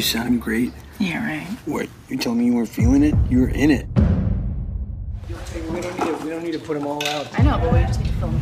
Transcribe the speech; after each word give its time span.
You 0.00 0.04
sound 0.04 0.40
great. 0.40 0.72
Yeah, 0.98 1.22
right. 1.22 1.46
What? 1.66 1.86
You 2.08 2.16
telling 2.16 2.38
me 2.38 2.46
you 2.46 2.54
weren't 2.54 2.70
feeling 2.70 3.02
it? 3.02 3.14
You 3.28 3.40
were 3.40 3.50
in 3.50 3.70
it. 3.70 3.86
We 3.98 4.00
don't 5.78 5.98
need 5.98 6.06
to, 6.06 6.16
we 6.24 6.30
don't 6.30 6.42
need 6.42 6.52
to 6.52 6.58
put 6.58 6.72
them 6.72 6.86
all 6.86 7.04
out. 7.04 7.38
I 7.38 7.42
know, 7.42 7.58
but 7.58 7.70
we 7.70 7.80
just 7.80 8.00
need 8.00 8.06
to 8.06 8.14
film. 8.14 8.40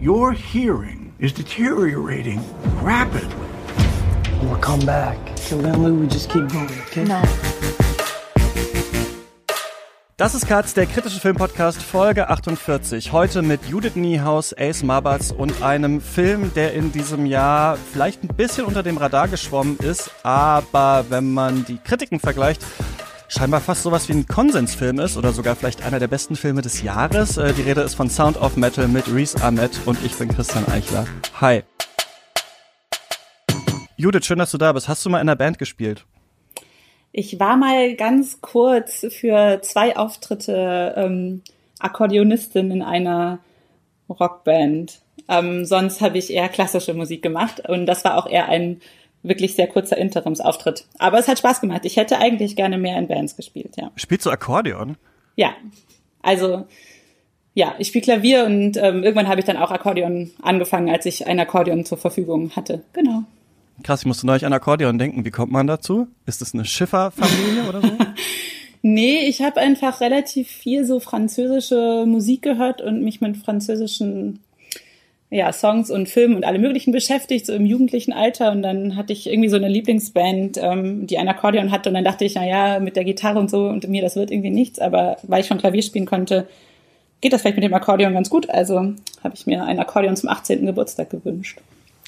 Your 0.00 0.32
hearing 0.32 1.12
is 1.18 1.34
deteriorating 1.34 2.42
rapidly. 2.82 3.36
We'll 4.44 4.56
come 4.56 4.80
back. 4.86 5.36
Till 5.36 5.58
then, 5.58 5.82
Lou, 5.82 5.94
we 5.94 6.06
just 6.06 6.30
keep 6.30 6.48
going, 6.48 6.70
okay? 6.70 7.04
No. 7.04 7.22
Das 10.18 10.34
ist 10.34 10.48
Katz, 10.48 10.74
der 10.74 10.86
kritische 10.86 11.20
Filmpodcast 11.20 11.80
Folge 11.80 12.28
48. 12.28 13.12
Heute 13.12 13.40
mit 13.40 13.66
Judith 13.66 13.94
Niehaus, 13.94 14.52
Ace 14.52 14.82
Mabatz 14.82 15.30
und 15.30 15.62
einem 15.62 16.00
Film, 16.00 16.52
der 16.54 16.74
in 16.74 16.90
diesem 16.90 17.24
Jahr 17.24 17.78
vielleicht 17.92 18.24
ein 18.24 18.34
bisschen 18.36 18.64
unter 18.64 18.82
dem 18.82 18.96
Radar 18.96 19.28
geschwommen 19.28 19.78
ist, 19.78 20.10
aber 20.24 21.04
wenn 21.08 21.32
man 21.32 21.64
die 21.66 21.78
Kritiken 21.78 22.18
vergleicht, 22.18 22.64
scheinbar 23.28 23.60
fast 23.60 23.84
sowas 23.84 24.08
wie 24.08 24.14
ein 24.14 24.26
Konsensfilm 24.26 24.98
ist 24.98 25.16
oder 25.16 25.32
sogar 25.32 25.54
vielleicht 25.54 25.84
einer 25.84 26.00
der 26.00 26.08
besten 26.08 26.34
Filme 26.34 26.62
des 26.62 26.82
Jahres. 26.82 27.36
Äh, 27.36 27.52
Die 27.52 27.62
Rede 27.62 27.82
ist 27.82 27.94
von 27.94 28.10
Sound 28.10 28.38
of 28.38 28.56
Metal 28.56 28.88
mit 28.88 29.06
Reese 29.06 29.40
Ahmed 29.40 29.70
und 29.86 30.04
ich 30.04 30.16
bin 30.16 30.30
Christian 30.30 30.66
Eichler. 30.66 31.06
Hi. 31.40 31.62
Judith, 33.94 34.26
schön, 34.26 34.40
dass 34.40 34.50
du 34.50 34.58
da 34.58 34.72
bist. 34.72 34.88
Hast 34.88 35.06
du 35.06 35.10
mal 35.10 35.18
in 35.18 35.28
einer 35.28 35.36
Band 35.36 35.60
gespielt? 35.60 36.06
Ich 37.18 37.40
war 37.40 37.56
mal 37.56 37.96
ganz 37.96 38.40
kurz 38.40 39.04
für 39.10 39.58
zwei 39.62 39.96
Auftritte 39.96 40.94
ähm, 40.96 41.42
Akkordeonistin 41.80 42.70
in 42.70 42.80
einer 42.80 43.40
Rockband. 44.08 45.00
Ähm, 45.28 45.64
sonst 45.64 46.00
habe 46.00 46.16
ich 46.16 46.32
eher 46.32 46.48
klassische 46.48 46.94
Musik 46.94 47.20
gemacht 47.20 47.68
und 47.68 47.86
das 47.86 48.04
war 48.04 48.18
auch 48.18 48.30
eher 48.30 48.48
ein 48.48 48.80
wirklich 49.24 49.56
sehr 49.56 49.66
kurzer 49.66 49.96
Interimsauftritt. 49.96 50.84
Aber 51.00 51.18
es 51.18 51.26
hat 51.26 51.40
Spaß 51.40 51.60
gemacht. 51.60 51.84
Ich 51.86 51.96
hätte 51.96 52.20
eigentlich 52.20 52.54
gerne 52.54 52.78
mehr 52.78 52.96
in 52.96 53.08
Bands 53.08 53.34
gespielt, 53.34 53.74
ja. 53.76 53.90
Spielst 53.96 54.24
du 54.24 54.30
Akkordeon? 54.30 54.96
Ja, 55.34 55.56
also 56.22 56.66
ja, 57.52 57.74
ich 57.78 57.88
spiele 57.88 58.04
Klavier 58.04 58.44
und 58.44 58.76
ähm, 58.76 59.02
irgendwann 59.02 59.26
habe 59.26 59.40
ich 59.40 59.44
dann 59.44 59.56
auch 59.56 59.72
Akkordeon 59.72 60.30
angefangen, 60.40 60.88
als 60.88 61.04
ich 61.04 61.26
ein 61.26 61.40
Akkordeon 61.40 61.84
zur 61.84 61.98
Verfügung 61.98 62.54
hatte. 62.54 62.84
Genau. 62.92 63.24
Krass, 63.82 64.00
ich 64.00 64.06
musste 64.06 64.26
neulich 64.26 64.44
an 64.44 64.52
Akkordeon 64.52 64.98
denken. 64.98 65.24
Wie 65.24 65.30
kommt 65.30 65.52
man 65.52 65.66
dazu? 65.66 66.08
Ist 66.26 66.40
das 66.40 66.54
eine 66.54 66.64
Schifferfamilie 66.64 67.68
oder 67.68 67.80
so? 67.82 67.90
Nee, 68.82 69.26
ich 69.26 69.42
habe 69.42 69.60
einfach 69.60 70.00
relativ 70.00 70.48
viel 70.48 70.84
so 70.84 71.00
französische 71.00 72.04
Musik 72.06 72.42
gehört 72.42 72.80
und 72.80 73.02
mich 73.02 73.20
mit 73.20 73.36
französischen 73.36 74.38
ja, 75.30 75.52
Songs 75.52 75.90
und 75.90 76.08
Filmen 76.08 76.36
und 76.36 76.44
alle 76.44 76.58
möglichen 76.58 76.92
beschäftigt, 76.92 77.44
so 77.44 77.52
im 77.52 77.66
jugendlichen 77.66 78.12
Alter. 78.12 78.52
Und 78.52 78.62
dann 78.62 78.96
hatte 78.96 79.12
ich 79.12 79.26
irgendwie 79.26 79.50
so 79.50 79.56
eine 79.56 79.68
Lieblingsband, 79.68 80.58
ähm, 80.58 81.06
die 81.06 81.18
ein 81.18 81.28
Akkordeon 81.28 81.70
hatte. 81.70 81.90
Und 81.90 81.94
dann 81.94 82.04
dachte 82.04 82.24
ich, 82.24 82.34
na 82.34 82.46
ja, 82.46 82.80
mit 82.80 82.96
der 82.96 83.04
Gitarre 83.04 83.38
und 83.38 83.50
so 83.50 83.68
und 83.68 83.86
mir, 83.88 84.00
das 84.00 84.16
wird 84.16 84.30
irgendwie 84.30 84.50
nichts. 84.50 84.78
Aber 84.78 85.16
weil 85.24 85.40
ich 85.40 85.46
schon 85.46 85.58
Klavier 85.58 85.82
spielen 85.82 86.06
konnte, 86.06 86.48
geht 87.20 87.32
das 87.32 87.42
vielleicht 87.42 87.56
mit 87.56 87.64
dem 87.64 87.74
Akkordeon 87.74 88.14
ganz 88.14 88.30
gut. 88.30 88.48
Also 88.48 88.76
habe 89.22 89.34
ich 89.34 89.46
mir 89.46 89.64
ein 89.64 89.80
Akkordeon 89.80 90.16
zum 90.16 90.30
18. 90.30 90.64
Geburtstag 90.64 91.10
gewünscht. 91.10 91.58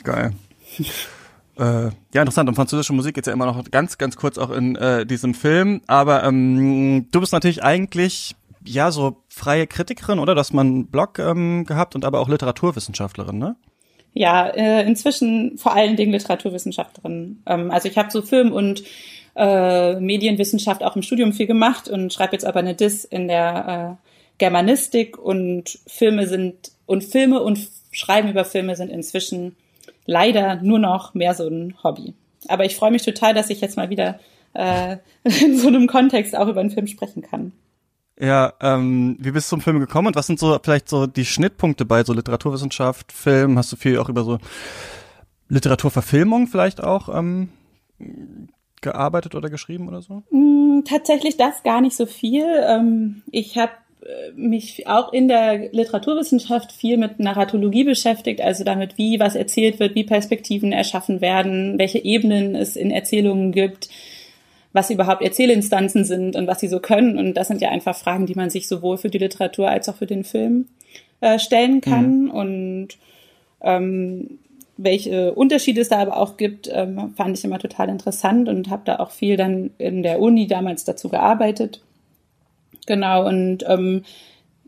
Geil. 0.03 0.33
Äh, 1.61 1.91
ja, 2.15 2.23
interessant. 2.23 2.49
Um 2.49 2.55
französische 2.55 2.95
Musik 2.95 3.15
geht's 3.15 3.27
ja 3.27 3.35
immer 3.35 3.45
noch 3.45 3.63
ganz, 3.71 3.99
ganz 3.99 4.17
kurz 4.17 4.39
auch 4.39 4.51
in 4.51 4.77
äh, 4.77 5.05
diesem 5.05 5.35
Film. 5.35 5.83
Aber 5.87 6.25
ähm, 6.25 7.09
du 7.13 7.21
bist 7.21 7.35
natürlich 7.35 7.63
eigentlich 7.63 8.35
ja 8.65 8.91
so 8.91 9.19
freie 9.29 9.67
Kritikerin, 9.67 10.19
oder? 10.19 10.35
Dass 10.35 10.55
man 10.55 10.67
einen 10.67 10.87
Blog 10.87 11.19
ähm, 11.19 11.67
gehabt 11.67 11.95
und 11.95 12.07
aber 12.07 12.21
auch 12.21 12.29
Literaturwissenschaftlerin, 12.29 13.39
ne? 13.39 13.57
Ja, 14.15 14.49
äh, 14.49 14.87
inzwischen 14.87 15.59
vor 15.59 15.75
allen 15.75 15.97
Dingen 15.97 16.13
Literaturwissenschaftlerin. 16.13 17.43
Ähm, 17.45 17.71
also 17.71 17.89
ich 17.89 17.99
habe 17.99 18.11
so 18.11 18.23
Film- 18.23 18.53
und 18.53 18.83
äh, 19.37 20.01
Medienwissenschaft 20.01 20.83
auch 20.83 20.97
im 20.97 21.03
Studium 21.03 21.35
viel 21.35 21.47
gemacht 21.47 21.89
und 21.89 22.13
schreibe 22.13 22.33
jetzt 22.33 22.47
aber 22.47 22.61
eine 22.61 22.75
Diss 22.75 23.05
in 23.05 23.29
der 23.29 23.99
äh, 24.01 24.07
Germanistik 24.39 25.19
und 25.19 25.79
Filme 25.87 26.27
sind 26.27 26.73
und 26.87 27.05
Filme 27.05 27.41
und 27.41 27.69
Schreiben 27.93 28.31
über 28.31 28.47
Filme 28.47 28.77
sind 28.77 28.91
inzwischen 28.91 29.57
leider 30.11 30.57
nur 30.57 30.81
noch 30.81 31.15
mehr 31.15 31.35
so 31.35 31.47
ein 31.47 31.77
Hobby. 31.85 32.15
Aber 32.49 32.65
ich 32.65 32.75
freue 32.75 32.91
mich 32.91 33.03
total, 33.03 33.33
dass 33.33 33.49
ich 33.49 33.61
jetzt 33.61 33.77
mal 33.77 33.91
wieder 33.91 34.19
äh, 34.55 34.97
in 35.23 35.57
so 35.57 35.69
einem 35.69 35.87
Kontext 35.87 36.37
auch 36.37 36.49
über 36.49 36.61
einen 36.61 36.71
Film 36.71 36.89
sprechen 36.89 37.23
kann. 37.23 37.53
Ja, 38.19 38.53
ähm, 38.61 39.17
wie 39.21 39.31
bist 39.31 39.47
du 39.47 39.57
zum 39.57 39.61
Film 39.63 39.79
gekommen 39.79 40.09
und 40.09 40.17
was 40.17 40.27
sind 40.27 40.39
so 40.39 40.59
vielleicht 40.63 40.89
so 40.89 41.07
die 41.07 41.25
Schnittpunkte 41.25 41.85
bei 41.87 42.03
so 42.05 42.13
Literaturwissenschaft, 42.13 43.13
Film? 43.13 43.57
Hast 43.57 43.73
du 43.73 43.77
viel 43.77 43.99
auch 43.99 44.09
über 44.09 44.25
so 44.25 44.39
Literaturverfilmung 45.49 46.49
vielleicht 46.49 46.83
auch 46.83 47.09
ähm, 47.09 47.49
gearbeitet 48.83 49.35
oder 49.37 49.49
geschrieben 49.49 49.89
oder 49.89 50.03
so? 50.03 50.23
Mm, 50.31 50.83
Tatsächlich 50.85 51.37
das 51.37 51.63
gar 51.63 51.81
nicht 51.81 51.97
so 51.97 52.05
viel. 52.05 52.45
Ähm, 52.67 53.23
Ich 53.31 53.57
habe 53.57 53.73
mich 54.35 54.87
auch 54.87 55.13
in 55.13 55.29
der 55.29 55.71
Literaturwissenschaft 55.73 56.73
viel 56.73 56.97
mit 56.97 57.21
Narratologie 57.21 57.85
beschäftigt, 57.85 58.41
also 58.41 58.65
damit, 58.65 58.97
wie 58.97 59.21
was 59.21 59.35
erzählt 59.35 59.79
wird, 59.79 59.95
wie 59.95 60.05
Perspektiven 60.05 60.73
erschaffen 60.73 61.21
werden, 61.21 61.79
welche 61.79 62.03
Ebenen 62.03 62.55
es 62.55 62.77
in 62.77 62.91
Erzählungen 62.91 63.53
gibt, 63.53 63.89
was 64.73 64.91
überhaupt 64.91 65.23
Erzählinstanzen 65.23 66.05
sind 66.05 66.37
und 66.37 66.47
was 66.47 66.61
sie 66.61 66.69
so 66.69 66.81
können. 66.81 67.19
Und 67.19 67.35
das 67.35 67.49
sind 67.49 67.61
ja 67.61 67.71
einfach 67.71 67.97
Fragen, 67.97 68.27
die 68.27 68.35
man 68.35 68.51
sich 68.51 68.69
sowohl 68.69 68.97
für 68.97 69.11
die 69.11 69.19
Literatur 69.19 69.69
als 69.69 69.89
auch 69.89 69.97
für 69.97 70.07
den 70.07 70.25
Film 70.25 70.69
äh, 71.21 71.39
stellen 71.39 71.81
kann. 71.81 72.31
Und 72.31 72.89
ähm, 73.61 74.39
welche 74.77 75.35
Unterschiede 75.35 75.83
es 75.83 75.91
da 75.91 75.99
aber 75.99 76.17
auch 76.17 76.37
gibt, 76.37 76.71
ähm, 76.73 77.13
fand 77.17 77.37
ich 77.37 77.45
immer 77.45 77.59
total 77.59 77.91
interessant 77.91 78.49
und 78.49 78.71
habe 78.71 78.83
da 78.87 78.99
auch 79.01 79.11
viel 79.11 79.37
dann 79.37 79.71
in 79.77 80.03
der 80.03 80.21
Uni 80.21 80.47
damals 80.47 80.85
dazu 80.85 81.11
gearbeitet. 81.11 81.83
Genau, 82.87 83.27
und 83.27 83.65
ähm, 83.67 84.05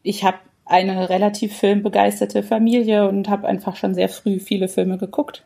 ich 0.03 0.25
habe 0.25 0.39
eine 0.65 1.09
relativ 1.09 1.57
filmbegeisterte 1.57 2.43
Familie 2.43 3.09
und 3.09 3.29
habe 3.29 3.47
einfach 3.47 3.77
schon 3.77 3.95
sehr 3.95 4.09
früh 4.09 4.39
viele 4.39 4.69
Filme 4.69 4.99
geguckt. 4.99 5.45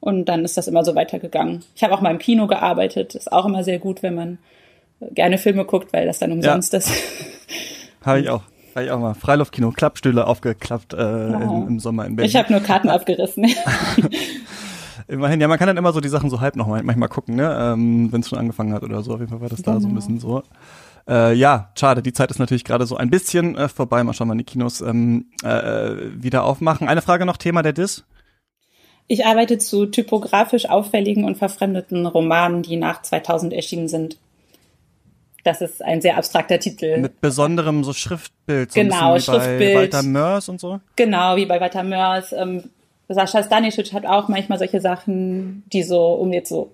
Und 0.00 0.26
dann 0.26 0.44
ist 0.44 0.56
das 0.58 0.68
immer 0.68 0.84
so 0.84 0.94
weitergegangen. 0.94 1.64
Ich 1.74 1.82
habe 1.82 1.94
auch 1.94 2.02
mal 2.02 2.10
im 2.10 2.18
Kino 2.18 2.46
gearbeitet. 2.46 3.14
Ist 3.14 3.32
auch 3.32 3.46
immer 3.46 3.64
sehr 3.64 3.78
gut, 3.78 4.02
wenn 4.02 4.14
man 4.14 4.38
gerne 5.12 5.38
Filme 5.38 5.64
guckt, 5.64 5.92
weil 5.92 6.06
das 6.06 6.18
dann 6.18 6.32
umsonst 6.32 6.74
ist. 6.74 6.90
Habe 8.04 8.20
ich 8.20 8.28
auch. 8.28 8.42
Habe 8.74 8.84
ich 8.84 8.90
auch 8.90 8.98
mal. 8.98 9.14
Freiluftkino, 9.14 9.70
Klappstühle 9.70 10.26
aufgeklappt 10.26 10.92
äh, 10.92 11.28
im, 11.28 11.68
im 11.68 11.80
Sommer 11.80 12.04
in 12.04 12.16
Berlin. 12.16 12.28
Ich 12.28 12.36
habe 12.36 12.52
nur 12.52 12.60
Karten 12.60 12.90
abgerissen. 12.90 13.46
Immerhin, 15.08 15.40
ja, 15.40 15.48
man 15.48 15.58
kann 15.58 15.68
dann 15.68 15.76
immer 15.76 15.92
so 15.92 16.00
die 16.00 16.08
Sachen 16.08 16.28
so 16.28 16.40
halb 16.40 16.56
noch 16.56 16.66
mal, 16.66 16.82
manchmal 16.82 17.08
gucken, 17.08 17.36
ne? 17.36 17.56
Ähm, 17.58 18.12
Wenn 18.12 18.20
es 18.20 18.28
schon 18.28 18.38
angefangen 18.38 18.74
hat 18.74 18.82
oder 18.82 19.02
so. 19.02 19.14
Auf 19.14 19.20
jeden 19.20 19.30
Fall 19.30 19.40
war 19.40 19.48
das 19.48 19.62
da 19.62 19.80
so 19.80 19.88
ein 19.88 19.94
bisschen 19.94 20.18
so. 20.18 20.42
Äh, 21.08 21.34
ja, 21.34 21.70
schade, 21.78 22.02
die 22.02 22.12
Zeit 22.12 22.30
ist 22.30 22.38
natürlich 22.38 22.64
gerade 22.64 22.86
so 22.86 22.96
ein 22.96 23.10
bisschen 23.10 23.56
äh, 23.56 23.68
vorbei. 23.68 24.02
Mal 24.04 24.14
schauen, 24.14 24.28
wann 24.30 24.38
die 24.38 24.44
Kinos 24.44 24.80
ähm, 24.80 25.26
äh, 25.42 25.94
wieder 26.14 26.44
aufmachen. 26.44 26.88
Eine 26.88 27.02
Frage 27.02 27.26
noch, 27.26 27.36
Thema 27.36 27.62
der 27.62 27.72
Diss. 27.74 28.04
Ich 29.06 29.26
arbeite 29.26 29.58
zu 29.58 29.86
typografisch 29.86 30.68
auffälligen 30.68 31.24
und 31.24 31.36
verfremdeten 31.36 32.06
Romanen, 32.06 32.62
die 32.62 32.76
nach 32.76 33.02
2000 33.02 33.52
erschienen 33.52 33.88
sind. 33.88 34.16
Das 35.44 35.60
ist 35.60 35.84
ein 35.84 36.00
sehr 36.00 36.16
abstrakter 36.16 36.58
Titel. 36.58 36.98
Mit 36.98 37.20
besonderem 37.20 37.84
so 37.84 37.92
Schriftbild, 37.92 38.72
so 38.72 38.80
Genau, 38.80 39.18
Schriftbild. 39.18 39.74
bei 39.74 39.80
Walter 39.80 40.02
Mörs 40.02 40.48
und 40.48 40.58
so. 40.58 40.80
Genau, 40.96 41.36
wie 41.36 41.44
bei 41.44 41.60
Walter 41.60 41.82
Mörs. 41.82 42.32
Ähm, 42.32 42.70
Sascha 43.10 43.42
Stanisic 43.42 43.92
hat 43.92 44.06
auch 44.06 44.28
manchmal 44.28 44.58
solche 44.58 44.80
Sachen, 44.80 45.64
die 45.70 45.82
so, 45.82 46.14
um 46.14 46.32
jetzt 46.32 46.48
so 46.48 46.72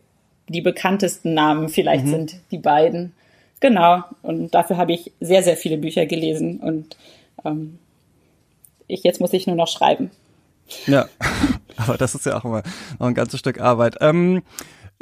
die 0.48 0.60
bekanntesten 0.60 1.34
Namen 1.34 1.68
vielleicht 1.68 2.06
sind, 2.06 2.36
die 2.52 2.58
beiden. 2.58 3.12
Genau. 3.60 4.04
Und 4.22 4.54
dafür 4.54 4.78
habe 4.78 4.93
ich 4.93 5.12
sehr, 5.21 5.43
sehr 5.43 5.56
viele 5.56 5.76
Bücher 5.76 6.06
gelesen 6.06 6.59
und 6.60 6.97
ähm, 7.45 7.78
ich, 8.89 9.04
jetzt 9.04 9.21
muss 9.21 9.33
ich 9.33 9.47
nur 9.47 9.57
noch 9.57 9.68
schreiben. 9.68 10.10
Ja, 10.86 11.09
aber 11.77 11.97
das 11.97 12.15
ist 12.15 12.27
ja 12.27 12.39
auch 12.39 12.45
immer 12.45 12.62
noch 12.98 13.07
ein 13.07 13.15
ganzes 13.15 13.41
Stück 13.41 13.60
Arbeit. 13.60 13.97
Ähm, 14.01 14.42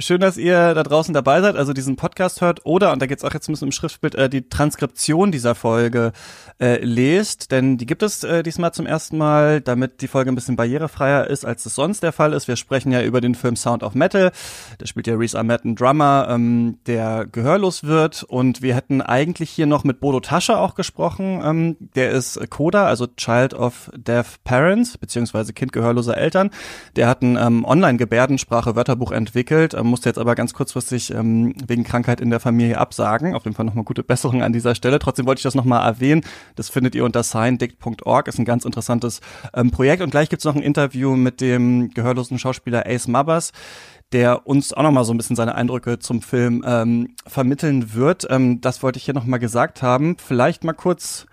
schön, 0.01 0.21
dass 0.21 0.37
ihr 0.37 0.75
da 0.75 0.83
draußen 0.85 1.13
dabei 1.13 1.41
seid, 1.41 1.57
also 1.57 1.73
diesen 1.73 1.97
Podcast 1.97 2.41
hört 2.41 2.65
oder, 2.65 2.93
und 2.93 3.03
da 3.03 3.07
geht's 3.07 3.25
auch 3.25 3.35
jetzt 3.35 3.49
ein 3.49 3.53
bisschen 3.53 3.69
im 3.69 3.73
Schriftbild, 3.73 4.15
äh, 4.15 4.31
die 4.31 4.49
Transkription 4.49 5.33
dieser 5.33 5.57
Folge 5.57 6.13
äh, 6.61 6.85
lest, 6.85 7.51
denn 7.51 7.79
die 7.79 7.87
gibt 7.87 8.05
es 8.05 8.23
äh, 8.23 8.45
diesmal 8.45 8.73
zum 8.73 8.87
ersten 8.87 9.19
Mal, 9.19 9.61
damit 9.61 10.01
die 10.01 10.07
Folge 10.07 10.31
ein 10.31 10.37
bisschen 10.37 10.55
barrierefreier 10.55 11.27
ist, 11.27 11.45
als 11.45 11.67
es 11.67 11.75
sonst 11.75 12.05
der 12.05 12.13
Fall 12.13 12.33
ist. 12.33 12.47
Wir 12.47 12.55
sprechen 12.55 12.93
ja 12.93 13.03
über 13.03 13.21
den 13.21 13.35
Film 13.35 13.57
Sound 13.57 13.83
of 13.83 13.95
Metal, 13.95 14.31
da 14.79 14.87
spielt 14.87 15.09
ja 15.09 15.17
Reese 15.17 15.37
Ahmed 15.37 15.65
einen 15.65 15.75
Drummer, 15.75 16.29
ähm, 16.31 16.79
der 16.87 17.27
gehörlos 17.27 17.83
wird. 17.83 18.23
Und 18.23 18.63
wir 18.63 18.77
hätten 18.77 19.03
eigentlich 19.03 19.51
hier 19.51 19.67
noch 19.67 19.83
mit 19.83 19.99
Bodo 19.99 20.21
Tasche 20.21 20.59
auch 20.59 20.77
gesprochen, 20.77 21.43
ähm, 21.45 21.77
der 21.97 22.11
ist 22.11 22.39
Coda, 22.51 22.87
also 22.87 23.09
Child 23.09 23.55
of 23.55 23.91
Deaf 23.97 24.39
Parents, 24.45 24.97
beziehungsweise 24.97 25.53
Kind 25.53 25.73
gehörloser 25.73 26.17
Eltern, 26.17 26.51
der 26.95 27.09
hat 27.09 27.23
ein 27.23 27.37
ähm, 27.37 27.65
Online-Gebärdensprache-Wörterbuch 27.65 29.11
entwickelt 29.11 29.75
ähm, 29.75 29.88
musste 29.89 30.09
jetzt 30.09 30.19
aber 30.19 30.35
ganz 30.35 30.55
kurzfristig 30.55 31.13
ähm, 31.13 31.55
wegen 31.67 31.85
Krankheit 31.85 32.21
in 32.21 32.31
der 32.31 32.41
Familie 32.41 32.79
absagen. 32.79 33.35
Auf 33.35 33.45
jeden 33.45 33.57
Fall 33.57 33.67
nochmal 33.67 33.85
gute 33.85 34.03
Besserung 34.03 34.43
an 34.43 34.53
dieser 34.53 34.75
Stelle. 34.75 34.99
Trotzdem 34.99 35.27
wollte 35.27 35.41
ich 35.41 35.45
das 35.45 35.55
nochmal 35.55 35.87
erwähnen. 35.87 36.23
Das 36.57 36.69
findet 36.69 36.95
ihr 36.95 37.05
unter 37.05 37.23
signdict.org. 37.23 38.29
Ist 38.29 38.39
ein 38.39 38.45
ganz 38.45 38.65
interessantes 38.65 39.21
ähm, 39.55 39.71
Projekt. 39.71 40.03
Und 40.03 40.11
gleich 40.11 40.29
gibt's 40.29 40.45
noch 40.45 40.55
ein 40.55 40.63
Interview 40.63 41.17
mit 41.17 41.41
dem 41.41 41.91
gehörlosen 41.91 42.39
Schauspieler 42.39 42.87
Ace 42.87 43.09
Mabbas 43.09 43.53
der 44.13 44.47
uns 44.47 44.73
auch 44.73 44.83
nochmal 44.83 45.05
so 45.05 45.13
ein 45.13 45.19
bisschen 45.19 45.37
seine 45.37 45.55
Eindrücke 45.55 45.99
zum 45.99 46.23
Film 46.23 46.65
ähm, 46.67 47.15
vermitteln 47.27 47.93
wird. 47.93 48.27
Ähm, 48.31 48.61
das 48.63 48.83
wollte 48.83 48.97
ich 48.97 49.05
hier 49.05 49.13
nochmal 49.13 49.39
gesagt 49.39 49.83
haben. 49.83 50.17
Vielleicht 50.17 50.65
mal 50.65 50.73
kurz 50.73 51.27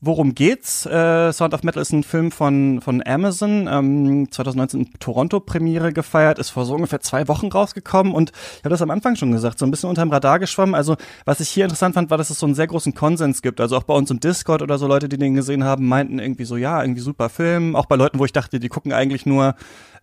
Worum 0.00 0.36
geht's? 0.36 0.86
Äh, 0.86 1.32
Sound 1.32 1.54
of 1.54 1.64
Metal 1.64 1.82
ist 1.82 1.92
ein 1.92 2.04
Film 2.04 2.30
von, 2.30 2.80
von 2.80 3.02
Amazon, 3.04 3.68
ähm, 3.68 4.30
2019 4.30 4.80
in 4.80 4.92
Toronto 5.00 5.40
Premiere 5.40 5.92
gefeiert, 5.92 6.38
ist 6.38 6.50
vor 6.50 6.64
so 6.64 6.74
ungefähr 6.74 7.00
zwei 7.00 7.26
Wochen 7.26 7.48
rausgekommen 7.48 8.14
und 8.14 8.30
ich 8.30 8.64
habe 8.64 8.70
das 8.70 8.80
am 8.80 8.90
Anfang 8.90 9.16
schon 9.16 9.32
gesagt, 9.32 9.58
so 9.58 9.66
ein 9.66 9.72
bisschen 9.72 9.88
unterm 9.88 10.12
Radar 10.12 10.38
geschwommen. 10.38 10.76
Also 10.76 10.96
was 11.24 11.40
ich 11.40 11.48
hier 11.48 11.64
interessant 11.64 11.94
fand, 11.94 12.10
war, 12.10 12.18
dass 12.18 12.30
es 12.30 12.38
so 12.38 12.46
einen 12.46 12.54
sehr 12.54 12.68
großen 12.68 12.94
Konsens 12.94 13.42
gibt. 13.42 13.60
Also 13.60 13.76
auch 13.76 13.82
bei 13.82 13.94
uns 13.94 14.08
im 14.12 14.20
Discord 14.20 14.62
oder 14.62 14.78
so 14.78 14.86
Leute, 14.86 15.08
die 15.08 15.18
den 15.18 15.34
gesehen 15.34 15.64
haben, 15.64 15.88
meinten 15.88 16.20
irgendwie 16.20 16.44
so, 16.44 16.56
ja, 16.56 16.80
irgendwie 16.80 17.00
super 17.00 17.28
Film. 17.28 17.74
Auch 17.74 17.86
bei 17.86 17.96
Leuten, 17.96 18.20
wo 18.20 18.24
ich 18.24 18.32
dachte, 18.32 18.60
die 18.60 18.68
gucken 18.68 18.92
eigentlich 18.92 19.26
nur 19.26 19.56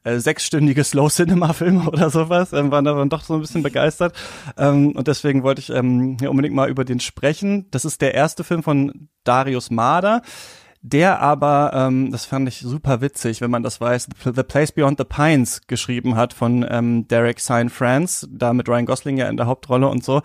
äh, 0.06 0.20
sechsstündige 0.20 0.84
Slow 0.84 1.10
Cinema 1.10 1.54
Filme 1.54 1.84
oder 1.88 2.10
sowas, 2.10 2.54
ähm, 2.54 2.72
waren 2.72 2.86
dann 2.86 3.10
doch 3.10 3.24
so 3.24 3.34
ein 3.34 3.42
bisschen 3.42 3.64
begeistert. 3.64 4.16
Ähm, 4.58 4.92
und 4.92 5.08
deswegen 5.08 5.44
wollte 5.44 5.60
ich 5.60 5.70
ähm, 5.70 6.18
hier 6.20 6.32
unbedingt 6.32 6.56
mal 6.56 6.70
über 6.70 6.86
den 6.86 7.00
sprechen. 7.00 7.66
Das 7.72 7.84
ist 7.84 8.02
der 8.02 8.14
erste 8.14 8.44
Film 8.44 8.64
von 8.64 9.10
Darius 9.24 9.72
Marder. 9.72 10.22
Der 10.88 11.20
aber, 11.20 11.72
ähm, 11.74 12.12
das 12.12 12.26
fand 12.26 12.48
ich 12.48 12.60
super 12.60 13.02
witzig, 13.02 13.42
wenn 13.42 13.50
man 13.50 13.64
das 13.64 13.82
weiß, 13.82 14.08
The 14.24 14.44
Place 14.44 14.72
Beyond 14.72 15.00
the 15.00 15.04
Pines 15.04 15.62
geschrieben 15.66 16.16
hat 16.16 16.32
von 16.32 16.64
ähm, 16.70 17.08
Derek 17.08 17.40
Sign 17.40 17.70
France, 17.70 18.28
da 18.30 18.54
mit 18.54 18.70
Ryan 18.70 18.86
Gosling 18.86 19.18
ja 19.18 19.28
in 19.28 19.36
der 19.36 19.48
Hauptrolle 19.48 19.88
und 19.88 20.04
so 20.04 20.22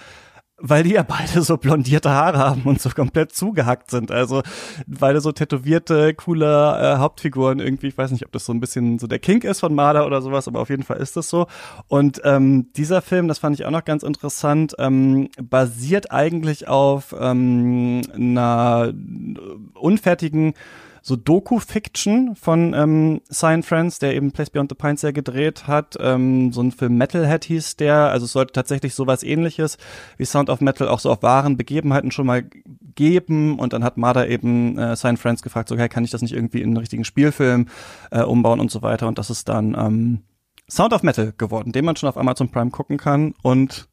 weil 0.60 0.82
die 0.82 0.92
ja 0.92 1.02
beide 1.02 1.42
so 1.42 1.56
blondierte 1.56 2.10
Haare 2.10 2.38
haben 2.38 2.62
und 2.64 2.80
so 2.80 2.90
komplett 2.90 3.32
zugehackt 3.32 3.90
sind. 3.90 4.10
Also 4.10 4.42
beide 4.86 5.20
so 5.20 5.32
tätowierte, 5.32 6.14
coole 6.14 6.46
äh, 6.46 6.98
Hauptfiguren 6.98 7.60
irgendwie. 7.60 7.88
Ich 7.88 7.98
weiß 7.98 8.10
nicht, 8.10 8.24
ob 8.24 8.32
das 8.32 8.44
so 8.44 8.52
ein 8.52 8.60
bisschen 8.60 8.98
so 8.98 9.06
der 9.06 9.18
Kink 9.18 9.44
ist 9.44 9.60
von 9.60 9.74
Marder 9.74 10.06
oder 10.06 10.22
sowas, 10.22 10.48
aber 10.48 10.60
auf 10.60 10.70
jeden 10.70 10.82
Fall 10.82 10.98
ist 10.98 11.16
das 11.16 11.28
so. 11.28 11.46
Und 11.88 12.20
ähm, 12.24 12.68
dieser 12.76 13.02
Film, 13.02 13.28
das 13.28 13.38
fand 13.38 13.58
ich 13.58 13.64
auch 13.64 13.70
noch 13.70 13.84
ganz 13.84 14.02
interessant, 14.02 14.74
ähm, 14.78 15.28
basiert 15.42 16.12
eigentlich 16.12 16.68
auf 16.68 17.14
ähm, 17.18 18.02
einer 18.14 18.92
unfertigen 19.74 20.54
so 21.02 21.16
Doku-Fiction 21.16 22.36
von 22.36 22.74
ähm, 22.74 23.20
Cyan 23.30 23.62
Friends, 23.62 23.98
der 23.98 24.14
eben 24.14 24.32
Place 24.32 24.50
Beyond 24.50 24.70
the 24.70 24.74
Pines 24.74 25.02
ja 25.02 25.10
gedreht 25.10 25.66
hat. 25.66 25.96
Ähm, 26.00 26.52
so 26.52 26.62
ein 26.62 26.72
Film 26.72 26.96
Metalhead 26.96 27.44
hieß 27.44 27.76
der. 27.76 28.10
Also 28.10 28.26
es 28.26 28.32
sollte 28.32 28.52
tatsächlich 28.52 28.94
sowas 28.94 29.22
ähnliches 29.22 29.78
wie 30.16 30.24
Sound 30.24 30.50
of 30.50 30.60
Metal 30.60 30.88
auch 30.88 31.00
so 31.00 31.10
auf 31.10 31.22
wahren 31.22 31.56
Begebenheiten 31.56 32.10
schon 32.10 32.26
mal 32.26 32.44
geben. 32.94 33.58
Und 33.58 33.72
dann 33.72 33.84
hat 33.84 33.96
Marder 33.96 34.28
eben 34.28 34.78
äh, 34.78 34.94
Cyan 34.96 35.16
Friends 35.16 35.42
gefragt, 35.42 35.68
so, 35.68 35.76
hey, 35.76 35.88
kann 35.88 36.04
ich 36.04 36.10
das 36.10 36.22
nicht 36.22 36.34
irgendwie 36.34 36.60
in 36.60 36.68
einen 36.68 36.76
richtigen 36.76 37.04
Spielfilm 37.04 37.66
äh, 38.10 38.22
umbauen 38.22 38.60
und 38.60 38.70
so 38.70 38.82
weiter. 38.82 39.08
Und 39.08 39.18
das 39.18 39.30
ist 39.30 39.48
dann 39.48 39.74
ähm, 39.78 40.20
Sound 40.70 40.92
of 40.92 41.02
Metal 41.02 41.32
geworden, 41.36 41.72
den 41.72 41.84
man 41.84 41.96
schon 41.96 42.08
auf 42.08 42.16
Amazon 42.16 42.50
Prime 42.50 42.70
gucken 42.70 42.96
kann. 42.96 43.34
Und 43.42 43.88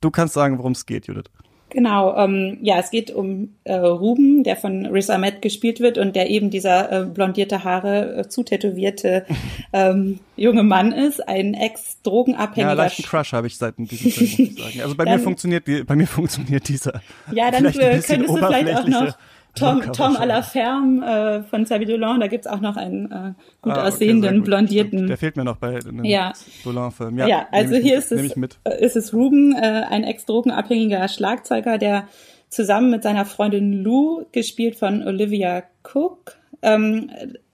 du 0.00 0.10
kannst 0.10 0.34
sagen, 0.34 0.58
worum 0.58 0.72
es 0.72 0.86
geht, 0.86 1.06
Judith. 1.06 1.30
Genau, 1.70 2.16
ähm, 2.16 2.58
ja, 2.62 2.78
es 2.78 2.90
geht 2.90 3.10
um 3.10 3.54
äh, 3.64 3.74
Ruben, 3.74 4.44
der 4.44 4.56
von 4.56 4.86
Riz 4.86 5.10
Ahmed 5.10 5.42
gespielt 5.42 5.80
wird 5.80 5.98
und 5.98 6.14
der 6.14 6.30
eben 6.30 6.48
dieser 6.50 6.92
äh, 6.92 7.04
blondierte 7.04 7.64
Haare, 7.64 8.18
äh, 8.18 8.28
zutätowierte 8.28 9.26
ähm, 9.72 10.20
junge 10.36 10.62
Mann 10.62 10.92
ist, 10.92 11.26
ein 11.28 11.54
Ex-Drogenabhängiger. 11.54 12.68
Ja, 12.68 12.74
leichten 12.74 13.02
Crush 13.02 13.32
habe 13.32 13.48
ich 13.48 13.58
seit 13.58 13.78
diesem 13.78 14.10
Film, 14.10 14.30
muss 14.30 14.38
ich 14.38 14.58
sagen. 14.58 14.80
Also 14.82 14.94
bei 14.94 15.04
dann, 15.04 15.14
mir 15.14 15.20
funktioniert, 15.20 15.64
bei 15.86 15.96
mir 15.96 16.06
funktioniert 16.06 16.68
dieser. 16.68 17.00
Ja, 17.32 17.50
dann 17.50 17.64
könntest 17.64 18.10
du 18.10 18.36
vielleicht 18.36 18.74
auch 18.74 18.86
noch 18.86 19.16
Tom, 19.56 19.82
Tom 19.92 20.16
à 20.16 20.26
la 20.26 20.42
Ferme 20.42 21.04
äh, 21.04 21.42
von 21.42 21.64
Xavier 21.64 21.86
Dolan, 21.86 22.20
da 22.20 22.26
gibt's 22.26 22.46
auch 22.46 22.60
noch 22.60 22.76
einen 22.76 23.10
äh, 23.10 23.32
gut 23.62 23.72
ah, 23.72 23.86
aussehenden, 23.86 24.36
gut. 24.36 24.44
blondierten. 24.44 25.06
Der 25.06 25.16
fehlt 25.16 25.36
mir 25.36 25.44
noch 25.44 25.56
bei 25.56 25.76
einem 25.76 26.04
ja. 26.04 26.32
Dolan-Film. 26.62 27.18
Ja, 27.18 27.26
ja, 27.26 27.48
also 27.50 27.76
hier 27.76 27.98
ist 27.98 28.12
es, 28.12 28.36
äh, 28.36 28.84
ist 28.84 28.96
es 28.96 29.12
Ruben, 29.12 29.54
äh, 29.54 29.84
ein 29.88 30.04
ex-drogenabhängiger 30.04 31.08
Schlagzeuger, 31.08 31.78
der 31.78 32.06
zusammen 32.48 32.90
mit 32.90 33.02
seiner 33.02 33.24
Freundin 33.24 33.72
Lou, 33.82 34.24
gespielt 34.32 34.76
von 34.76 35.02
Olivia 35.02 35.62
Cook, 35.82 36.36
ähm, 36.62 37.10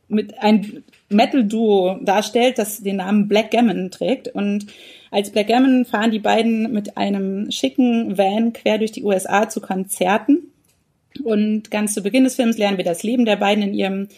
mit 0.08 0.38
ein 0.40 0.84
Metal-Duo 1.08 1.98
darstellt, 2.02 2.58
das 2.58 2.82
den 2.82 2.96
Namen 2.96 3.28
Black 3.28 3.50
Gammon 3.50 3.90
trägt. 3.90 4.28
Und 4.28 4.66
als 5.10 5.30
Black 5.30 5.46
Gammon 5.46 5.84
fahren 5.84 6.10
die 6.10 6.18
beiden 6.18 6.70
mit 6.72 6.96
einem 6.96 7.50
schicken 7.50 8.18
Van 8.18 8.52
quer 8.52 8.78
durch 8.78 8.92
die 8.92 9.04
USA 9.04 9.48
zu 9.48 9.60
Konzerten 9.60 10.51
und 11.20 11.70
ganz 11.70 11.94
zu 11.94 12.02
Beginn 12.02 12.24
des 12.24 12.36
Films 12.36 12.58
lernen 12.58 12.78
wir 12.78 12.84
das 12.84 13.02
Leben 13.02 13.24
der 13.24 13.36
beiden 13.36 13.62
in 13.62 13.74
ihrem 13.74 14.08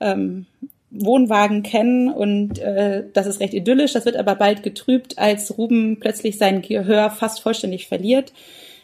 ähm, 0.00 0.46
Wohnwagen 0.90 1.62
kennen 1.62 2.10
und 2.10 2.58
äh, 2.58 3.04
das 3.12 3.26
ist 3.26 3.40
recht 3.40 3.54
idyllisch. 3.54 3.92
Das 3.92 4.04
wird 4.04 4.16
aber 4.16 4.34
bald 4.34 4.62
getrübt, 4.62 5.18
als 5.18 5.56
Ruben 5.58 5.98
plötzlich 6.00 6.38
sein 6.38 6.62
Gehör 6.62 7.10
fast 7.10 7.40
vollständig 7.40 7.88
verliert. 7.88 8.32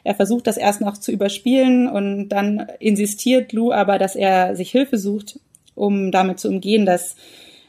Er 0.05 0.15
versucht 0.15 0.47
das 0.47 0.57
erst 0.57 0.81
noch 0.81 0.99
zu 0.99 1.13
überspielen 1.13 1.89
und 1.89 2.29
dann 2.29 2.67
insistiert 2.81 3.53
Lou 3.53 3.73
aber, 3.73 3.99
dass 3.99 4.17
er 4.17 4.57
sich 4.57 4.71
Hilfe 4.71 4.99
sucht, 4.99 5.39
um 5.75 6.11
damit 6.11 6.41
zu 6.41 6.49
umgehen, 6.49 6.87
dass, 6.87 7.15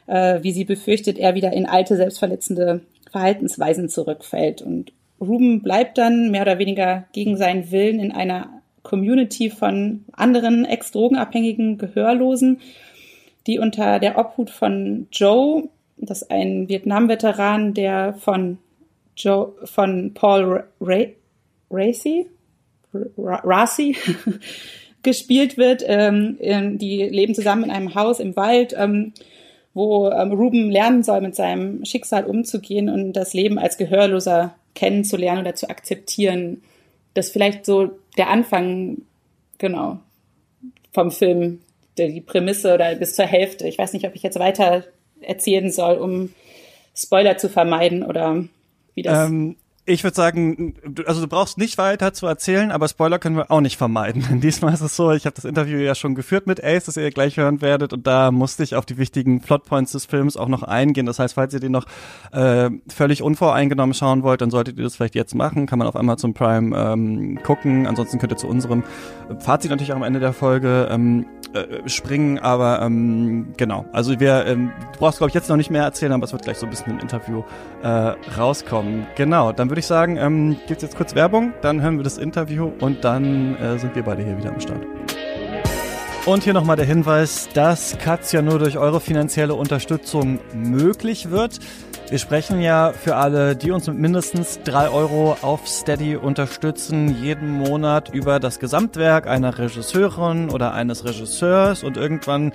äh, 0.08 0.40
wie 0.42 0.52
sie 0.52 0.66
befürchtet, 0.66 1.20
er 1.20 1.36
wieder 1.36 1.54
in 1.54 1.68
alte, 1.68 1.96
selbstverletzende 1.96 2.82
Verhaltensweisen 3.12 3.88
zurückfällt. 3.88 4.64
Und 4.64 4.92
Ruben 5.22 5.62
bleibt 5.62 6.00
dann 6.00 6.32
mehr 6.32 6.42
oder 6.42 6.58
weniger 6.58 7.06
gegen 7.14 7.38
seinen 7.38 7.72
Willen 7.72 8.00
in 8.00 8.12
einer 8.12 8.63
Community 8.84 9.50
von 9.50 10.06
anderen 10.12 10.66
Ex-Drogenabhängigen 10.66 11.78
Gehörlosen, 11.78 12.60
die 13.48 13.60
unter 13.60 14.00
der 14.00 14.18
Obhut 14.18 14.50
von 14.50 15.08
Joe, 15.12 15.70
das 15.98 16.24
ist 16.24 16.32
ein 16.32 16.68
Vietnam-Veteran, 16.70 17.74
der 17.74 18.14
von 18.14 18.58
Joe, 19.16 19.54
von 19.64 20.14
Paul 20.14 20.64
Racy, 21.72 22.28
Racy 23.18 23.96
gespielt 25.04 25.58
wird. 25.58 25.84
Ähm, 25.86 26.38
die 26.78 27.04
leben 27.04 27.36
zusammen 27.36 27.66
in 27.66 27.72
einem 27.72 27.96
Haus 27.96 28.20
im 28.20 28.36
Wald, 28.36 28.76
ähm, 28.78 29.14
wo 29.74 30.10
ähm, 30.10 30.32
Ruben 30.32 30.70
lernen 30.70 31.04
soll, 31.04 31.22
mit 31.22 31.36
seinem 31.36 31.86
Schicksal 31.86 32.26
umzugehen 32.26 32.90
und 32.90 33.14
das 33.14 33.34
Leben 33.34 33.58
als 33.58 33.78
Gehörloser 33.78 34.56
kennenzulernen 34.76 35.42
oder 35.42 35.56
zu 35.56 35.70
akzeptieren 35.70 36.62
das 37.14 37.30
vielleicht 37.30 37.66
so 37.66 37.92
der 38.18 38.30
Anfang, 38.30 39.02
genau, 39.58 40.00
vom 40.92 41.12
Film, 41.12 41.62
die 41.98 42.22
Prämisse 42.22 42.74
oder 42.74 42.96
bis 42.96 43.16
zur 43.16 43.26
Hälfte. 43.26 43.68
Ich 43.68 43.78
weiß 43.78 43.94
nicht, 43.94 44.06
ob 44.06 44.16
ich 44.16 44.24
jetzt 44.24 44.40
weiter 44.40 44.84
erzählen 45.22 45.72
soll, 45.72 45.98
um 45.98 46.34
Spoiler 46.96 47.38
zu 47.38 47.50
vermeiden 47.50 48.04
oder 48.04 48.46
wie 48.94 49.02
das. 49.02 49.30
Ähm, 49.30 49.56
ich 49.86 50.04
würde 50.04 50.16
sagen, 50.16 50.76
also 51.06 51.20
du 51.22 51.28
brauchst 51.28 51.58
nicht 51.58 51.78
weiter 51.78 52.14
zu 52.14 52.26
erzählen, 52.26 52.72
aber 52.72 52.88
Spoiler 52.88 53.20
können 53.20 53.36
wir 53.36 53.52
auch 53.52 53.60
nicht 53.60 53.78
vermeiden. 53.78 54.40
Diesmal 54.42 54.74
ist 54.74 54.82
es 54.82 54.96
so, 54.96 55.12
ich 55.12 55.26
habe 55.26 55.36
das 55.36 55.44
Interview 55.44 55.78
ja 55.78 55.94
schon 55.94 56.16
geführt 56.16 56.48
mit 56.48 56.64
Ace, 56.64 56.86
das 56.86 56.96
ihr 56.96 57.10
gleich 57.12 57.36
hören 57.36 57.62
werdet, 57.62 57.92
und 57.92 58.08
da 58.08 58.32
musste 58.32 58.64
ich 58.64 58.76
auf 58.76 58.86
die 58.86 58.98
wichtigen 58.98 59.42
Plotpoints 59.42 59.92
des 59.92 60.06
Films 60.06 60.38
auch 60.38 60.48
noch 60.48 60.64
eingehen. 60.64 61.06
Das 61.06 61.20
heißt, 61.20 61.34
falls 61.34 61.54
ihr 61.54 61.60
den 61.60 61.74
noch 61.74 61.86
äh, 62.32 62.70
völlig 62.88 63.22
unvoreingenommen 63.22 63.94
schauen 63.94 64.24
wollt, 64.24 64.42
dann 64.42 64.52
solltet 64.52 64.78
ihr 64.78 64.84
das 64.86 64.96
vielleicht 64.96 65.16
jetzt 65.16 65.36
machen. 65.36 65.66
Kann 65.66 65.80
man 65.80 65.88
auf 65.88 65.98
einmal 65.98 66.18
zum 66.18 66.34
Prime 66.34 66.78
ähm, 66.78 67.40
gucken. 67.44 67.86
Ansonsten 67.86 68.20
könnt 68.20 68.32
ihr 68.32 68.38
zu 68.38 68.48
unserem 68.48 68.84
Fazit 69.40 69.70
natürlich 69.70 69.92
auch 69.92 69.98
am 69.98 70.04
Ende 70.04 70.22
der 70.22 70.34
Folge 70.34 70.88
ähm, 70.90 71.26
äh, 71.54 71.88
springen. 71.88 72.40
Aber 72.40 72.82
ähm, 72.82 73.54
genau, 73.58 73.86
also 73.92 74.20
wir, 74.20 74.46
ähm, 74.46 74.72
du 74.94 75.00
brauchst 75.00 75.18
glaube 75.18 75.30
ich 75.30 75.36
jetzt 75.36 75.50
noch 75.50 75.58
nicht 75.58 75.70
mehr 75.70 75.84
erzählen, 75.84 76.14
aber 76.14 76.24
es 76.24 76.32
wird 76.32 76.44
gleich 76.44 76.58
so 76.58 76.66
ein 76.66 76.70
bisschen 76.70 76.94
im 76.94 77.00
Interview 77.00 77.44
äh, 77.84 77.88
rauskommen. 78.38 79.06
Genau, 79.16 79.52
dann 79.52 79.70
würde 79.74 79.80
ich 79.80 79.88
sagen, 79.88 80.18
ähm, 80.18 80.56
gibt 80.68 80.84
jetzt 80.84 80.96
kurz 80.96 81.16
Werbung, 81.16 81.52
dann 81.64 81.82
hören 81.82 81.98
wir 81.98 82.04
das 82.04 82.20
Interview 82.20 82.72
und 82.80 83.04
dann 83.04 83.56
äh, 83.56 83.80
sind 83.80 83.96
wir 83.96 84.04
beide 84.04 84.22
hier 84.24 84.38
wieder 84.38 84.52
am 84.52 84.60
Start. 84.60 84.86
Und 86.28 86.44
hier 86.44 86.54
nochmal 86.54 86.76
der 86.76 86.86
Hinweis, 86.86 87.50
dass 87.56 87.98
Katja 87.98 88.44
nur 88.44 88.60
durch 88.60 88.78
eure 88.78 89.02
finanzielle 89.02 89.56
Unterstützung 89.56 90.40
möglich 90.54 91.32
wird. 91.32 91.58
Wir 92.08 92.20
sprechen 92.20 92.62
ja 92.62 92.94
für 92.94 93.16
alle, 93.16 93.56
die 93.56 93.72
uns 93.72 93.88
mit 93.88 93.98
mindestens 93.98 94.60
drei 94.64 94.90
Euro 94.90 95.38
auf 95.42 95.68
Steady 95.68 96.18
unterstützen, 96.18 97.20
jeden 97.24 97.50
Monat 97.50 98.10
über 98.10 98.40
das 98.40 98.60
Gesamtwerk 98.60 99.26
einer 99.26 99.58
Regisseurin 99.58 100.52
oder 100.52 100.76
eines 100.76 101.04
Regisseurs 101.04 101.84
und 101.84 101.98
irgendwann 101.98 102.52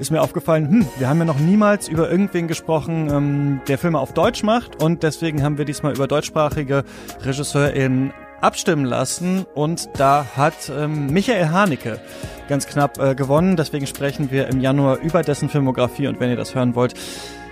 ist 0.00 0.10
mir 0.10 0.22
aufgefallen, 0.22 0.68
hm, 0.68 0.86
wir 0.98 1.08
haben 1.08 1.18
ja 1.18 1.26
noch 1.26 1.38
niemals 1.38 1.86
über 1.86 2.10
irgendwen 2.10 2.48
gesprochen, 2.48 3.08
ähm, 3.10 3.60
der 3.68 3.78
Filme 3.78 3.98
auf 3.98 4.14
Deutsch 4.14 4.42
macht. 4.42 4.82
Und 4.82 5.02
deswegen 5.02 5.42
haben 5.42 5.58
wir 5.58 5.66
diesmal 5.66 5.94
über 5.94 6.08
deutschsprachige 6.08 6.84
RegisseurInnen 7.22 8.12
abstimmen 8.40 8.86
lassen. 8.86 9.44
Und 9.54 9.90
da 9.98 10.26
hat 10.36 10.72
ähm, 10.74 11.08
Michael 11.08 11.50
Haneke 11.50 12.00
ganz 12.48 12.66
knapp 12.66 12.98
äh, 12.98 13.14
gewonnen. 13.14 13.56
Deswegen 13.56 13.86
sprechen 13.86 14.30
wir 14.30 14.48
im 14.48 14.60
Januar 14.60 14.98
über 14.98 15.22
dessen 15.22 15.50
Filmografie. 15.50 16.08
Und 16.08 16.18
wenn 16.18 16.30
ihr 16.30 16.36
das 16.36 16.54
hören 16.54 16.74
wollt, 16.74 16.94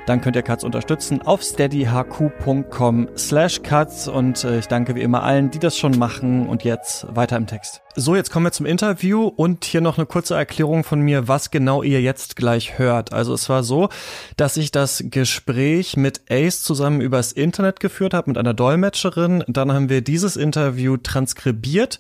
dann 0.09 0.23
könnt 0.23 0.37
ihr 0.37 0.43
Katz 0.43 0.62
unterstützen 0.62 1.21
auf 1.21 1.43
steadyhq.com 1.43 3.09
slash 3.15 3.62
Katz 3.62 4.07
und 4.07 4.43
äh, 4.43 4.59
ich 4.59 4.67
danke 4.67 4.95
wie 4.95 5.03
immer 5.03 5.23
allen, 5.23 5.50
die 5.50 5.59
das 5.59 5.77
schon 5.77 5.99
machen 5.99 6.49
und 6.49 6.65
jetzt 6.65 7.07
weiter 7.15 7.37
im 7.37 7.47
Text. 7.47 7.83
So, 7.95 8.17
jetzt 8.17 8.31
kommen 8.31 8.47
wir 8.47 8.53
zum 8.53 8.65
Interview 8.65 9.27
und 9.27 9.67
hier 9.67 9.83
noch 9.83 9.99
eine 9.99 10.07
kurze 10.07 10.35
Erklärung 10.35 10.83
von 10.83 11.00
mir, 11.00 11.29
was 11.29 11.50
genau 11.50 11.83
ihr 11.83 12.00
jetzt 12.00 12.37
gleich 12.37 12.79
hört. 12.79 13.12
Also 13.12 13.35
es 13.35 13.50
war 13.50 13.62
so, 13.62 13.91
dass 14.38 14.57
ich 14.57 14.71
das 14.71 15.05
Gespräch 15.07 15.97
mit 15.99 16.23
Ace 16.31 16.62
zusammen 16.62 17.03
übers 17.03 17.33
Internet 17.33 17.79
geführt 17.81 18.15
habe 18.15 18.31
mit 18.31 18.38
einer 18.38 18.55
Dolmetscherin. 18.55 19.45
Dann 19.47 19.73
haben 19.73 19.91
wir 19.91 20.00
dieses 20.00 20.37
Interview 20.37 20.97
transkribiert 20.97 21.99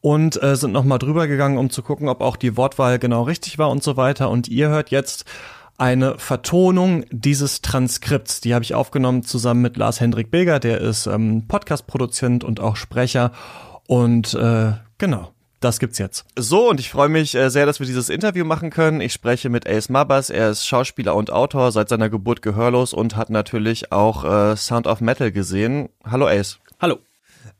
und 0.00 0.42
äh, 0.42 0.56
sind 0.56 0.72
nochmal 0.72 0.98
drüber 0.98 1.26
gegangen, 1.26 1.58
um 1.58 1.68
zu 1.68 1.82
gucken, 1.82 2.08
ob 2.08 2.22
auch 2.22 2.36
die 2.36 2.56
Wortwahl 2.56 2.98
genau 2.98 3.24
richtig 3.24 3.58
war 3.58 3.68
und 3.68 3.82
so 3.82 3.98
weiter. 3.98 4.30
Und 4.30 4.48
ihr 4.48 4.68
hört 4.70 4.90
jetzt 4.90 5.26
eine 5.80 6.18
Vertonung 6.18 7.04
dieses 7.10 7.62
Transkripts. 7.62 8.42
Die 8.42 8.54
habe 8.54 8.62
ich 8.62 8.74
aufgenommen 8.74 9.22
zusammen 9.24 9.62
mit 9.62 9.78
Lars 9.78 9.98
Hendrik 9.98 10.30
Beger, 10.30 10.60
der 10.60 10.80
ist 10.80 11.06
ähm, 11.06 11.46
Podcast-Produzent 11.48 12.44
und 12.44 12.60
auch 12.60 12.76
Sprecher. 12.76 13.32
Und 13.86 14.34
äh, 14.34 14.72
genau, 14.98 15.32
das 15.60 15.78
gibt's 15.78 15.98
jetzt. 15.98 16.26
So, 16.36 16.68
und 16.68 16.80
ich 16.80 16.90
freue 16.90 17.08
mich 17.08 17.34
äh, 17.34 17.48
sehr, 17.48 17.64
dass 17.64 17.80
wir 17.80 17.86
dieses 17.86 18.10
Interview 18.10 18.44
machen 18.44 18.68
können. 18.70 19.00
Ich 19.00 19.14
spreche 19.14 19.48
mit 19.48 19.66
Ace 19.66 19.88
Mabas. 19.88 20.28
Er 20.28 20.50
ist 20.50 20.66
Schauspieler 20.66 21.16
und 21.16 21.32
Autor, 21.32 21.72
seit 21.72 21.88
seiner 21.88 22.10
Geburt 22.10 22.42
gehörlos 22.42 22.92
und 22.92 23.16
hat 23.16 23.30
natürlich 23.30 23.90
auch 23.90 24.24
äh, 24.24 24.56
Sound 24.56 24.86
of 24.86 25.00
Metal 25.00 25.32
gesehen. 25.32 25.88
Hallo 26.04 26.28
Ace. 26.28 26.60
Hallo. 26.78 26.98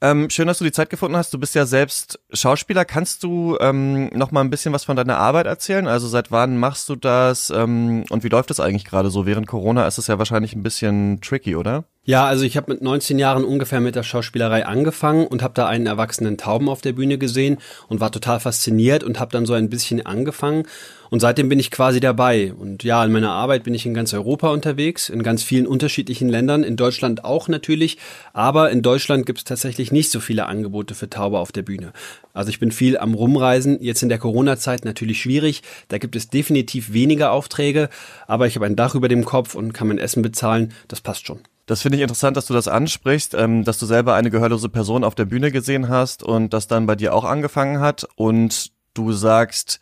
Ähm, 0.02 0.30
schön, 0.30 0.46
dass 0.46 0.58
du 0.58 0.64
die 0.64 0.72
Zeit 0.72 0.88
gefunden 0.88 1.16
hast. 1.16 1.34
Du 1.34 1.38
bist 1.38 1.54
ja 1.54 1.66
selbst 1.66 2.18
Schauspieler. 2.32 2.86
Kannst 2.86 3.22
du 3.22 3.58
ähm, 3.60 4.06
noch 4.08 4.30
mal 4.30 4.40
ein 4.40 4.48
bisschen 4.48 4.72
was 4.72 4.84
von 4.84 4.96
deiner 4.96 5.18
Arbeit 5.18 5.46
erzählen? 5.46 5.86
Also 5.86 6.08
seit 6.08 6.30
wann 6.32 6.56
machst 6.56 6.88
du 6.88 6.96
das 6.96 7.50
ähm, 7.50 8.04
und 8.08 8.24
wie 8.24 8.28
läuft 8.28 8.48
das 8.48 8.60
eigentlich 8.60 8.86
gerade 8.86 9.10
so? 9.10 9.26
Während 9.26 9.46
Corona 9.46 9.86
ist 9.86 9.98
es 9.98 10.06
ja 10.06 10.18
wahrscheinlich 10.18 10.54
ein 10.54 10.62
bisschen 10.62 11.20
tricky, 11.20 11.54
oder? 11.54 11.84
Ja, 12.04 12.24
also 12.24 12.44
ich 12.44 12.56
habe 12.56 12.72
mit 12.72 12.82
19 12.82 13.18
Jahren 13.18 13.44
ungefähr 13.44 13.80
mit 13.80 13.94
der 13.94 14.02
Schauspielerei 14.02 14.64
angefangen 14.66 15.26
und 15.26 15.42
habe 15.42 15.54
da 15.54 15.68
einen 15.68 15.86
erwachsenen 15.86 16.38
Tauben 16.38 16.68
auf 16.68 16.80
der 16.80 16.94
Bühne 16.94 17.18
gesehen 17.18 17.58
und 17.88 18.00
war 18.00 18.10
total 18.10 18.40
fasziniert 18.40 19.04
und 19.04 19.20
habe 19.20 19.32
dann 19.32 19.46
so 19.46 19.52
ein 19.52 19.68
bisschen 19.68 20.04
angefangen 20.04 20.66
und 21.10 21.18
seitdem 21.18 21.48
bin 21.48 21.58
ich 21.58 21.70
quasi 21.70 22.00
dabei. 22.00 22.54
Und 22.54 22.84
ja, 22.84 23.04
in 23.04 23.12
meiner 23.12 23.32
Arbeit 23.32 23.64
bin 23.64 23.74
ich 23.74 23.84
in 23.84 23.94
ganz 23.94 24.14
Europa 24.14 24.48
unterwegs, 24.50 25.08
in 25.08 25.22
ganz 25.22 25.42
vielen 25.42 25.66
unterschiedlichen 25.66 26.28
Ländern, 26.28 26.62
in 26.62 26.76
Deutschland 26.76 27.24
auch 27.24 27.48
natürlich. 27.48 27.98
Aber 28.32 28.70
in 28.70 28.80
Deutschland 28.80 29.26
gibt 29.26 29.40
es 29.40 29.44
tatsächlich 29.44 29.90
nicht 29.90 30.10
so 30.10 30.20
viele 30.20 30.46
Angebote 30.46 30.94
für 30.94 31.10
Taube 31.10 31.40
auf 31.40 31.50
der 31.52 31.62
Bühne. 31.62 31.92
Also 32.32 32.50
ich 32.50 32.60
bin 32.60 32.70
viel 32.70 32.96
am 32.96 33.14
Rumreisen, 33.14 33.82
jetzt 33.82 34.02
in 34.02 34.08
der 34.08 34.18
Corona-Zeit 34.18 34.84
natürlich 34.84 35.20
schwierig. 35.20 35.62
Da 35.88 35.98
gibt 35.98 36.14
es 36.14 36.30
definitiv 36.30 36.92
weniger 36.92 37.32
Aufträge, 37.32 37.90
aber 38.28 38.46
ich 38.46 38.54
habe 38.54 38.66
ein 38.66 38.76
Dach 38.76 38.94
über 38.94 39.08
dem 39.08 39.24
Kopf 39.24 39.56
und 39.56 39.72
kann 39.74 39.88
mein 39.88 39.98
Essen 39.98 40.22
bezahlen. 40.22 40.72
Das 40.86 41.00
passt 41.00 41.26
schon. 41.26 41.40
Das 41.70 41.82
finde 41.82 41.98
ich 41.98 42.02
interessant, 42.02 42.36
dass 42.36 42.46
du 42.46 42.52
das 42.52 42.66
ansprichst, 42.66 43.32
ähm, 43.34 43.62
dass 43.62 43.78
du 43.78 43.86
selber 43.86 44.16
eine 44.16 44.30
gehörlose 44.30 44.68
Person 44.68 45.04
auf 45.04 45.14
der 45.14 45.24
Bühne 45.24 45.52
gesehen 45.52 45.88
hast 45.88 46.24
und 46.24 46.52
das 46.52 46.66
dann 46.66 46.86
bei 46.86 46.96
dir 46.96 47.14
auch 47.14 47.22
angefangen 47.22 47.78
hat 47.78 48.08
und 48.16 48.72
du 48.92 49.12
sagst, 49.12 49.78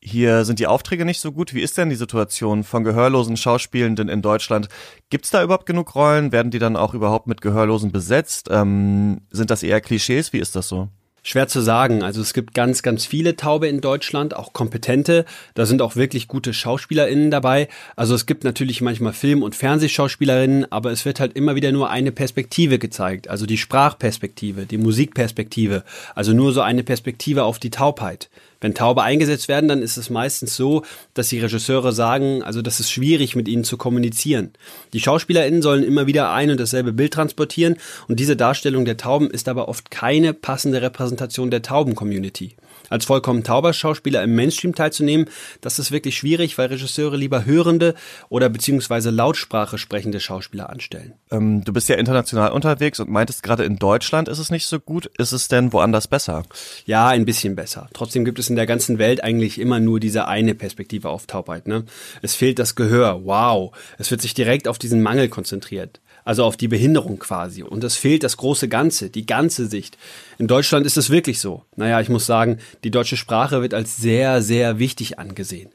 hier 0.00 0.46
sind 0.46 0.58
die 0.58 0.66
Aufträge 0.66 1.04
nicht 1.04 1.20
so 1.20 1.30
gut. 1.30 1.52
Wie 1.52 1.60
ist 1.60 1.76
denn 1.76 1.90
die 1.90 1.96
Situation 1.96 2.64
von 2.64 2.82
gehörlosen 2.82 3.36
Schauspielenden 3.36 4.08
in 4.08 4.22
Deutschland? 4.22 4.70
Gibt 5.10 5.26
es 5.26 5.30
da 5.30 5.42
überhaupt 5.42 5.66
genug 5.66 5.94
Rollen? 5.94 6.32
Werden 6.32 6.50
die 6.50 6.58
dann 6.58 6.76
auch 6.76 6.94
überhaupt 6.94 7.26
mit 7.26 7.42
Gehörlosen 7.42 7.92
besetzt? 7.92 8.48
Ähm, 8.50 9.20
sind 9.30 9.50
das 9.50 9.62
eher 9.62 9.82
Klischees? 9.82 10.32
Wie 10.32 10.38
ist 10.38 10.56
das 10.56 10.66
so? 10.66 10.88
Schwer 11.28 11.46
zu 11.46 11.60
sagen. 11.60 12.02
Also 12.02 12.22
es 12.22 12.32
gibt 12.32 12.54
ganz, 12.54 12.82
ganz 12.82 13.04
viele 13.04 13.36
Taube 13.36 13.68
in 13.68 13.82
Deutschland, 13.82 14.34
auch 14.34 14.54
kompetente. 14.54 15.26
Da 15.52 15.66
sind 15.66 15.82
auch 15.82 15.94
wirklich 15.94 16.26
gute 16.26 16.54
SchauspielerInnen 16.54 17.30
dabei. 17.30 17.68
Also 17.96 18.14
es 18.14 18.24
gibt 18.24 18.44
natürlich 18.44 18.80
manchmal 18.80 19.12
Film- 19.12 19.42
und 19.42 19.54
Fernsehschauspielerinnen, 19.54 20.72
aber 20.72 20.90
es 20.90 21.04
wird 21.04 21.20
halt 21.20 21.34
immer 21.34 21.54
wieder 21.54 21.70
nur 21.70 21.90
eine 21.90 22.12
Perspektive 22.12 22.78
gezeigt. 22.78 23.28
Also 23.28 23.44
die 23.44 23.58
Sprachperspektive, 23.58 24.64
die 24.64 24.78
Musikperspektive. 24.78 25.84
Also 26.14 26.32
nur 26.32 26.54
so 26.54 26.62
eine 26.62 26.82
Perspektive 26.82 27.44
auf 27.44 27.58
die 27.58 27.68
Taubheit. 27.68 28.30
Wenn 28.60 28.74
Taube 28.74 29.02
eingesetzt 29.02 29.48
werden, 29.48 29.68
dann 29.68 29.82
ist 29.82 29.96
es 29.96 30.10
meistens 30.10 30.56
so, 30.56 30.82
dass 31.14 31.28
die 31.28 31.38
Regisseure 31.38 31.92
sagen, 31.92 32.42
also 32.42 32.60
das 32.60 32.80
ist 32.80 32.90
schwierig 32.90 33.36
mit 33.36 33.46
ihnen 33.48 33.64
zu 33.64 33.76
kommunizieren. 33.76 34.52
Die 34.92 35.00
SchauspielerInnen 35.00 35.62
sollen 35.62 35.84
immer 35.84 36.06
wieder 36.06 36.32
ein 36.32 36.50
und 36.50 36.58
dasselbe 36.58 36.92
Bild 36.92 37.14
transportieren 37.14 37.76
und 38.08 38.18
diese 38.18 38.36
Darstellung 38.36 38.84
der 38.84 38.96
Tauben 38.96 39.30
ist 39.30 39.48
aber 39.48 39.68
oft 39.68 39.90
keine 39.90 40.34
passende 40.34 40.82
Repräsentation 40.82 41.50
der 41.50 41.62
Tauben-Community 41.62 42.56
als 42.88 43.04
vollkommen 43.04 43.44
tauber 43.44 43.72
Schauspieler 43.72 44.22
im 44.22 44.34
Mainstream 44.34 44.74
teilzunehmen, 44.74 45.28
das 45.60 45.78
ist 45.78 45.90
wirklich 45.90 46.16
schwierig, 46.16 46.58
weil 46.58 46.68
Regisseure 46.68 47.16
lieber 47.16 47.44
hörende 47.44 47.94
oder 48.28 48.48
beziehungsweise 48.48 49.10
Lautsprache 49.10 49.78
sprechende 49.78 50.20
Schauspieler 50.20 50.70
anstellen. 50.70 51.14
Ähm, 51.30 51.64
du 51.64 51.72
bist 51.72 51.88
ja 51.88 51.96
international 51.96 52.52
unterwegs 52.52 53.00
und 53.00 53.10
meintest 53.10 53.42
gerade 53.42 53.64
in 53.64 53.76
Deutschland 53.76 54.28
ist 54.28 54.38
es 54.38 54.50
nicht 54.50 54.66
so 54.66 54.80
gut. 54.80 55.10
Ist 55.18 55.32
es 55.32 55.48
denn 55.48 55.72
woanders 55.72 56.08
besser? 56.08 56.44
Ja, 56.86 57.08
ein 57.08 57.24
bisschen 57.24 57.56
besser. 57.56 57.88
Trotzdem 57.92 58.24
gibt 58.24 58.38
es 58.38 58.50
in 58.50 58.56
der 58.56 58.66
ganzen 58.66 58.98
Welt 58.98 59.22
eigentlich 59.22 59.60
immer 59.60 59.80
nur 59.80 60.00
diese 60.00 60.26
eine 60.26 60.54
Perspektive 60.54 61.08
auf 61.08 61.26
Taubheit. 61.26 61.66
Ne? 61.66 61.84
Es 62.22 62.34
fehlt 62.34 62.58
das 62.58 62.74
Gehör. 62.74 63.24
Wow. 63.24 63.76
Es 63.98 64.10
wird 64.10 64.22
sich 64.22 64.34
direkt 64.34 64.68
auf 64.68 64.78
diesen 64.78 65.02
Mangel 65.02 65.28
konzentriert 65.28 66.00
also 66.28 66.44
auf 66.44 66.58
die 66.58 66.68
Behinderung 66.68 67.18
quasi. 67.18 67.62
Und 67.62 67.82
es 67.84 67.96
fehlt 67.96 68.22
das 68.22 68.36
große 68.36 68.68
Ganze, 68.68 69.08
die 69.08 69.24
ganze 69.24 69.66
Sicht. 69.66 69.96
In 70.36 70.46
Deutschland 70.46 70.84
ist 70.84 70.98
es 70.98 71.08
wirklich 71.08 71.40
so. 71.40 71.64
Naja, 71.74 72.02
ich 72.02 72.10
muss 72.10 72.26
sagen, 72.26 72.58
die 72.84 72.90
deutsche 72.90 73.16
Sprache 73.16 73.62
wird 73.62 73.72
als 73.72 73.96
sehr, 73.96 74.42
sehr 74.42 74.78
wichtig 74.78 75.18
angesehen. 75.18 75.70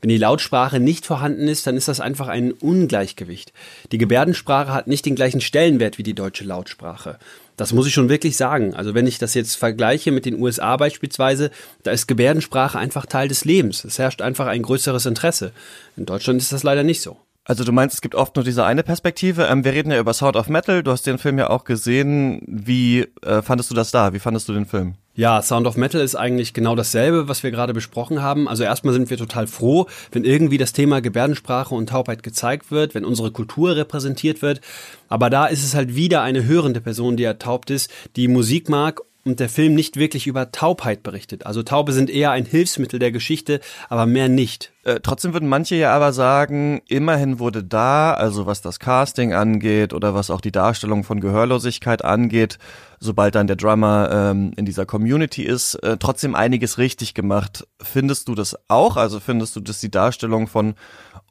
Wenn 0.00 0.10
die 0.10 0.16
Lautsprache 0.16 0.78
nicht 0.78 1.06
vorhanden 1.06 1.48
ist, 1.48 1.66
dann 1.66 1.76
ist 1.76 1.88
das 1.88 1.98
einfach 1.98 2.28
ein 2.28 2.52
Ungleichgewicht. 2.52 3.52
Die 3.90 3.98
Gebärdensprache 3.98 4.72
hat 4.72 4.86
nicht 4.86 5.04
den 5.06 5.16
gleichen 5.16 5.40
Stellenwert 5.40 5.98
wie 5.98 6.04
die 6.04 6.14
deutsche 6.14 6.44
Lautsprache. 6.44 7.18
Das 7.56 7.72
muss 7.72 7.88
ich 7.88 7.92
schon 7.92 8.08
wirklich 8.08 8.36
sagen. 8.36 8.74
Also 8.74 8.94
wenn 8.94 9.08
ich 9.08 9.18
das 9.18 9.34
jetzt 9.34 9.56
vergleiche 9.56 10.12
mit 10.12 10.24
den 10.24 10.40
USA 10.40 10.76
beispielsweise, 10.76 11.50
da 11.82 11.90
ist 11.90 12.06
Gebärdensprache 12.06 12.78
einfach 12.78 13.06
Teil 13.06 13.26
des 13.26 13.44
Lebens. 13.44 13.84
Es 13.84 13.98
herrscht 13.98 14.22
einfach 14.22 14.46
ein 14.46 14.62
größeres 14.62 15.04
Interesse. 15.04 15.50
In 15.96 16.06
Deutschland 16.06 16.40
ist 16.40 16.52
das 16.52 16.62
leider 16.62 16.84
nicht 16.84 17.02
so. 17.02 17.16
Also 17.48 17.62
du 17.62 17.70
meinst, 17.70 17.94
es 17.94 18.00
gibt 18.00 18.16
oft 18.16 18.34
nur 18.34 18.44
diese 18.44 18.64
eine 18.64 18.82
Perspektive. 18.82 19.44
Ähm, 19.44 19.64
wir 19.64 19.72
reden 19.72 19.92
ja 19.92 20.00
über 20.00 20.12
Sound 20.12 20.34
of 20.34 20.48
Metal. 20.48 20.82
Du 20.82 20.90
hast 20.90 21.06
den 21.06 21.16
Film 21.16 21.38
ja 21.38 21.48
auch 21.48 21.62
gesehen. 21.62 22.42
Wie 22.46 23.06
äh, 23.22 23.40
fandest 23.40 23.70
du 23.70 23.74
das 23.76 23.92
da? 23.92 24.12
Wie 24.12 24.18
fandest 24.18 24.48
du 24.48 24.52
den 24.52 24.66
Film? 24.66 24.94
Ja, 25.14 25.40
Sound 25.40 25.66
of 25.68 25.76
Metal 25.76 26.00
ist 26.00 26.16
eigentlich 26.16 26.54
genau 26.54 26.74
dasselbe, 26.74 27.28
was 27.28 27.44
wir 27.44 27.52
gerade 27.52 27.72
besprochen 27.72 28.20
haben. 28.20 28.48
Also 28.48 28.64
erstmal 28.64 28.92
sind 28.94 29.10
wir 29.10 29.16
total 29.16 29.46
froh, 29.46 29.86
wenn 30.10 30.24
irgendwie 30.24 30.58
das 30.58 30.72
Thema 30.72 31.00
Gebärdensprache 31.00 31.74
und 31.74 31.88
Taubheit 31.88 32.24
gezeigt 32.24 32.72
wird, 32.72 32.96
wenn 32.96 33.04
unsere 33.04 33.30
Kultur 33.30 33.76
repräsentiert 33.76 34.42
wird. 34.42 34.60
Aber 35.08 35.30
da 35.30 35.46
ist 35.46 35.64
es 35.64 35.76
halt 35.76 35.94
wieder 35.94 36.22
eine 36.22 36.44
hörende 36.44 36.80
Person, 36.80 37.16
die 37.16 37.24
ertaubt 37.24 37.70
ist, 37.70 37.90
die 38.16 38.26
Musik 38.26 38.68
mag 38.68 39.00
und 39.26 39.40
der 39.40 39.48
Film 39.48 39.74
nicht 39.74 39.96
wirklich 39.96 40.28
über 40.28 40.52
Taubheit 40.52 41.02
berichtet. 41.02 41.44
Also 41.46 41.64
Taube 41.64 41.92
sind 41.92 42.10
eher 42.10 42.30
ein 42.30 42.44
Hilfsmittel 42.44 43.00
der 43.00 43.10
Geschichte, 43.10 43.60
aber 43.88 44.06
mehr 44.06 44.28
nicht. 44.28 44.72
Äh, 44.84 45.00
trotzdem 45.02 45.32
würden 45.32 45.48
manche 45.48 45.74
ja 45.74 45.92
aber 45.92 46.12
sagen, 46.12 46.80
immerhin 46.86 47.40
wurde 47.40 47.64
da, 47.64 48.14
also 48.14 48.46
was 48.46 48.62
das 48.62 48.78
Casting 48.78 49.34
angeht 49.34 49.92
oder 49.92 50.14
was 50.14 50.30
auch 50.30 50.40
die 50.40 50.52
Darstellung 50.52 51.02
von 51.02 51.20
Gehörlosigkeit 51.20 52.04
angeht, 52.04 52.58
sobald 53.00 53.34
dann 53.34 53.48
der 53.48 53.56
Drummer 53.56 54.10
ähm, 54.12 54.52
in 54.56 54.64
dieser 54.64 54.86
Community 54.86 55.42
ist, 55.42 55.74
äh, 55.82 55.96
trotzdem 55.98 56.36
einiges 56.36 56.78
richtig 56.78 57.14
gemacht. 57.14 57.66
Findest 57.82 58.28
du 58.28 58.36
das 58.36 58.56
auch? 58.68 58.96
Also 58.96 59.18
findest 59.18 59.56
du, 59.56 59.60
dass 59.60 59.80
die 59.80 59.90
Darstellung 59.90 60.46
von 60.46 60.74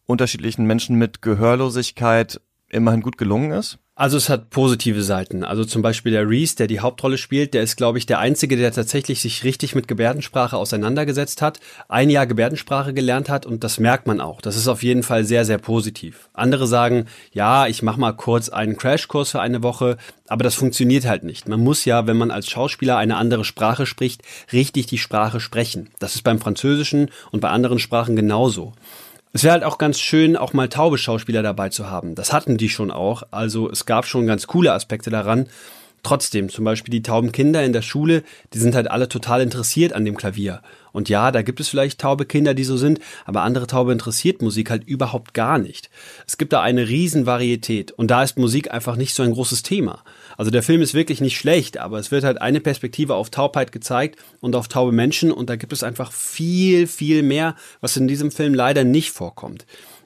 unterschiedlichen 0.05 0.65
Menschen 0.65 0.97
mit 0.97 1.21
Gehörlosigkeit 1.21 2.41
immerhin 2.69 3.01
gut 3.01 3.17
gelungen 3.17 3.51
ist? 3.51 3.79
Also 3.97 4.17
es 4.17 4.27
hat 4.27 4.49
positive 4.49 5.01
Seiten. 5.03 5.45
Also 5.45 5.63
zum 5.63 5.81
Beispiel 5.81 6.11
der 6.11 6.29
Reese, 6.29 6.57
der 6.57 6.67
die 6.67 6.81
Hauptrolle 6.81 7.17
spielt, 7.17 7.53
der 7.53 7.63
ist, 7.63 7.77
glaube 7.77 7.97
ich, 7.97 8.05
der 8.05 8.19
Einzige, 8.19 8.57
der 8.57 8.73
tatsächlich 8.73 9.21
sich 9.21 9.45
richtig 9.45 9.73
mit 9.73 9.87
Gebärdensprache 9.87 10.57
auseinandergesetzt 10.57 11.41
hat, 11.41 11.61
ein 11.87 12.09
Jahr 12.09 12.27
Gebärdensprache 12.27 12.93
gelernt 12.93 13.29
hat 13.29 13.45
und 13.45 13.63
das 13.63 13.79
merkt 13.79 14.05
man 14.05 14.19
auch. 14.19 14.41
Das 14.41 14.57
ist 14.57 14.67
auf 14.67 14.83
jeden 14.83 15.01
Fall 15.01 15.23
sehr, 15.23 15.45
sehr 15.45 15.59
positiv. 15.59 16.27
Andere 16.33 16.67
sagen, 16.67 17.05
ja, 17.31 17.67
ich 17.67 17.83
mache 17.83 17.97
mal 18.01 18.11
kurz 18.11 18.49
einen 18.49 18.75
Crashkurs 18.75 19.31
für 19.31 19.39
eine 19.39 19.63
Woche, 19.63 19.95
aber 20.27 20.43
das 20.43 20.55
funktioniert 20.55 21.05
halt 21.05 21.23
nicht. 21.23 21.47
Man 21.47 21.61
muss 21.61 21.85
ja, 21.85 22.05
wenn 22.05 22.17
man 22.17 22.31
als 22.31 22.49
Schauspieler 22.49 22.97
eine 22.97 23.15
andere 23.15 23.45
Sprache 23.45 23.85
spricht, 23.85 24.23
richtig 24.51 24.87
die 24.87 24.97
Sprache 24.97 25.39
sprechen. 25.39 25.89
Das 25.99 26.15
ist 26.15 26.23
beim 26.23 26.39
Französischen 26.39 27.11
und 27.31 27.39
bei 27.39 27.49
anderen 27.49 27.79
Sprachen 27.79 28.17
genauso. 28.17 28.73
Es 29.35 29.43
wäre 29.43 29.51
halt 29.51 29.65
auch 29.65 29.77
ganz 29.77 29.99
schön, 29.99 30.37
auch 30.37 30.53
mal 30.53 30.69
taube 30.69 30.97
Schauspieler 30.97 31.43
dabei 31.43 31.67
zu 31.67 31.89
haben. 31.89 32.15
Das 32.15 32.31
hatten 32.31 32.55
die 32.55 32.69
schon 32.69 32.89
auch. 32.89 33.23
Also 33.31 33.69
es 33.69 33.85
gab 33.85 34.05
schon 34.05 34.27
ganz 34.27 34.47
coole 34.47 34.71
Aspekte 34.71 35.09
daran. 35.09 35.47
Trotzdem, 36.03 36.47
zum 36.47 36.63
Beispiel 36.63 36.93
die 36.93 37.01
tauben 37.01 37.33
Kinder 37.33 37.61
in 37.61 37.73
der 37.73 37.81
Schule, 37.81 38.23
die 38.53 38.59
sind 38.59 38.75
halt 38.75 38.89
alle 38.89 39.09
total 39.09 39.41
interessiert 39.41 39.91
an 39.91 40.05
dem 40.05 40.15
Klavier. 40.15 40.61
Und 40.93 41.09
ja, 41.09 41.33
da 41.33 41.41
gibt 41.41 41.59
es 41.59 41.67
vielleicht 41.67 41.99
taube 41.99 42.25
Kinder, 42.25 42.53
die 42.53 42.63
so 42.63 42.77
sind, 42.77 43.01
aber 43.25 43.41
andere 43.41 43.67
Taube 43.67 43.91
interessiert 43.91 44.41
Musik 44.41 44.69
halt 44.69 44.85
überhaupt 44.85 45.33
gar 45.33 45.57
nicht. 45.57 45.89
Es 46.25 46.37
gibt 46.37 46.53
da 46.53 46.61
eine 46.61 46.87
Riesenvarietät 46.87 47.91
und 47.91 48.11
da 48.11 48.23
ist 48.23 48.37
Musik 48.37 48.71
einfach 48.71 48.95
nicht 48.95 49.13
so 49.13 49.23
ein 49.23 49.33
großes 49.33 49.63
Thema. 49.63 50.05
Also 50.37 50.51
der 50.51 50.63
Film 50.63 50.81
ist 50.81 50.93
wirklich 50.93 51.21
nicht 51.21 51.37
schlecht, 51.37 51.77
aber 51.77 51.99
es 51.99 52.11
wird 52.11 52.23
halt 52.23 52.41
eine 52.41 52.59
Perspektive 52.59 53.15
auf 53.15 53.29
Taubheit 53.29 53.71
gezeigt 53.71 54.19
und 54.41 54.55
auf 54.55 54.67
taube 54.67 54.91
Menschen 54.91 55.31
und 55.31 55.49
da 55.49 55.55
gibt 55.55 55.73
es 55.73 55.83
einfach 55.83 56.11
viel, 56.11 56.87
viel 56.87 57.23
mehr, 57.23 57.55
was 57.81 57.97
in 57.97 58.07
diesem 58.07 58.31
Film 58.31 58.53
leider 58.53 58.83
nicht 58.83 59.11
vorkommt. 59.11 59.65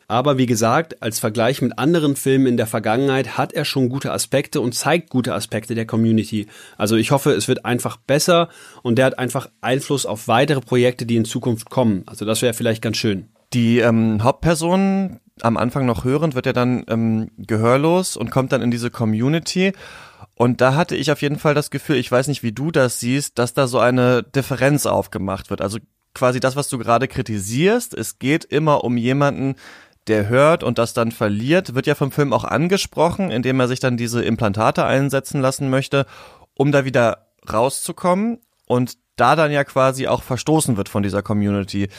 Aber 0.10 0.40
wie 0.40 0.48
gesagt, 0.48 1.04
als 1.04 1.20
Vergleich 1.20 1.62
mit 1.62 1.78
anderen 1.78 2.16
Filmen 2.16 2.48
in 2.48 2.58
der 2.58 2.66
Vergangenheit 2.66 3.38
hat 3.38 3.54
er 3.54 3.64
schon 3.64 3.90
gute 3.90 4.12
Aspekte 4.12 4.60
und 4.60 4.74
zeigt 4.74 5.12
gute 5.12 5.36
Aspekte 5.36 5.76
der 5.76 5.86
Community. 5.86 6.48
Also 6.80 6.96
ich 6.96 7.12
hoffe, 7.12 7.32
es 7.34 7.48
wird 7.48 7.64
einfach 7.64 7.98
besser 7.98 8.50
und 8.82 8.98
der 8.98 9.06
hat 9.06 9.20
einfach 9.20 9.52
Einfluss 9.62 10.08
auf 10.08 10.28
weitere 10.28 10.62
Projekte, 10.62 11.06
die 11.06 11.16
in 11.16 11.26
Zukunft 11.26 11.70
kommen. 11.70 12.02
Also 12.08 12.26
das 12.26 12.42
wäre 12.42 12.56
vielleicht 12.56 12.82
ganz 12.82 12.98
schön. 12.98 13.30
Die 13.54 13.80
ähm, 13.80 14.24
Hauptperson, 14.24 15.20
am 15.44 15.58
Anfang 15.58 15.86
noch 15.86 16.04
hörend, 16.04 16.36
wird 16.36 16.46
ja 16.46 16.54
dann 16.54 16.84
ähm, 16.88 17.32
gehörlos 17.38 18.18
und 18.18 18.32
kommt 18.32 18.52
dann 18.52 18.62
in 18.62 18.72
diese 18.72 18.90
Community. 18.90 19.74
Und 20.36 20.62
da 20.62 20.76
hatte 20.76 20.96
ich 20.96 21.12
auf 21.12 21.22
jeden 21.22 21.38
Fall 21.38 21.54
das 21.54 21.70
Gefühl, 21.70 21.98
ich 21.98 22.12
weiß 22.12 22.28
nicht, 22.28 22.44
wie 22.44 22.52
du 22.52 22.72
das 22.72 23.00
siehst, 23.00 23.40
dass 23.40 23.54
da 23.54 23.68
so 23.68 23.80
eine 23.80 24.24
Differenz 24.24 24.86
aufgemacht 24.86 25.50
wird. 25.50 25.62
Also 25.62 25.80
quasi 26.14 26.40
das, 26.40 26.56
was 26.56 26.70
du 26.70 26.78
gerade 26.78 27.08
kritisierst. 27.08 27.94
Es 27.94 28.20
geht 28.20 28.46
immer 28.46 28.84
um 28.84 28.98
jemanden, 28.98 29.56
der 30.08 30.28
hört 30.28 30.64
und 30.64 30.78
das 30.78 30.94
dann 30.94 31.12
verliert, 31.12 31.76
wird 31.76 31.88
ja 31.88 31.96
vom 31.96 32.12
Film 32.12 32.34
auch 32.34 32.44
angesprochen, 32.44 33.32
indem 33.32 33.60
er 33.60 33.68
sich 33.68 33.80
dann 33.80 33.98
diese 33.98 34.24
Implantate 34.24 34.86
einsetzen 34.86 35.40
lassen 35.42 35.70
möchte, 35.70 36.06
um 36.56 36.72
da 36.72 36.84
wieder 36.84 37.28
rauszukommen 37.52 38.40
und 38.66 38.98
da 39.16 39.36
dann 39.36 39.52
ja 39.52 39.64
quasi 39.64 40.08
auch 40.08 40.24
verstoßen 40.24 40.78
wird 40.78 40.90
von 40.90 41.04
dieser 41.04 41.22
Community. 41.22 41.90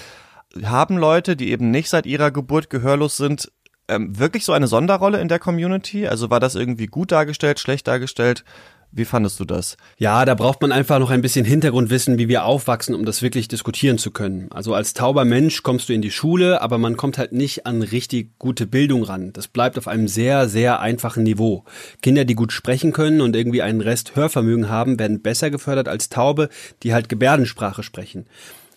Haben 0.64 0.98
Leute, 0.98 1.36
die 1.36 1.50
eben 1.50 1.70
nicht 1.70 1.88
seit 1.88 2.06
ihrer 2.06 2.30
Geburt 2.30 2.70
gehörlos 2.70 3.16
sind, 3.16 3.50
ähm, 3.88 4.18
wirklich 4.18 4.44
so 4.44 4.52
eine 4.52 4.66
Sonderrolle 4.66 5.20
in 5.20 5.28
der 5.28 5.38
Community? 5.38 6.06
Also 6.06 6.30
war 6.30 6.40
das 6.40 6.54
irgendwie 6.54 6.86
gut 6.86 7.12
dargestellt, 7.12 7.60
schlecht 7.60 7.86
dargestellt? 7.86 8.44
Wie 8.92 9.04
fandest 9.04 9.38
du 9.38 9.44
das? 9.44 9.76
Ja, 9.98 10.24
da 10.24 10.34
braucht 10.34 10.60
man 10.62 10.72
einfach 10.72 10.98
noch 10.98 11.10
ein 11.10 11.22
bisschen 11.22 11.44
Hintergrundwissen, 11.44 12.18
wie 12.18 12.26
wir 12.26 12.44
aufwachsen, 12.44 12.96
um 12.96 13.04
das 13.04 13.22
wirklich 13.22 13.46
diskutieren 13.46 13.98
zu 13.98 14.10
können. 14.10 14.50
Also 14.50 14.74
als 14.74 14.94
tauber 14.94 15.24
Mensch 15.24 15.62
kommst 15.62 15.88
du 15.88 15.92
in 15.92 16.02
die 16.02 16.10
Schule, 16.10 16.60
aber 16.60 16.76
man 16.76 16.96
kommt 16.96 17.16
halt 17.16 17.30
nicht 17.30 17.66
an 17.66 17.82
richtig 17.82 18.36
gute 18.40 18.66
Bildung 18.66 19.04
ran. 19.04 19.32
Das 19.32 19.46
bleibt 19.46 19.78
auf 19.78 19.86
einem 19.86 20.08
sehr, 20.08 20.48
sehr 20.48 20.80
einfachen 20.80 21.22
Niveau. 21.22 21.64
Kinder, 22.02 22.24
die 22.24 22.34
gut 22.34 22.50
sprechen 22.50 22.92
können 22.92 23.20
und 23.20 23.36
irgendwie 23.36 23.62
einen 23.62 23.80
Rest 23.80 24.16
Hörvermögen 24.16 24.68
haben, 24.68 24.98
werden 24.98 25.22
besser 25.22 25.50
gefördert 25.50 25.86
als 25.86 26.08
Taube, 26.08 26.48
die 26.82 26.92
halt 26.92 27.08
Gebärdensprache 27.08 27.84
sprechen. 27.84 28.26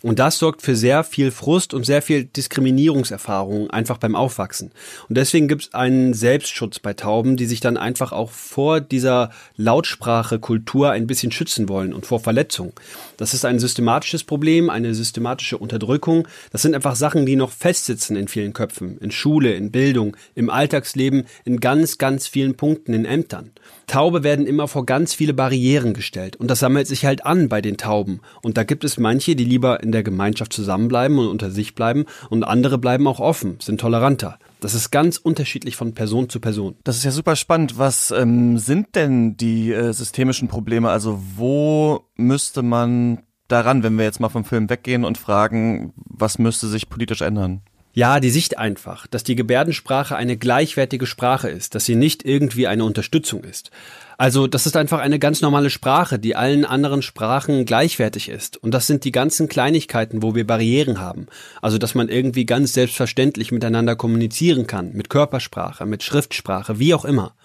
Und 0.04 0.20
das 0.20 0.38
sorgt 0.38 0.62
für 0.62 0.76
sehr 0.76 1.06
viel 1.06 1.32
Frust 1.32 1.74
und 1.74 1.86
sehr 1.86 2.02
viel 2.02 2.26
Diskriminierungserfahrung 2.26 3.70
einfach 3.70 3.98
beim 3.98 4.18
Aufwachsen. 4.18 4.72
Und 5.08 5.18
deswegen 5.18 5.48
gibt 5.48 5.62
es 5.62 5.74
einen 5.74 6.14
Selbstschutz 6.14 6.80
bei 6.80 6.94
Tauben, 6.94 7.38
die 7.38 7.46
sich 7.46 7.62
dann 7.62 7.78
einfach 7.78 8.12
auch 8.12 8.30
vor 8.30 8.82
dieser 8.82 9.32
Lautsprache-Kultur 9.56 10.92
ein 10.92 11.08
bisschen 11.08 11.32
schützen 11.32 11.70
wollen 11.70 11.94
und 11.94 12.06
vor 12.06 12.20
Verletzung. 12.20 12.74
Das 13.16 13.34
ist 13.34 13.46
ein 13.46 13.60
systematisches 13.60 14.26
Problem, 14.26 14.70
eine 14.70 14.94
systematische 14.94 15.58
Unterdrückung. 15.58 16.28
Das 16.52 16.64
sind 16.64 16.76
einfach 16.76 16.98
Sachen, 16.98 17.26
die 17.26 17.38
noch 17.38 17.52
festsitzen 17.52 18.18
in 18.18 18.28
vielen 18.28 18.52
Köpfen, 18.52 18.98
in 18.98 19.10
Schule, 19.10 19.54
in 19.54 19.72
Bildung, 19.72 20.18
im 20.36 20.50
Alltagsleben, 20.50 21.28
in 21.46 21.62
ganz, 21.62 21.98
ganz 21.98 22.28
vielen 22.28 22.56
Punkten, 22.56 22.94
in 22.94 23.06
Ämtern. 23.06 23.52
Taube 23.88 24.24
werden 24.24 24.48
immer 24.48 24.68
vor 24.68 24.86
ganz 24.86 25.14
viele 25.14 25.34
Barrieren 25.34 25.94
gestellt 25.94 26.36
und 26.36 26.52
das 26.52 26.60
sammelt 26.60 26.88
sich 26.88 27.06
halt 27.06 27.26
an 27.26 27.48
bei 27.48 27.62
den 27.62 27.78
Tauben. 27.78 28.20
Und 28.42 28.58
da 28.58 28.66
gibt 28.66 28.84
es 28.84 28.98
manche, 28.98 29.38
die 29.38 29.46
lieber 29.46 29.82
in 29.82 29.93
der 29.94 30.04
Gemeinschaft 30.04 30.52
zusammenbleiben 30.52 31.18
und 31.18 31.28
unter 31.28 31.50
sich 31.50 31.76
bleiben 31.76 32.06
und 32.30 32.44
andere 32.44 32.78
bleiben 32.78 33.08
auch 33.08 33.22
offen, 33.22 33.58
sind 33.62 33.80
toleranter. 33.80 34.38
Das 34.60 34.74
ist 34.74 34.92
ganz 34.92 35.18
unterschiedlich 35.18 35.76
von 35.76 35.94
Person 35.94 36.30
zu 36.30 36.40
Person. 36.40 36.76
Das 36.84 36.98
ist 36.98 37.04
ja 37.04 37.12
super 37.12 37.36
spannend. 37.36 37.78
Was 37.78 38.12
ähm, 38.12 38.58
sind 38.58 38.96
denn 38.96 39.38
die 39.38 39.72
äh, 39.72 39.94
systemischen 39.94 40.48
Probleme? 40.48 40.90
Also 40.90 41.22
wo 41.36 42.06
müsste 42.16 42.62
man 42.64 43.24
daran, 43.48 43.84
wenn 43.84 43.98
wir 43.98 44.06
jetzt 44.06 44.20
mal 44.20 44.30
vom 44.30 44.46
Film 44.46 44.70
weggehen 44.70 45.06
und 45.06 45.18
fragen, 45.18 45.94
was 45.96 46.40
müsste 46.40 46.68
sich 46.68 46.90
politisch 46.90 47.22
ändern? 47.22 47.62
Ja, 47.96 48.20
die 48.20 48.32
Sicht 48.32 48.58
einfach, 48.58 49.06
dass 49.06 49.24
die 49.24 49.36
Gebärdensprache 49.36 50.16
eine 50.16 50.36
gleichwertige 50.36 51.06
Sprache 51.06 51.50
ist, 51.50 51.76
dass 51.76 51.86
sie 51.86 51.94
nicht 51.94 52.26
irgendwie 52.26 52.66
eine 52.66 52.86
Unterstützung 52.86 53.44
ist. 53.44 53.70
Also 54.18 54.48
das 54.48 54.66
ist 54.66 54.76
einfach 54.76 55.00
eine 55.00 55.20
ganz 55.20 55.42
normale 55.42 55.70
Sprache, 55.70 56.18
die 56.18 56.36
allen 56.36 56.66
anderen 56.66 57.04
Sprachen 57.04 57.66
gleichwertig 57.66 58.30
ist. 58.30 58.58
Und 58.58 58.74
das 58.74 58.88
sind 58.88 59.04
die 59.04 59.12
ganzen 59.12 59.48
Kleinigkeiten, 59.48 60.24
wo 60.24 60.34
wir 60.34 60.48
Barrieren 60.48 61.00
haben. 61.00 61.28
Also 61.62 61.78
dass 61.78 61.94
man 61.94 62.10
irgendwie 62.10 62.48
ganz 62.48 62.74
selbstverständlich 62.74 63.52
miteinander 63.52 63.96
kommunizieren 63.96 64.66
kann, 64.66 64.94
mit 64.94 65.12
Körpersprache, 65.12 65.86
mit 65.86 66.02
Schriftsprache, 66.02 66.80
wie 66.80 66.96
auch 66.96 67.06
immer 67.06 67.36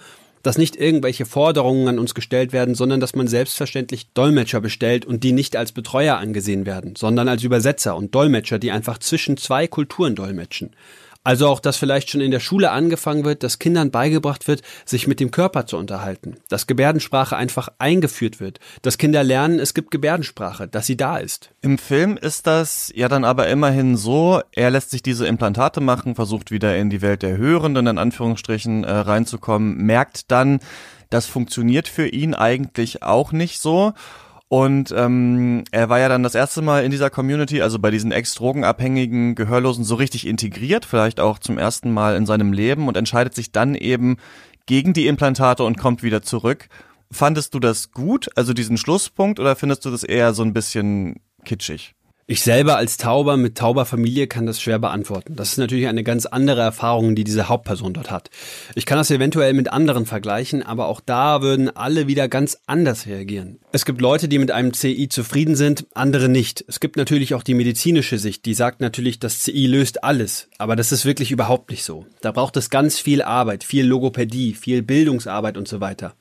dass 0.42 0.58
nicht 0.58 0.76
irgendwelche 0.76 1.26
Forderungen 1.26 1.88
an 1.88 1.98
uns 1.98 2.14
gestellt 2.14 2.52
werden, 2.52 2.74
sondern 2.74 3.00
dass 3.00 3.14
man 3.14 3.28
selbstverständlich 3.28 4.08
Dolmetscher 4.12 4.60
bestellt 4.60 5.04
und 5.04 5.24
die 5.24 5.32
nicht 5.32 5.56
als 5.56 5.72
Betreuer 5.72 6.18
angesehen 6.18 6.66
werden, 6.66 6.94
sondern 6.96 7.28
als 7.28 7.42
Übersetzer 7.42 7.96
und 7.96 8.14
Dolmetscher, 8.14 8.58
die 8.58 8.70
einfach 8.70 8.98
zwischen 8.98 9.36
zwei 9.36 9.66
Kulturen 9.66 10.14
dolmetschen. 10.14 10.70
Also 11.24 11.48
auch, 11.48 11.60
dass 11.60 11.76
vielleicht 11.76 12.10
schon 12.10 12.20
in 12.20 12.30
der 12.30 12.40
Schule 12.40 12.70
angefangen 12.70 13.24
wird, 13.24 13.42
dass 13.42 13.58
Kindern 13.58 13.90
beigebracht 13.90 14.48
wird, 14.48 14.62
sich 14.84 15.06
mit 15.06 15.20
dem 15.20 15.30
Körper 15.30 15.66
zu 15.66 15.76
unterhalten, 15.76 16.36
dass 16.48 16.66
Gebärdensprache 16.66 17.36
einfach 17.36 17.68
eingeführt 17.78 18.40
wird, 18.40 18.60
dass 18.82 18.98
Kinder 18.98 19.22
lernen, 19.24 19.58
es 19.58 19.74
gibt 19.74 19.90
Gebärdensprache, 19.90 20.68
dass 20.68 20.86
sie 20.86 20.96
da 20.96 21.18
ist. 21.18 21.50
Im 21.60 21.76
Film 21.76 22.16
ist 22.16 22.46
das 22.46 22.90
ja 22.94 23.08
dann 23.08 23.24
aber 23.24 23.48
immerhin 23.48 23.96
so, 23.96 24.40
er 24.52 24.70
lässt 24.70 24.90
sich 24.90 25.02
diese 25.02 25.26
Implantate 25.26 25.80
machen, 25.80 26.14
versucht 26.14 26.50
wieder 26.50 26.76
in 26.76 26.88
die 26.88 27.02
Welt 27.02 27.22
der 27.22 27.36
Hörenden 27.36 27.86
in 27.88 27.98
Anführungsstrichen 27.98 28.84
äh, 28.84 28.90
reinzukommen, 28.90 29.76
merkt 29.76 30.30
dann, 30.30 30.60
das 31.10 31.26
funktioniert 31.26 31.88
für 31.88 32.06
ihn 32.06 32.34
eigentlich 32.34 33.02
auch 33.02 33.32
nicht 33.32 33.60
so 33.60 33.92
und 34.48 34.92
ähm, 34.96 35.64
er 35.72 35.90
war 35.90 35.98
ja 35.98 36.08
dann 36.08 36.22
das 36.22 36.34
erste 36.34 36.62
Mal 36.62 36.82
in 36.84 36.90
dieser 36.90 37.10
Community, 37.10 37.60
also 37.60 37.78
bei 37.78 37.90
diesen 37.90 38.12
ex-drogenabhängigen 38.12 39.34
Gehörlosen, 39.34 39.84
so 39.84 39.94
richtig 39.94 40.26
integriert, 40.26 40.86
vielleicht 40.86 41.20
auch 41.20 41.38
zum 41.38 41.58
ersten 41.58 41.92
Mal 41.92 42.16
in 42.16 42.24
seinem 42.24 42.54
Leben 42.54 42.88
und 42.88 42.96
entscheidet 42.96 43.34
sich 43.34 43.52
dann 43.52 43.74
eben 43.74 44.16
gegen 44.64 44.94
die 44.94 45.06
Implantate 45.06 45.64
und 45.64 45.78
kommt 45.78 46.02
wieder 46.02 46.22
zurück. 46.22 46.68
Fandest 47.10 47.54
du 47.54 47.60
das 47.60 47.92
gut, 47.92 48.28
also 48.36 48.54
diesen 48.54 48.78
Schlusspunkt, 48.78 49.38
oder 49.38 49.54
findest 49.54 49.84
du 49.84 49.90
das 49.90 50.02
eher 50.02 50.32
so 50.32 50.42
ein 50.42 50.54
bisschen 50.54 51.20
kitschig? 51.44 51.94
Ich 52.30 52.42
selber 52.42 52.76
als 52.76 52.98
Tauber 52.98 53.38
mit 53.38 53.56
Tauberfamilie 53.56 54.26
kann 54.26 54.44
das 54.44 54.60
schwer 54.60 54.78
beantworten. 54.78 55.34
Das 55.34 55.52
ist 55.52 55.56
natürlich 55.56 55.86
eine 55.86 56.04
ganz 56.04 56.26
andere 56.26 56.60
Erfahrung, 56.60 57.14
die 57.14 57.24
diese 57.24 57.48
Hauptperson 57.48 57.94
dort 57.94 58.10
hat. 58.10 58.28
Ich 58.74 58.84
kann 58.84 58.98
das 58.98 59.10
eventuell 59.10 59.54
mit 59.54 59.72
anderen 59.72 60.04
vergleichen, 60.04 60.62
aber 60.62 60.88
auch 60.88 61.00
da 61.00 61.40
würden 61.40 61.74
alle 61.74 62.06
wieder 62.06 62.28
ganz 62.28 62.58
anders 62.66 63.06
reagieren. 63.06 63.60
Es 63.72 63.86
gibt 63.86 64.02
Leute, 64.02 64.28
die 64.28 64.38
mit 64.38 64.50
einem 64.50 64.74
CI 64.74 65.08
zufrieden 65.08 65.56
sind, 65.56 65.86
andere 65.94 66.28
nicht. 66.28 66.62
Es 66.68 66.80
gibt 66.80 66.98
natürlich 66.98 67.32
auch 67.32 67.42
die 67.42 67.54
medizinische 67.54 68.18
Sicht, 68.18 68.44
die 68.44 68.52
sagt 68.52 68.82
natürlich, 68.82 69.18
das 69.18 69.40
CI 69.40 69.66
löst 69.66 70.04
alles. 70.04 70.50
Aber 70.58 70.76
das 70.76 70.92
ist 70.92 71.06
wirklich 71.06 71.30
überhaupt 71.30 71.70
nicht 71.70 71.82
so. 71.82 72.04
Da 72.20 72.32
braucht 72.32 72.58
es 72.58 72.68
ganz 72.68 72.98
viel 72.98 73.22
Arbeit, 73.22 73.64
viel 73.64 73.86
Logopädie, 73.86 74.52
viel 74.52 74.82
Bildungsarbeit 74.82 75.56
und 75.56 75.66
so 75.66 75.80
weiter. 75.80 76.14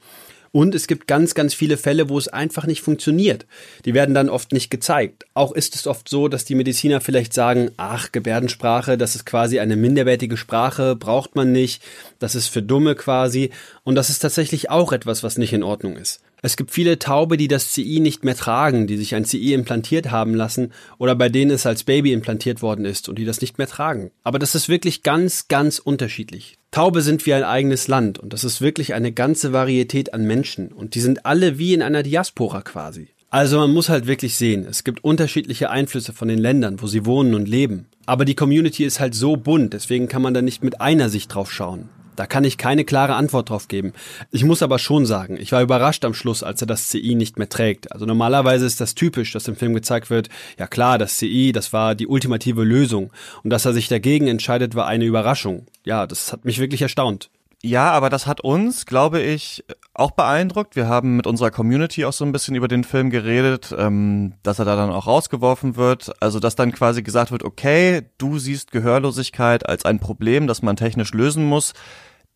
Und 0.58 0.74
es 0.74 0.88
gibt 0.88 1.06
ganz, 1.06 1.36
ganz 1.36 1.54
viele 1.54 1.78
Fälle, 1.78 2.10
wo 2.10 2.18
es 2.18 2.30
einfach 2.30 2.66
nicht 2.66 2.82
funktioniert. 2.82 3.46
Die 3.86 3.94
werden 3.94 4.16
dann 4.16 4.28
oft 4.28 4.54
nicht 4.54 4.72
gezeigt. 4.72 5.28
Auch 5.36 5.52
ist 5.52 5.76
es 5.76 5.86
oft 5.86 6.10
so, 6.10 6.30
dass 6.30 6.46
die 6.46 6.56
Mediziner 6.56 7.00
vielleicht 7.00 7.32
sagen, 7.32 7.70
ach, 7.78 8.12
Gebärdensprache, 8.12 8.98
das 8.98 9.16
ist 9.16 9.28
quasi 9.28 9.60
eine 9.60 9.76
minderwertige 9.76 10.36
Sprache, 10.36 10.96
braucht 10.96 11.36
man 11.36 11.52
nicht, 11.52 11.84
das 12.18 12.34
ist 12.34 12.48
für 12.48 12.64
Dumme 12.64 12.96
quasi. 12.96 13.52
Und 13.84 13.94
das 13.94 14.10
ist 14.10 14.18
tatsächlich 14.18 14.72
auch 14.72 14.94
etwas, 14.94 15.22
was 15.22 15.38
nicht 15.38 15.54
in 15.54 15.62
Ordnung 15.62 15.96
ist. 15.96 16.22
Es 16.48 16.56
gibt 16.56 16.72
viele 16.72 16.98
Taube, 16.98 17.36
die 17.36 17.50
das 17.50 17.74
CI 17.74 18.00
nicht 18.00 18.24
mehr 18.24 18.38
tragen, 18.38 18.88
die 18.88 18.96
sich 18.96 19.16
ein 19.16 19.26
CI 19.26 19.52
implantiert 19.52 20.12
haben 20.12 20.34
lassen 20.34 20.72
oder 20.98 21.14
bei 21.14 21.28
denen 21.28 21.52
es 21.52 21.66
als 21.66 21.84
Baby 21.84 22.14
implantiert 22.14 22.62
worden 22.62 22.86
ist 22.86 23.10
und 23.10 23.20
die 23.20 23.26
das 23.26 23.42
nicht 23.42 23.58
mehr 23.58 23.68
tragen. 23.68 24.12
Aber 24.24 24.40
das 24.40 24.56
ist 24.56 24.70
wirklich 24.70 25.04
ganz, 25.04 25.50
ganz 25.50 25.78
unterschiedlich. 25.78 26.58
Taube 26.72 27.02
sind 27.02 27.26
wie 27.26 27.34
ein 27.34 27.44
eigenes 27.44 27.90
Land 27.90 28.18
und 28.18 28.32
das 28.32 28.46
ist 28.46 28.62
wirklich 28.62 28.94
eine 28.94 29.12
ganze 29.12 29.52
Varietät 29.52 30.14
an 30.14 30.24
Menschen 30.24 30.70
und 30.70 30.96
die 30.96 31.02
sind 31.02 31.26
alle 31.26 31.58
wie 31.58 31.74
in 31.74 31.82
einer 31.82 32.02
Diaspora 32.02 32.62
quasi. 32.62 33.10
Also 33.30 33.58
man 33.58 33.74
muss 33.74 33.90
halt 33.90 34.08
wirklich 34.08 34.36
sehen, 34.36 34.66
es 34.70 34.86
gibt 34.86 35.04
unterschiedliche 35.04 35.70
Einflüsse 35.70 36.14
von 36.14 36.30
den 36.30 36.40
Ländern, 36.40 36.82
wo 36.82 36.88
sie 36.88 37.06
wohnen 37.06 37.36
und 37.36 37.50
leben. 37.50 37.88
Aber 38.06 38.24
die 38.24 38.36
Community 38.36 38.86
ist 38.86 39.02
halt 39.02 39.16
so 39.16 39.36
bunt, 39.36 39.74
deswegen 39.74 40.08
kann 40.08 40.22
man 40.22 40.34
da 40.34 40.42
nicht 40.42 40.64
mit 40.64 40.80
einer 40.80 41.10
Sicht 41.10 41.36
drauf 41.36 41.52
schauen. 41.52 41.90
Da 42.18 42.26
kann 42.26 42.44
ich 42.44 42.58
keine 42.58 42.84
klare 42.84 43.14
Antwort 43.14 43.52
drauf 43.52 43.68
geben. 43.68 43.94
Ich 44.32 44.44
muss 44.44 44.64
aber 44.64 44.80
schon 44.80 45.06
sagen, 45.06 45.38
ich 45.40 45.52
war 45.52 45.62
überrascht 45.62 46.04
am 46.04 46.16
Schluss, 46.16 46.42
als 46.42 46.60
er 46.62 46.68
das 46.68 46.88
CI 46.90 47.16
nicht 47.16 47.38
mehr 47.38 47.48
trägt. 47.48 47.92
Also 47.92 48.06
normalerweise 48.06 48.66
ist 48.66 48.82
das 48.82 48.96
typisch, 48.96 49.32
dass 49.32 49.48
im 49.48 49.56
Film 49.56 49.76
gezeigt 49.76 50.10
wird, 50.10 50.28
ja 50.58 50.66
klar, 50.66 50.98
das 50.98 51.18
CI, 51.18 51.52
das 51.52 51.74
war 51.74 51.94
die 51.94 52.08
ultimative 52.08 52.64
Lösung. 52.64 53.12
Und 53.44 53.52
dass 53.52 53.66
er 53.66 53.74
sich 53.74 53.88
dagegen 53.88 54.28
entscheidet, 54.28 54.74
war 54.74 54.88
eine 54.88 55.06
Überraschung. 55.06 55.68
Ja, 55.86 56.08
das 56.08 56.34
hat 56.34 56.44
mich 56.44 56.58
wirklich 56.58 56.82
erstaunt. 56.82 57.30
Ja, 57.64 57.92
aber 57.92 58.10
das 58.10 58.28
hat 58.28 58.42
uns, 58.42 58.86
glaube 58.86 59.20
ich, 59.20 59.66
auch 59.94 60.12
beeindruckt. 60.12 60.76
Wir 60.76 60.88
haben 60.88 61.18
mit 61.18 61.26
unserer 61.26 61.50
Community 61.50 62.06
auch 62.06 62.14
so 62.14 62.24
ein 62.24 62.32
bisschen 62.32 62.56
über 62.56 62.68
den 62.68 62.84
Film 62.84 63.10
geredet, 63.10 63.74
ähm, 63.78 64.36
dass 64.44 64.60
er 64.60 64.66
da 64.66 64.76
dann 64.76 64.92
auch 64.92 65.08
rausgeworfen 65.08 65.76
wird. 65.76 66.12
Also, 66.22 66.40
dass 66.40 66.56
dann 66.56 66.72
quasi 66.72 67.02
gesagt 67.02 67.32
wird, 67.32 67.44
okay, 67.44 68.04
du 68.20 68.38
siehst 68.38 68.72
Gehörlosigkeit 68.72 69.68
als 69.68 69.86
ein 69.86 70.00
Problem, 70.00 70.46
das 70.46 70.62
man 70.62 70.76
technisch 70.76 71.14
lösen 71.14 71.46
muss 71.46 71.74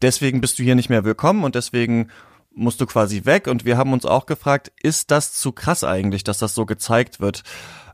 deswegen 0.01 0.41
bist 0.41 0.59
du 0.59 0.63
hier 0.63 0.75
nicht 0.75 0.89
mehr 0.89 1.03
willkommen 1.03 1.43
und 1.43 1.55
deswegen 1.55 2.09
musst 2.53 2.81
du 2.81 2.85
quasi 2.85 3.25
weg. 3.25 3.47
Und 3.47 3.65
wir 3.65 3.77
haben 3.77 3.93
uns 3.93 4.05
auch 4.05 4.25
gefragt, 4.25 4.71
ist 4.81 5.11
das 5.11 5.33
zu 5.33 5.51
krass 5.51 5.83
eigentlich, 5.83 6.23
dass 6.23 6.39
das 6.39 6.53
so 6.55 6.65
gezeigt 6.65 7.19
wird? 7.19 7.43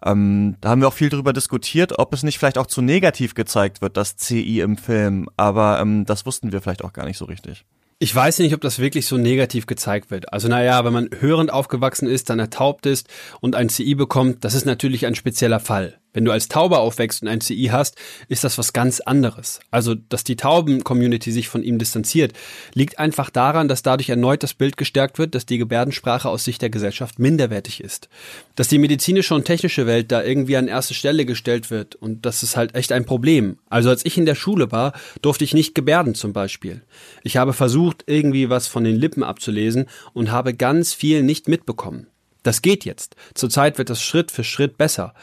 Ähm, 0.05 0.55
da 0.61 0.69
haben 0.69 0.81
wir 0.81 0.87
auch 0.87 0.93
viel 0.93 1.09
drüber 1.09 1.33
diskutiert, 1.33 1.97
ob 1.97 2.13
es 2.13 2.23
nicht 2.23 2.37
vielleicht 2.37 2.57
auch 2.57 2.67
zu 2.67 2.81
negativ 2.81 3.33
gezeigt 3.33 3.81
wird, 3.81 3.97
das 3.97 4.15
CI 4.15 4.61
im 4.61 4.77
Film. 4.77 5.29
Aber 5.37 5.79
ähm, 5.79 6.05
das 6.05 6.25
wussten 6.25 6.51
wir 6.51 6.61
vielleicht 6.61 6.83
auch 6.83 6.93
gar 6.93 7.05
nicht 7.05 7.17
so 7.17 7.25
richtig. 7.25 7.65
Ich 7.99 8.13
weiß 8.13 8.39
nicht, 8.39 8.53
ob 8.53 8.61
das 8.61 8.77
wirklich 8.77 9.07
so 9.07 9.17
negativ 9.17 9.65
gezeigt 9.65 10.11
wird. 10.11 10.31
Also 10.31 10.47
naja, 10.47 10.85
wenn 10.85 10.93
man 10.93 11.09
hörend 11.19 11.51
aufgewachsen 11.51 12.07
ist, 12.07 12.29
dann 12.29 12.37
ertaubt 12.37 12.85
ist 12.85 13.07
und 13.41 13.55
ein 13.55 13.69
CI 13.69 13.95
bekommt, 13.95 14.45
das 14.45 14.53
ist 14.53 14.65
natürlich 14.65 15.07
ein 15.07 15.15
spezieller 15.15 15.59
Fall. 15.59 15.97
Wenn 16.17 16.25
du 16.25 16.31
als 16.31 16.47
Tauber 16.47 16.79
aufwächst 16.79 17.21
und 17.21 17.27
ein 17.27 17.41
CI 17.41 17.69
hast, 17.71 17.95
ist 18.27 18.43
das 18.43 18.57
was 18.57 18.73
ganz 18.73 19.01
anderes. 19.01 19.59
Also, 19.69 19.93
dass 19.93 20.23
die 20.23 20.35
Tauben-Community 20.35 21.31
sich 21.31 21.47
von 21.47 21.61
ihm 21.61 21.77
distanziert, 21.77 22.33
liegt 22.73 22.97
einfach 22.97 23.29
daran, 23.29 23.67
dass 23.67 23.83
dadurch 23.83 24.09
erneut 24.09 24.41
das 24.41 24.55
Bild 24.55 24.77
gestärkt 24.77 25.19
wird, 25.19 25.35
dass 25.35 25.45
die 25.45 25.59
Gebärdensprache 25.59 26.27
aus 26.27 26.43
Sicht 26.43 26.63
der 26.63 26.71
Gesellschaft 26.71 27.19
minderwertig 27.19 27.83
ist. 27.83 28.09
Dass 28.55 28.67
die 28.67 28.79
medizinische 28.79 29.35
und 29.35 29.45
technische 29.45 29.85
Welt 29.85 30.11
da 30.11 30.23
irgendwie 30.23 30.57
an 30.57 30.67
erste 30.67 30.95
Stelle 30.95 31.23
gestellt 31.23 31.69
wird 31.69 31.93
und 31.93 32.25
das 32.25 32.41
ist 32.41 32.57
halt 32.57 32.73
echt 32.73 32.91
ein 32.91 33.05
Problem. 33.05 33.59
Also, 33.69 33.89
als 33.89 34.03
ich 34.03 34.17
in 34.17 34.25
der 34.25 34.33
Schule 34.33 34.71
war, 34.71 34.93
durfte 35.21 35.43
ich 35.43 35.53
nicht 35.53 35.75
gebärden 35.75 36.15
zum 36.15 36.33
Beispiel. 36.33 36.81
Ich 37.21 37.37
habe 37.37 37.53
versucht, 37.53 38.05
irgendwie 38.07 38.49
was 38.49 38.65
von 38.65 38.83
den 38.83 38.95
Lippen 38.95 39.21
abzulesen 39.21 39.85
und 40.13 40.31
habe 40.31 40.55
ganz 40.55 40.95
viel 40.95 41.21
nicht 41.21 41.47
mitbekommen. 41.47 42.07
Das 42.41 42.61
geht 42.61 42.85
jetzt. 42.85 43.15
Zurzeit 43.33 43.77
wird 43.77 43.89
das 43.89 44.01
Schritt 44.01 44.31
für 44.31 44.45
Schritt 44.45 44.77
besser. 44.77 45.13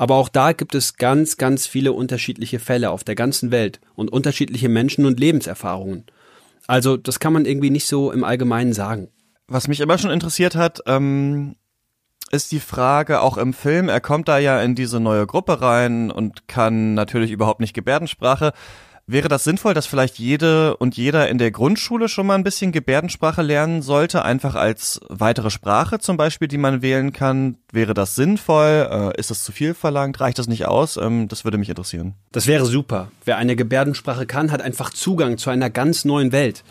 Aber 0.00 0.14
auch 0.14 0.30
da 0.30 0.52
gibt 0.52 0.74
es 0.74 0.96
ganz, 0.96 1.36
ganz 1.36 1.66
viele 1.66 1.92
unterschiedliche 1.92 2.58
Fälle 2.58 2.88
auf 2.88 3.04
der 3.04 3.14
ganzen 3.14 3.50
Welt 3.50 3.82
und 3.94 4.10
unterschiedliche 4.10 4.70
Menschen 4.70 5.04
und 5.04 5.20
Lebenserfahrungen. 5.20 6.06
Also 6.66 6.96
das 6.96 7.20
kann 7.20 7.34
man 7.34 7.44
irgendwie 7.44 7.68
nicht 7.68 7.86
so 7.86 8.10
im 8.10 8.24
Allgemeinen 8.24 8.72
sagen. 8.72 9.08
Was 9.46 9.68
mich 9.68 9.78
immer 9.78 9.98
schon 9.98 10.10
interessiert 10.10 10.54
hat, 10.54 10.80
ähm, 10.86 11.54
ist 12.30 12.50
die 12.50 12.60
Frage 12.60 13.20
auch 13.20 13.36
im 13.36 13.52
Film, 13.52 13.90
er 13.90 14.00
kommt 14.00 14.28
da 14.28 14.38
ja 14.38 14.62
in 14.62 14.74
diese 14.74 15.00
neue 15.00 15.26
Gruppe 15.26 15.60
rein 15.60 16.10
und 16.10 16.48
kann 16.48 16.94
natürlich 16.94 17.30
überhaupt 17.30 17.60
nicht 17.60 17.74
Gebärdensprache. 17.74 18.54
Wäre 19.10 19.26
das 19.26 19.42
sinnvoll, 19.42 19.74
dass 19.74 19.86
vielleicht 19.86 20.20
jede 20.20 20.76
und 20.76 20.96
jeder 20.96 21.28
in 21.28 21.38
der 21.38 21.50
Grundschule 21.50 22.08
schon 22.08 22.28
mal 22.28 22.36
ein 22.36 22.44
bisschen 22.44 22.70
Gebärdensprache 22.70 23.42
lernen 23.42 23.82
sollte, 23.82 24.24
einfach 24.24 24.54
als 24.54 25.00
weitere 25.08 25.50
Sprache 25.50 25.98
zum 25.98 26.16
Beispiel, 26.16 26.46
die 26.46 26.58
man 26.58 26.80
wählen 26.80 27.12
kann? 27.12 27.56
Wäre 27.72 27.92
das 27.92 28.14
sinnvoll? 28.14 28.88
Äh, 28.88 29.18
ist 29.18 29.32
das 29.32 29.42
zu 29.42 29.50
viel 29.50 29.74
verlangt? 29.74 30.20
Reicht 30.20 30.38
das 30.38 30.46
nicht 30.46 30.66
aus? 30.66 30.96
Ähm, 30.96 31.26
das 31.26 31.42
würde 31.42 31.58
mich 31.58 31.68
interessieren. 31.68 32.14
Das 32.30 32.46
wäre 32.46 32.64
super. 32.66 33.10
Wer 33.24 33.36
eine 33.36 33.56
Gebärdensprache 33.56 34.26
kann, 34.26 34.52
hat 34.52 34.62
einfach 34.62 34.90
Zugang 34.90 35.38
zu 35.38 35.50
einer 35.50 35.70
ganz 35.70 36.04
neuen 36.04 36.30
Welt. 36.30 36.62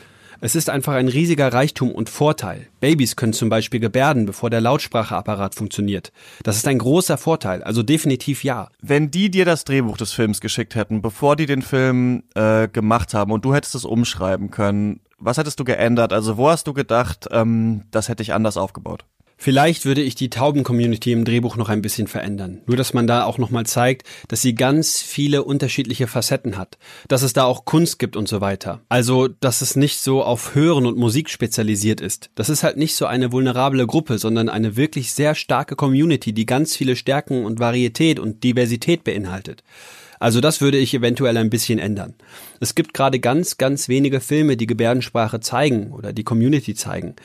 Es 0.41 0.55
ist 0.55 0.69
einfach 0.69 0.93
ein 0.93 1.09
riesiger 1.09 1.51
Reichtum 1.51 1.91
und 1.91 2.09
Vorteil. 2.09 2.67
Babys 2.79 3.17
können 3.17 3.33
zum 3.33 3.49
Beispiel 3.49 3.81
gebärden, 3.81 4.25
bevor 4.25 4.49
der 4.49 4.61
Lautspracheapparat 4.61 5.55
funktioniert. 5.55 6.13
Das 6.43 6.55
ist 6.55 6.67
ein 6.67 6.77
großer 6.77 7.17
Vorteil, 7.17 7.61
also 7.61 7.83
definitiv 7.83 8.45
ja. 8.45 8.69
Wenn 8.81 9.11
die 9.11 9.29
dir 9.29 9.43
das 9.43 9.65
Drehbuch 9.65 9.97
des 9.97 10.13
Films 10.13 10.39
geschickt 10.39 10.75
hätten, 10.75 11.01
bevor 11.01 11.35
die 11.35 11.45
den 11.45 11.61
Film 11.61 12.23
äh, 12.35 12.69
gemacht 12.69 13.13
haben 13.13 13.33
und 13.33 13.43
du 13.43 13.53
hättest 13.53 13.75
es 13.75 13.83
umschreiben 13.83 14.49
können, 14.49 15.01
was 15.17 15.37
hättest 15.37 15.59
du 15.59 15.65
geändert? 15.65 16.13
Also 16.13 16.37
wo 16.37 16.49
hast 16.49 16.67
du 16.67 16.73
gedacht, 16.73 17.27
ähm, 17.31 17.83
das 17.91 18.07
hätte 18.07 18.23
ich 18.23 18.33
anders 18.33 18.55
aufgebaut? 18.55 19.03
Vielleicht 19.41 19.85
würde 19.85 20.01
ich 20.01 20.15
die 20.15 20.29
Tauben-Community 20.29 21.13
im 21.13 21.23
Drehbuch 21.23 21.55
noch 21.55 21.69
ein 21.69 21.81
bisschen 21.81 22.07
verändern. 22.07 22.59
Nur, 22.65 22.75
dass 22.75 22.93
man 22.93 23.07
da 23.07 23.23
auch 23.23 23.37
nochmal 23.37 23.65
zeigt, 23.65 24.05
dass 24.27 24.41
sie 24.41 24.53
ganz 24.53 25.01
viele 25.01 25.45
unterschiedliche 25.45 26.07
Facetten 26.07 26.57
hat. 26.57 26.77
Dass 27.07 27.21
es 27.21 27.31
da 27.31 27.45
auch 27.45 27.63
Kunst 27.63 27.99
gibt 27.99 28.17
und 28.17 28.27
so 28.27 28.41
weiter. 28.41 28.81
Also, 28.89 29.29
dass 29.29 29.61
es 29.61 29.77
nicht 29.77 30.01
so 30.01 30.23
auf 30.23 30.55
Hören 30.55 30.85
und 30.85 30.97
Musik 30.97 31.29
spezialisiert 31.29 32.01
ist. 32.01 32.31
Das 32.35 32.49
ist 32.49 32.63
halt 32.63 32.75
nicht 32.75 32.95
so 32.95 33.05
eine 33.05 33.31
vulnerable 33.31 33.87
Gruppe, 33.87 34.17
sondern 34.17 34.49
eine 34.49 34.75
wirklich 34.75 35.13
sehr 35.13 35.35
starke 35.35 35.77
Community, 35.77 36.33
die 36.33 36.45
ganz 36.45 36.75
viele 36.75 36.97
Stärken 36.97 37.45
und 37.45 37.61
Varietät 37.61 38.19
und 38.19 38.43
Diversität 38.43 39.05
beinhaltet. 39.05 39.63
Also 40.19 40.41
das 40.41 40.61
würde 40.61 40.77
ich 40.77 40.93
eventuell 40.93 41.37
ein 41.37 41.49
bisschen 41.49 41.79
ändern. 41.79 42.13
Es 42.59 42.75
gibt 42.75 42.93
gerade 42.93 43.19
ganz, 43.19 43.57
ganz 43.57 43.87
wenige 43.87 44.19
Filme, 44.19 44.57
die 44.57 44.67
Gebärdensprache 44.67 45.39
zeigen 45.39 45.91
oder 45.91 46.13
die 46.13 46.23
Community 46.23 46.75
zeigen. 46.75 47.15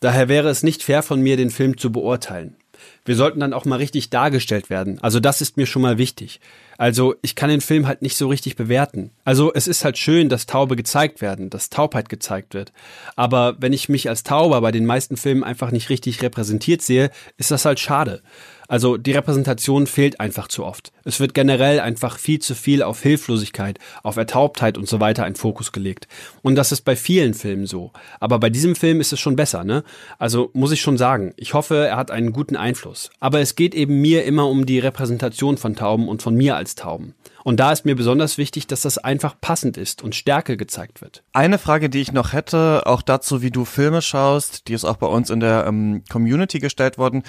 Daher 0.00 0.28
wäre 0.28 0.48
es 0.48 0.62
nicht 0.62 0.82
fair 0.82 1.02
von 1.02 1.20
mir, 1.20 1.36
den 1.36 1.50
Film 1.50 1.76
zu 1.76 1.90
beurteilen. 1.90 2.56
Wir 3.04 3.16
sollten 3.16 3.40
dann 3.40 3.52
auch 3.52 3.64
mal 3.64 3.76
richtig 3.76 4.10
dargestellt 4.10 4.70
werden. 4.70 4.98
Also 5.02 5.20
das 5.20 5.40
ist 5.40 5.56
mir 5.56 5.66
schon 5.66 5.82
mal 5.82 5.98
wichtig. 5.98 6.40
Also 6.78 7.14
ich 7.22 7.34
kann 7.34 7.50
den 7.50 7.60
Film 7.60 7.86
halt 7.86 8.02
nicht 8.02 8.16
so 8.16 8.28
richtig 8.28 8.56
bewerten. 8.56 9.10
Also 9.24 9.52
es 9.52 9.68
ist 9.68 9.84
halt 9.84 9.98
schön, 9.98 10.28
dass 10.28 10.46
Taube 10.46 10.76
gezeigt 10.76 11.20
werden, 11.20 11.50
dass 11.50 11.70
Taubheit 11.70 12.08
gezeigt 12.08 12.54
wird. 12.54 12.72
Aber 13.14 13.56
wenn 13.60 13.72
ich 13.72 13.88
mich 13.88 14.08
als 14.08 14.22
Tauber 14.22 14.60
bei 14.60 14.72
den 14.72 14.86
meisten 14.86 15.16
Filmen 15.16 15.44
einfach 15.44 15.70
nicht 15.70 15.90
richtig 15.90 16.22
repräsentiert 16.22 16.82
sehe, 16.82 17.10
ist 17.36 17.50
das 17.50 17.64
halt 17.64 17.78
schade. 17.78 18.22
Also 18.68 18.96
die 18.96 19.12
Repräsentation 19.12 19.86
fehlt 19.86 20.20
einfach 20.20 20.48
zu 20.48 20.64
oft. 20.64 20.92
Es 21.04 21.20
wird 21.20 21.34
generell 21.34 21.80
einfach 21.80 22.18
viel 22.18 22.38
zu 22.38 22.54
viel 22.54 22.82
auf 22.82 23.02
Hilflosigkeit, 23.02 23.78
auf 24.02 24.16
Ertaubtheit 24.16 24.78
und 24.78 24.88
so 24.88 25.00
weiter 25.00 25.24
ein 25.24 25.34
Fokus 25.34 25.72
gelegt. 25.72 26.08
Und 26.42 26.54
das 26.54 26.72
ist 26.72 26.82
bei 26.82 26.96
vielen 26.96 27.34
Filmen 27.34 27.66
so. 27.66 27.92
Aber 28.20 28.38
bei 28.38 28.50
diesem 28.50 28.76
Film 28.76 29.00
ist 29.00 29.12
es 29.12 29.20
schon 29.20 29.36
besser, 29.36 29.64
ne? 29.64 29.84
Also 30.18 30.50
muss 30.54 30.72
ich 30.72 30.80
schon 30.80 30.96
sagen, 30.96 31.34
ich 31.36 31.54
hoffe, 31.54 31.86
er 31.86 31.96
hat 31.96 32.10
einen 32.10 32.32
guten 32.32 32.56
Einfluss. 32.56 33.10
Aber 33.20 33.40
es 33.40 33.54
geht 33.54 33.74
eben 33.74 34.00
mir 34.00 34.24
immer 34.24 34.48
um 34.48 34.66
die 34.66 34.78
Repräsentation 34.78 35.58
von 35.58 35.76
Tauben 35.76 36.08
und 36.08 36.22
von 36.22 36.34
mir 36.34 36.56
als 36.56 36.74
Tauben. 36.74 37.14
Und 37.44 37.60
da 37.60 37.72
ist 37.72 37.84
mir 37.84 37.94
besonders 37.94 38.38
wichtig, 38.38 38.66
dass 38.66 38.80
das 38.80 38.96
einfach 38.96 39.38
passend 39.38 39.76
ist 39.76 40.02
und 40.02 40.14
Stärke 40.14 40.56
gezeigt 40.56 41.02
wird. 41.02 41.22
Eine 41.34 41.58
Frage, 41.58 41.90
die 41.90 42.00
ich 42.00 42.10
noch 42.10 42.32
hätte, 42.32 42.86
auch 42.86 43.02
dazu, 43.02 43.42
wie 43.42 43.50
du 43.50 43.66
Filme 43.66 44.00
schaust, 44.00 44.66
die 44.68 44.72
ist 44.72 44.86
auch 44.86 44.96
bei 44.96 45.06
uns 45.06 45.28
in 45.28 45.40
der 45.40 45.66
ähm, 45.66 46.02
Community 46.10 46.58
gestellt 46.58 46.96
worden 46.96 47.22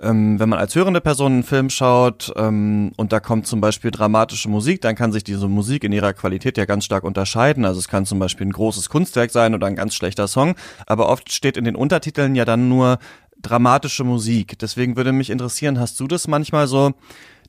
ähm, 0.00 0.40
wenn 0.40 0.48
man 0.48 0.58
als 0.58 0.74
hörende 0.74 1.00
Person 1.00 1.32
einen 1.32 1.42
Film 1.44 1.70
schaut 1.70 2.32
ähm, 2.36 2.92
und 2.96 3.12
da 3.12 3.20
kommt 3.20 3.46
zum 3.46 3.60
Beispiel 3.60 3.90
dramatische 3.90 4.48
Musik, 4.48 4.80
dann 4.80 4.96
kann 4.96 5.12
sich 5.12 5.22
diese 5.22 5.48
Musik 5.48 5.84
in 5.84 5.92
ihrer 5.92 6.12
Qualität 6.12 6.58
ja 6.58 6.64
ganz 6.64 6.84
stark 6.84 7.04
unterscheiden. 7.04 7.64
Also 7.64 7.78
es 7.78 7.88
kann 7.88 8.04
zum 8.04 8.18
Beispiel 8.18 8.46
ein 8.46 8.52
großes 8.52 8.88
Kunstwerk 8.88 9.30
sein 9.30 9.54
oder 9.54 9.66
ein 9.68 9.76
ganz 9.76 9.94
schlechter 9.94 10.26
Song, 10.26 10.56
aber 10.86 11.08
oft 11.08 11.32
steht 11.32 11.56
in 11.56 11.64
den 11.64 11.76
Untertiteln 11.76 12.34
ja 12.34 12.44
dann 12.44 12.68
nur 12.68 12.98
dramatische 13.40 14.04
Musik. 14.04 14.58
Deswegen 14.58 14.96
würde 14.96 15.12
mich 15.12 15.30
interessieren, 15.30 15.78
hast 15.78 16.00
du 16.00 16.08
das 16.08 16.26
manchmal 16.26 16.66
so, 16.66 16.94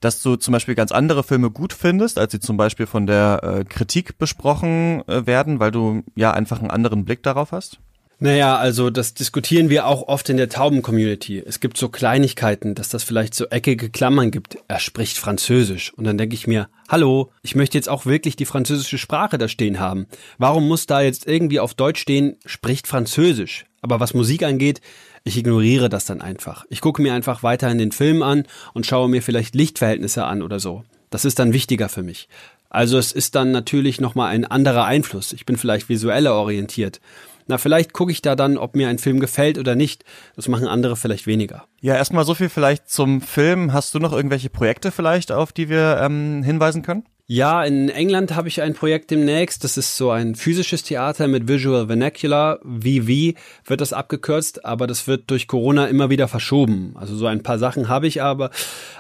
dass 0.02 0.22
du 0.22 0.36
zum 0.36 0.52
Beispiel 0.52 0.76
ganz 0.76 0.92
andere 0.92 1.24
Filme 1.24 1.50
gut 1.50 1.74
findest, 1.74 2.20
als 2.20 2.32
sie 2.32 2.40
zum 2.40 2.58
Beispiel 2.58 2.86
von 2.86 3.08
der 3.08 3.42
äh, 3.44 3.64
Kritik 3.64 4.18
besprochen 4.20 5.08
äh, 5.08 5.26
werden, 5.26 5.60
weil 5.60 5.72
du 5.72 6.04
ja 6.16 6.32
einfach 6.32 6.60
einen 6.60 6.70
anderen 6.70 7.06
Blick 7.06 7.24
darauf 7.24 7.52
hast? 7.52 7.80
Naja, 8.20 8.56
also 8.58 8.90
das 8.90 9.14
diskutieren 9.14 9.70
wir 9.70 9.88
auch 9.88 10.08
oft 10.08 10.30
in 10.30 10.38
der 10.38 10.48
Tauben-Community. 10.48 11.44
Es 11.46 11.60
gibt 11.60 11.78
so 11.78 11.90
Kleinigkeiten, 11.90 12.74
dass 12.74 12.88
das 12.88 13.04
vielleicht 13.04 13.36
so 13.36 13.46
eckige 13.48 13.90
Klammern 13.90 14.32
gibt. 14.32 14.58
Er 14.70 14.80
spricht 14.80 15.18
Französisch. 15.18 15.94
Und 15.94 16.06
dann 16.06 16.18
denke 16.18 16.34
ich 16.34 16.48
mir, 16.48 16.70
hallo, 16.88 17.32
ich 17.42 17.56
möchte 17.56 17.78
jetzt 17.78 17.90
auch 17.90 18.06
wirklich 18.06 18.38
die 18.38 18.46
französische 18.46 18.98
Sprache 18.98 19.38
da 19.38 19.50
stehen 19.50 19.80
haben. 19.80 20.08
Warum 20.38 20.68
muss 20.68 20.86
da 20.86 21.02
jetzt 21.02 21.28
irgendwie 21.28 21.60
auf 21.60 21.74
Deutsch 21.74 22.00
stehen, 22.02 22.38
spricht 22.46 22.88
Französisch? 22.88 23.66
Aber 23.82 24.00
was 24.00 24.14
Musik 24.14 24.44
angeht, 24.44 24.80
ich 25.26 25.38
ignoriere 25.38 25.90
das 25.90 26.06
dann 26.06 26.22
einfach. 26.22 26.66
Ich 26.70 26.82
gucke 26.82 27.02
mir 27.02 27.14
einfach 27.14 27.44
weiterhin 27.44 27.80
den 27.80 27.92
Film 27.92 28.24
an 28.24 28.48
und 28.74 28.86
schaue 28.86 29.10
mir 29.10 29.22
vielleicht 29.22 29.56
Lichtverhältnisse 29.56 30.24
an 30.24 30.42
oder 30.42 30.60
so. 30.60 30.84
Das 31.10 31.26
ist 31.26 31.40
dann 31.40 31.52
wichtiger 31.52 31.90
für 31.90 32.04
mich. 32.04 32.30
Also 32.70 32.98
es 32.98 33.12
ist 33.12 33.36
dann 33.36 33.52
natürlich 33.52 34.00
nochmal 34.00 34.34
ein 34.34 34.46
anderer 34.46 34.86
Einfluss. 34.86 35.34
Ich 35.34 35.46
bin 35.46 35.58
vielleicht 35.58 35.90
visueller 35.90 36.34
orientiert. 36.34 37.00
Na, 37.48 37.58
vielleicht 37.58 37.94
gucke 37.94 38.12
ich 38.12 38.22
da 38.22 38.36
dann, 38.36 38.58
ob 38.58 38.76
mir 38.76 38.90
ein 38.90 38.98
Film 38.98 39.20
gefällt 39.20 39.58
oder 39.58 39.76
nicht. 39.76 40.04
Das 40.36 40.48
machen 40.48 40.68
andere 40.68 40.96
vielleicht 40.96 41.28
weniger. 41.28 41.66
Ja, 41.82 41.96
erstmal 41.96 42.26
so 42.26 42.34
viel 42.34 42.50
vielleicht 42.50 42.90
zum 42.90 43.22
Film. 43.22 43.72
Hast 43.72 43.94
du 43.94 44.00
noch 44.00 44.14
irgendwelche 44.14 44.50
Projekte 44.50 44.92
vielleicht, 44.92 45.32
auf 45.32 45.54
die 45.54 45.70
wir 45.70 46.00
ähm, 46.02 46.42
hinweisen 46.44 46.82
können? 46.82 47.06
Ja, 47.28 47.64
in 47.64 47.90
England 47.90 48.36
habe 48.36 48.48
ich 48.48 48.62
ein 48.62 48.76
Projekt 48.76 49.10
demnächst. 49.10 49.64
Das 49.64 49.78
ist 49.78 49.98
so 49.98 50.12
ein 50.12 50.36
physisches 50.36 50.84
Theater 50.84 51.28
mit 51.28 51.48
Visual 51.48 51.88
Vernacular. 51.88 52.60
VV 52.64 53.36
wird 53.66 53.82
das 53.82 53.94
abgekürzt, 53.94 54.64
aber 54.64 54.86
das 54.86 55.08
wird 55.08 55.32
durch 55.32 55.48
Corona 55.48 55.88
immer 55.88 56.12
wieder 56.12 56.28
verschoben. 56.28 56.94
Also 56.94 57.16
so 57.16 57.26
ein 57.26 57.42
paar 57.42 57.58
Sachen 57.58 57.90
habe 57.90 58.06
ich 58.06 58.22
aber, 58.22 58.52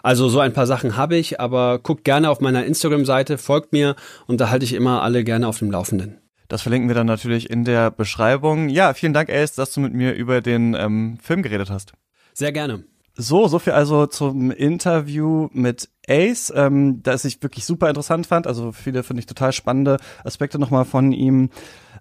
also 0.01 0.27
so 0.27 0.39
ein 0.39 0.53
paar 0.53 0.65
Sachen 0.65 0.97
habe 0.97 1.15
ich, 1.17 1.39
aber 1.39 1.77
guckt 1.77 2.03
gerne 2.03 2.31
auf 2.31 2.41
meiner 2.41 2.65
Instagram-Seite, 2.65 3.38
folgt 3.38 3.73
mir 3.73 3.95
und 4.25 4.41
da 4.41 4.49
halte 4.49 4.65
ich 4.65 4.73
immer 4.73 5.03
alle 5.03 5.23
gerne 5.23 5.47
auf 5.47 5.60
dem 5.60 5.69
Laufenden. 5.69 6.17
Das 6.47 6.62
verlinken 6.62 6.89
wir 6.89 6.95
dann 6.95 7.08
natürlich 7.08 7.49
in 7.49 7.63
der 7.63 7.91
Beschreibung. 7.91 8.69
Ja, 8.69 8.93
vielen 8.93 9.13
Dank, 9.13 9.29
Ace, 9.29 9.53
dass 9.53 9.73
du 9.73 9.81
mit 9.81 9.93
mir 9.93 10.13
über 10.13 10.41
den 10.41 10.73
ähm, 10.73 11.17
Film 11.21 11.41
geredet 11.41 11.69
hast. 11.69 11.93
Sehr 12.34 12.51
gerne. 12.51 12.84
So, 13.17 13.47
so 13.47 13.60
viel 13.60 13.73
also 13.73 14.08
zum 14.08 14.51
Interview 14.51 15.47
mit 15.53 15.89
Ace, 16.08 16.51
ähm, 16.53 17.01
das 17.01 17.23
ich 17.23 17.41
wirklich 17.41 17.65
super 17.65 17.88
interessant 17.88 18.27
fand. 18.27 18.45
Also 18.45 18.73
viele 18.73 19.03
finde 19.03 19.21
ich 19.21 19.25
total 19.25 19.53
spannende 19.53 19.97
Aspekte 20.23 20.60
nochmal 20.60 20.84
von 20.84 21.13
ihm 21.13 21.49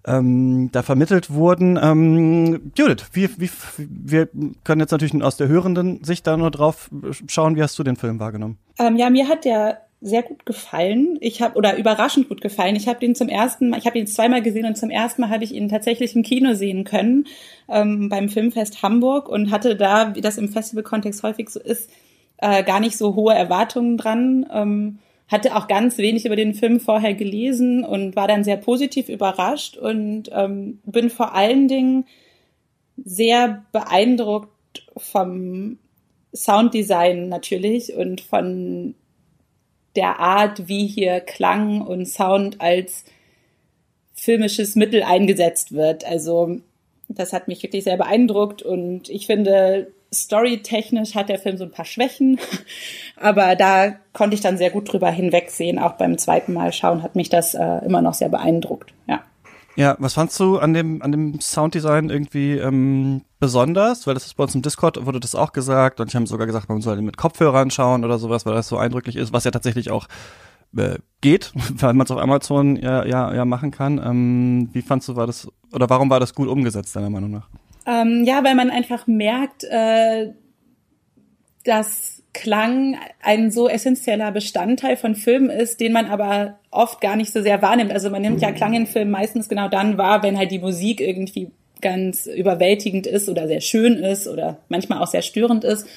ähm, 0.05 0.69
da 0.73 0.83
vermittelt 0.83 1.31
wurden. 1.31 1.79
Ähm, 1.81 2.71
Judith, 2.77 3.05
wie, 3.13 3.29
wie, 3.39 3.49
wir 3.77 4.27
können 4.63 4.81
jetzt 4.81 4.91
natürlich 4.91 5.21
aus 5.23 5.37
der 5.37 5.47
hörenden 5.47 6.03
Sicht 6.03 6.27
da 6.27 6.35
nur 6.35 6.51
drauf 6.51 6.89
schauen. 7.27 7.55
Wie 7.55 7.63
hast 7.63 7.79
du 7.79 7.83
den 7.83 7.95
Film 7.95 8.19
wahrgenommen? 8.19 8.57
Ähm, 8.77 8.97
ja, 8.97 9.09
mir 9.09 9.27
hat 9.29 9.45
der 9.45 9.84
sehr 10.05 10.21
gut 10.21 10.45
gefallen. 10.45 11.17
Ich 11.19 11.41
habe 11.41 11.57
oder 11.57 11.77
überraschend 11.77 12.29
gut 12.29 12.39
gefallen. 12.39 12.75
Ich 12.75 12.87
habe 12.87 12.99
den 12.99 13.15
zum 13.15 13.27
ersten 13.27 13.69
Mal, 13.69 13.79
ich 13.79 13.87
habe 13.87 13.97
ihn 13.97 14.05
zweimal 14.05 14.43
gesehen 14.43 14.65
und 14.65 14.77
zum 14.77 14.91
ersten 14.91 15.21
Mal 15.21 15.31
habe 15.31 15.43
ich 15.43 15.51
ihn 15.51 15.67
tatsächlich 15.67 16.15
im 16.15 16.21
Kino 16.21 16.53
sehen 16.53 16.83
können 16.83 17.25
ähm, 17.67 18.07
beim 18.07 18.29
Filmfest 18.29 18.83
Hamburg 18.83 19.27
und 19.27 19.49
hatte 19.49 19.75
da, 19.75 20.13
wie 20.13 20.21
das 20.21 20.37
im 20.37 20.47
Festivalkontext 20.47 21.23
häufig 21.23 21.49
so 21.49 21.59
ist, 21.59 21.89
äh, 22.37 22.63
gar 22.63 22.79
nicht 22.79 22.97
so 22.97 23.15
hohe 23.15 23.33
Erwartungen 23.33 23.97
dran. 23.97 24.45
Ähm, 24.53 24.99
hatte 25.27 25.55
auch 25.55 25.67
ganz 25.67 25.97
wenig 25.97 26.27
über 26.27 26.35
den 26.35 26.53
Film 26.53 26.79
vorher 26.79 27.15
gelesen 27.15 27.83
und 27.83 28.15
war 28.15 28.27
dann 28.27 28.43
sehr 28.43 28.57
positiv 28.57 29.09
überrascht 29.09 29.75
und 29.75 30.29
ähm, 30.31 30.81
bin 30.85 31.09
vor 31.09 31.33
allen 31.33 31.67
Dingen 31.67 32.05
sehr 33.03 33.65
beeindruckt 33.71 34.85
vom 34.97 35.79
Sounddesign 36.31 37.27
natürlich 37.27 37.95
und 37.95 38.21
von 38.21 38.93
der 39.95 40.19
Art, 40.19 40.67
wie 40.67 40.87
hier 40.87 41.19
Klang 41.19 41.81
und 41.81 42.05
Sound 42.05 42.61
als 42.61 43.05
filmisches 44.13 44.75
Mittel 44.75 45.03
eingesetzt 45.03 45.71
wird. 45.73 46.05
Also 46.05 46.57
das 47.07 47.33
hat 47.33 47.47
mich 47.47 47.61
wirklich 47.63 47.83
sehr 47.83 47.97
beeindruckt 47.97 48.61
und 48.61 49.09
ich 49.09 49.27
finde, 49.27 49.91
storytechnisch 50.13 51.15
hat 51.15 51.29
der 51.29 51.39
Film 51.39 51.57
so 51.57 51.65
ein 51.65 51.71
paar 51.71 51.85
Schwächen, 51.85 52.39
aber 53.15 53.55
da 53.55 53.95
konnte 54.13 54.35
ich 54.35 54.41
dann 54.41 54.57
sehr 54.57 54.71
gut 54.71 54.91
drüber 54.91 55.11
hinwegsehen. 55.11 55.77
Auch 55.79 55.93
beim 55.93 56.17
zweiten 56.17 56.53
Mal 56.53 56.73
schauen 56.73 57.03
hat 57.03 57.15
mich 57.15 57.29
das 57.29 57.53
äh, 57.53 57.85
immer 57.85 58.01
noch 58.01 58.13
sehr 58.13 58.29
beeindruckt. 58.29 58.93
Ja. 59.07 59.23
Ja, 59.75 59.97
was 59.99 60.13
fandst 60.13 60.39
du 60.39 60.57
an 60.57 60.73
dem, 60.73 61.01
an 61.01 61.11
dem 61.11 61.39
Sounddesign 61.39 62.09
irgendwie 62.09 62.53
ähm, 62.53 63.23
besonders? 63.39 64.07
Weil 64.07 64.13
das 64.13 64.25
ist 64.25 64.35
bei 64.35 64.43
uns 64.43 64.55
im 64.55 64.61
Discord, 64.61 65.05
wurde 65.05 65.19
das 65.19 65.35
auch 65.35 65.51
gesagt 65.51 65.99
und 65.99 66.07
ich 66.07 66.15
habe 66.15 66.27
sogar 66.27 66.47
gesagt, 66.47 66.69
man 66.69 66.81
soll 66.81 67.01
mit 67.01 67.17
Kopfhörern 67.17 67.71
schauen 67.71 68.05
oder 68.05 68.17
sowas, 68.17 68.45
weil 68.45 68.53
das 68.53 68.69
so 68.69 68.77
eindrücklich 68.77 69.17
ist, 69.17 69.33
was 69.33 69.43
ja 69.43 69.51
tatsächlich 69.51 69.91
auch 69.91 70.07
äh, 70.77 70.99
geht, 71.19 71.51
weil 71.75 71.93
man 71.93 72.05
es 72.05 72.11
auf 72.11 72.19
Amazon 72.19 72.77
ja, 72.77 73.05
ja, 73.05 73.33
ja 73.33 73.43
machen 73.43 73.71
kann. 73.71 74.01
Ähm, 74.03 74.69
wie 74.71 74.81
fandst 74.81 75.09
du, 75.09 75.15
war 75.17 75.27
das, 75.27 75.47
oder 75.73 75.89
warum 75.89 76.09
war 76.09 76.21
das 76.21 76.33
gut 76.33 76.47
umgesetzt, 76.47 76.95
deiner 76.95 77.09
Meinung 77.09 77.31
nach? 77.31 77.49
Ähm, 77.85 78.23
ja, 78.25 78.43
weil 78.43 78.55
man 78.55 78.69
einfach 78.69 79.07
merkt, 79.07 79.65
äh, 79.65 80.33
dass 81.65 82.14
Klang 82.35 82.97
ein 83.23 83.49
so 83.49 83.69
essentieller 83.69 84.29
Bestandteil 84.31 84.97
von 84.97 85.15
Filmen 85.15 85.49
ist, 85.49 85.79
den 85.79 85.93
man 85.93 86.07
aber 86.07 86.59
oft 86.69 86.99
gar 86.99 87.15
nicht 87.15 87.31
so 87.31 87.41
sehr 87.41 87.61
wahrnimmt. 87.61 87.93
Also 87.93 88.09
man 88.09 88.21
nimmt 88.21 88.41
ja 88.41 88.51
Klang 88.51 88.73
in 88.73 88.87
Filmen 88.87 89.09
meistens 89.09 89.47
genau 89.47 89.69
dann 89.69 89.97
wahr, 89.97 90.21
wenn 90.21 90.37
halt 90.37 90.51
die 90.51 90.59
Musik 90.59 90.99
irgendwie 90.99 91.49
ganz 91.81 92.27
überwältigend 92.27 93.07
ist 93.07 93.29
oder 93.29 93.47
sehr 93.47 93.61
schön 93.61 93.93
ist 93.93 94.27
oder 94.27 94.57
manchmal 94.67 95.01
auch 95.01 95.07
sehr 95.07 95.21
störend 95.21 95.63
ist. 95.63 95.87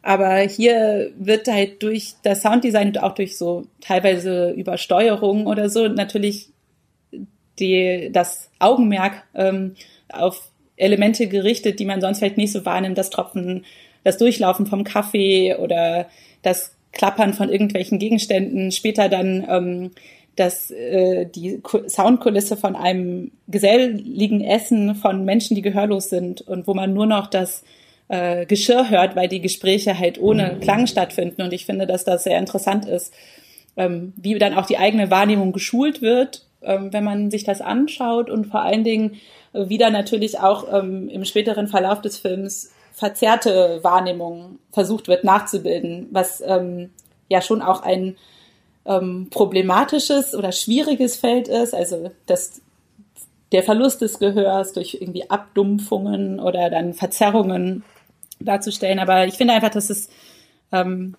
Aber 0.00 0.38
hier 0.38 1.10
wird 1.18 1.46
halt 1.46 1.82
durch 1.82 2.14
das 2.22 2.40
Sounddesign 2.40 2.88
und 2.88 3.02
auch 3.02 3.14
durch 3.14 3.36
so 3.36 3.66
teilweise 3.82 4.52
Übersteuerung 4.52 5.46
oder 5.46 5.68
so 5.68 5.88
natürlich 5.88 6.48
die, 7.58 8.08
das 8.12 8.50
Augenmerk 8.58 9.24
ähm, 9.34 9.74
auf 10.08 10.50
Elemente 10.76 11.26
gerichtet, 11.26 11.80
die 11.80 11.84
man 11.84 12.00
sonst 12.00 12.20
vielleicht 12.20 12.38
nicht 12.38 12.52
so 12.52 12.64
wahrnimmt, 12.64 12.96
das 12.96 13.10
Tropfen 13.10 13.66
das 14.06 14.18
Durchlaufen 14.18 14.66
vom 14.66 14.84
Kaffee 14.84 15.56
oder 15.56 16.06
das 16.42 16.76
Klappern 16.92 17.34
von 17.34 17.48
irgendwelchen 17.48 17.98
Gegenständen, 17.98 18.70
später 18.70 19.08
dann 19.08 19.44
ähm, 19.50 19.90
das, 20.36 20.70
äh, 20.70 21.26
die 21.26 21.60
Soundkulisse 21.88 22.56
von 22.56 22.76
einem 22.76 23.32
geselligen 23.48 24.44
Essen 24.44 24.94
von 24.94 25.24
Menschen, 25.24 25.56
die 25.56 25.62
gehörlos 25.62 26.08
sind 26.08 26.40
und 26.40 26.68
wo 26.68 26.74
man 26.74 26.94
nur 26.94 27.06
noch 27.06 27.26
das 27.26 27.64
äh, 28.06 28.46
Geschirr 28.46 28.90
hört, 28.90 29.16
weil 29.16 29.26
die 29.26 29.40
Gespräche 29.40 29.98
halt 29.98 30.20
ohne 30.20 30.58
Klang 30.60 30.86
stattfinden. 30.86 31.42
Und 31.42 31.52
ich 31.52 31.66
finde, 31.66 31.88
dass 31.88 32.04
das 32.04 32.22
sehr 32.22 32.38
interessant 32.38 32.86
ist, 32.86 33.12
ähm, 33.76 34.12
wie 34.14 34.38
dann 34.38 34.54
auch 34.54 34.66
die 34.66 34.78
eigene 34.78 35.10
Wahrnehmung 35.10 35.50
geschult 35.50 36.00
wird, 36.00 36.46
ähm, 36.62 36.92
wenn 36.92 37.02
man 37.02 37.32
sich 37.32 37.42
das 37.42 37.60
anschaut 37.60 38.30
und 38.30 38.46
vor 38.46 38.62
allen 38.62 38.84
Dingen 38.84 39.16
äh, 39.52 39.68
wieder 39.68 39.90
natürlich 39.90 40.38
auch 40.38 40.72
ähm, 40.72 41.08
im 41.08 41.24
späteren 41.24 41.66
Verlauf 41.66 42.00
des 42.02 42.18
Films 42.18 42.70
verzerrte 42.96 43.80
Wahrnehmung 43.82 44.58
versucht 44.72 45.06
wird 45.06 45.22
nachzubilden, 45.22 46.08
was 46.12 46.42
ähm, 46.44 46.90
ja 47.28 47.42
schon 47.42 47.60
auch 47.60 47.82
ein 47.82 48.16
ähm, 48.86 49.28
problematisches 49.30 50.34
oder 50.34 50.50
schwieriges 50.50 51.14
Feld 51.16 51.46
ist. 51.46 51.74
Also 51.74 52.10
das, 52.24 52.62
der 53.52 53.62
Verlust 53.62 54.00
des 54.00 54.18
Gehörs 54.18 54.72
durch 54.72 54.96
irgendwie 54.98 55.28
Abdumpfungen 55.28 56.40
oder 56.40 56.70
dann 56.70 56.94
Verzerrungen 56.94 57.84
darzustellen. 58.40 58.98
Aber 58.98 59.26
ich 59.26 59.34
finde 59.34 59.52
einfach, 59.52 59.70
dass 59.70 59.90
es 59.90 60.08
ähm, 60.72 61.16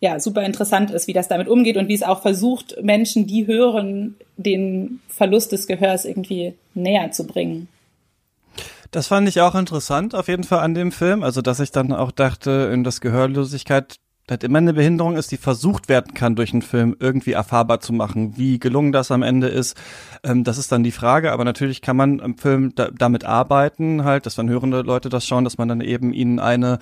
ja 0.00 0.18
super 0.18 0.42
interessant 0.42 0.90
ist, 0.90 1.06
wie 1.06 1.12
das 1.12 1.28
damit 1.28 1.46
umgeht 1.46 1.76
und 1.76 1.86
wie 1.86 1.94
es 1.94 2.02
auch 2.02 2.20
versucht, 2.20 2.82
Menschen, 2.82 3.28
die 3.28 3.46
hören, 3.46 4.16
den 4.36 5.00
Verlust 5.06 5.52
des 5.52 5.68
Gehörs 5.68 6.04
irgendwie 6.04 6.54
näher 6.74 7.12
zu 7.12 7.28
bringen. 7.28 7.68
Das 8.90 9.08
fand 9.08 9.28
ich 9.28 9.40
auch 9.40 9.54
interessant 9.54 10.14
auf 10.14 10.28
jeden 10.28 10.44
Fall 10.44 10.60
an 10.60 10.74
dem 10.74 10.92
Film. 10.92 11.22
Also, 11.22 11.42
dass 11.42 11.60
ich 11.60 11.70
dann 11.70 11.92
auch 11.92 12.10
dachte, 12.10 12.70
in 12.72 12.84
das 12.84 13.00
Gehörlosigkeit 13.00 13.96
halt 14.28 14.42
immer 14.42 14.58
eine 14.58 14.74
Behinderung 14.74 15.16
ist, 15.16 15.30
die 15.30 15.36
versucht 15.36 15.88
werden 15.88 16.14
kann, 16.14 16.34
durch 16.34 16.52
einen 16.52 16.62
Film 16.62 16.96
irgendwie 16.98 17.32
erfahrbar 17.32 17.80
zu 17.80 17.92
machen. 17.92 18.36
Wie 18.36 18.58
gelungen 18.58 18.90
das 18.90 19.10
am 19.10 19.22
Ende 19.22 19.48
ist, 19.48 19.76
ähm, 20.24 20.42
das 20.42 20.58
ist 20.58 20.72
dann 20.72 20.82
die 20.82 20.90
Frage. 20.90 21.32
Aber 21.32 21.44
natürlich 21.44 21.80
kann 21.80 21.96
man 21.96 22.18
im 22.18 22.36
Film 22.36 22.74
da, 22.74 22.90
damit 22.90 23.24
arbeiten, 23.24 24.04
halt, 24.04 24.26
dass 24.26 24.36
wenn 24.36 24.48
hörende 24.48 24.82
Leute 24.82 25.08
das 25.08 25.26
schauen, 25.26 25.44
dass 25.44 25.58
man 25.58 25.68
dann 25.68 25.80
eben 25.80 26.12
ihnen 26.12 26.40
eine 26.40 26.78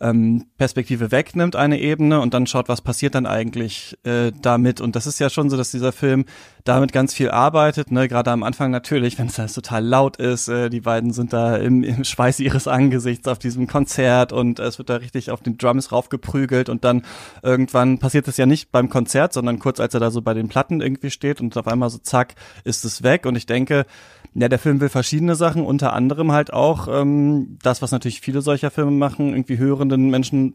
ähm, 0.00 0.46
Perspektive 0.56 1.12
wegnimmt, 1.12 1.54
eine 1.54 1.78
Ebene 1.80 2.20
und 2.20 2.34
dann 2.34 2.46
schaut, 2.46 2.68
was 2.68 2.80
passiert 2.80 3.14
dann 3.14 3.26
eigentlich 3.26 3.96
äh, 4.04 4.32
damit. 4.42 4.80
Und 4.80 4.96
das 4.96 5.06
ist 5.06 5.20
ja 5.20 5.30
schon 5.30 5.50
so, 5.50 5.56
dass 5.56 5.70
dieser 5.70 5.92
Film 5.92 6.24
damit 6.64 6.92
ganz 6.92 7.14
viel 7.14 7.30
arbeitet, 7.30 7.90
ne, 7.90 8.08
gerade 8.08 8.30
am 8.30 8.42
Anfang 8.42 8.70
natürlich, 8.70 9.18
wenn 9.18 9.28
es 9.28 9.38
halt 9.38 9.54
total 9.54 9.84
laut 9.84 10.18
ist, 10.18 10.48
äh, 10.48 10.68
die 10.68 10.80
beiden 10.80 11.12
sind 11.12 11.32
da 11.32 11.56
im, 11.56 11.82
im 11.82 12.04
Schweiß 12.04 12.40
ihres 12.40 12.68
Angesichts 12.68 13.26
auf 13.26 13.38
diesem 13.38 13.66
Konzert 13.66 14.32
und 14.32 14.58
es 14.58 14.78
wird 14.78 14.90
da 14.90 14.96
richtig 14.96 15.30
auf 15.30 15.40
den 15.40 15.56
Drums 15.56 15.92
raufgeprügelt 15.92 16.68
und 16.68 16.84
dann 16.88 17.02
irgendwann 17.42 17.98
passiert 17.98 18.28
es 18.28 18.36
ja 18.36 18.46
nicht 18.46 18.72
beim 18.72 18.88
Konzert, 18.88 19.32
sondern 19.32 19.58
kurz 19.58 19.80
als 19.80 19.94
er 19.94 20.00
da 20.00 20.10
so 20.10 20.22
bei 20.22 20.34
den 20.34 20.48
Platten 20.48 20.80
irgendwie 20.80 21.10
steht 21.10 21.40
und 21.40 21.56
auf 21.56 21.68
einmal 21.68 21.90
so 21.90 21.98
zack 21.98 22.34
ist 22.64 22.84
es 22.84 23.02
weg 23.02 23.26
und 23.26 23.36
ich 23.36 23.46
denke, 23.46 23.86
ja, 24.34 24.48
der 24.48 24.58
Film 24.58 24.80
will 24.80 24.88
verschiedene 24.88 25.34
Sachen, 25.34 25.64
unter 25.64 25.92
anderem 25.92 26.32
halt 26.32 26.52
auch 26.52 26.86
ähm, 26.88 27.58
das, 27.62 27.82
was 27.82 27.90
natürlich 27.90 28.20
viele 28.20 28.40
solcher 28.40 28.70
Filme 28.70 28.90
machen, 28.90 29.30
irgendwie 29.30 29.58
hörenden 29.58 30.10
Menschen 30.10 30.54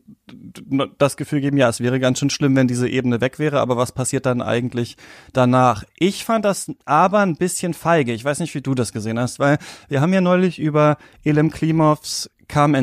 das 0.97 1.17
Gefühl 1.17 1.41
geben, 1.41 1.57
ja, 1.57 1.69
es 1.69 1.79
wäre 1.79 1.99
ganz 1.99 2.19
schön 2.19 2.29
schlimm, 2.29 2.55
wenn 2.55 2.67
diese 2.67 2.87
Ebene 2.87 3.19
weg 3.19 3.39
wäre, 3.39 3.59
aber 3.59 3.75
was 3.75 3.91
passiert 3.91 4.25
dann 4.25 4.41
eigentlich 4.41 4.95
danach? 5.33 5.83
Ich 5.97 6.23
fand 6.23 6.45
das 6.45 6.71
aber 6.85 7.19
ein 7.19 7.35
bisschen 7.35 7.73
feige. 7.73 8.13
Ich 8.13 8.23
weiß 8.23 8.39
nicht, 8.39 8.55
wie 8.55 8.61
du 8.61 8.73
das 8.73 8.93
gesehen 8.93 9.19
hast, 9.19 9.39
weil 9.39 9.57
wir 9.89 10.01
haben 10.01 10.13
ja 10.13 10.21
neulich 10.21 10.59
über 10.59 10.97
Elem 11.23 11.51
Klimovs 11.51 12.29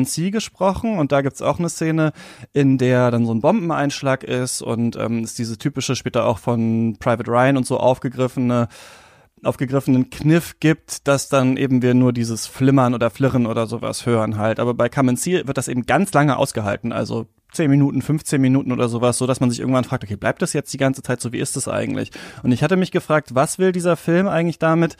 See 0.05 0.31
gesprochen 0.31 0.97
und 0.97 1.11
da 1.11 1.21
gibt's 1.21 1.41
auch 1.41 1.59
eine 1.59 1.69
Szene, 1.69 2.13
in 2.53 2.77
der 2.77 3.11
dann 3.11 3.25
so 3.25 3.33
ein 3.33 3.41
Bombeneinschlag 3.41 4.23
ist 4.23 4.61
und 4.61 4.95
ähm, 4.95 5.23
ist 5.23 5.39
diese 5.39 5.57
typische, 5.57 5.95
später 5.95 6.25
auch 6.25 6.39
von 6.39 6.97
Private 6.99 7.29
Ryan 7.29 7.57
und 7.57 7.65
so 7.65 7.77
aufgegriffene 7.77 8.67
aufgegriffenen 9.43 10.09
Kniff 10.09 10.59
gibt, 10.59 11.07
dass 11.07 11.29
dann 11.29 11.57
eben 11.57 11.81
wir 11.81 11.93
nur 11.93 12.13
dieses 12.13 12.47
Flimmern 12.47 12.93
oder 12.93 13.09
Flirren 13.09 13.47
oder 13.47 13.65
sowas 13.65 14.05
hören 14.05 14.37
halt. 14.37 14.59
Aber 14.59 14.73
bei 14.73 14.89
Come 14.89 15.09
and 15.09 15.19
See 15.19 15.47
wird 15.47 15.57
das 15.57 15.67
eben 15.67 15.85
ganz 15.87 16.13
lange 16.13 16.37
ausgehalten, 16.37 16.91
also 16.91 17.27
10 17.53 17.69
Minuten, 17.69 18.01
15 18.01 18.39
Minuten 18.39 18.71
oder 18.71 18.87
sowas, 18.87 19.17
so 19.17 19.27
dass 19.27 19.39
man 19.39 19.49
sich 19.49 19.59
irgendwann 19.59 19.83
fragt, 19.83 20.03
okay, 20.03 20.15
bleibt 20.15 20.41
das 20.41 20.53
jetzt 20.53 20.71
die 20.73 20.77
ganze 20.77 21.01
Zeit 21.01 21.19
so, 21.19 21.33
wie 21.33 21.39
ist 21.39 21.55
das 21.55 21.67
eigentlich? 21.67 22.11
Und 22.43 22.51
ich 22.51 22.63
hatte 22.63 22.77
mich 22.77 22.91
gefragt, 22.91 23.35
was 23.35 23.59
will 23.59 23.71
dieser 23.71 23.97
Film 23.97 24.27
eigentlich 24.27 24.59
damit, 24.59 24.95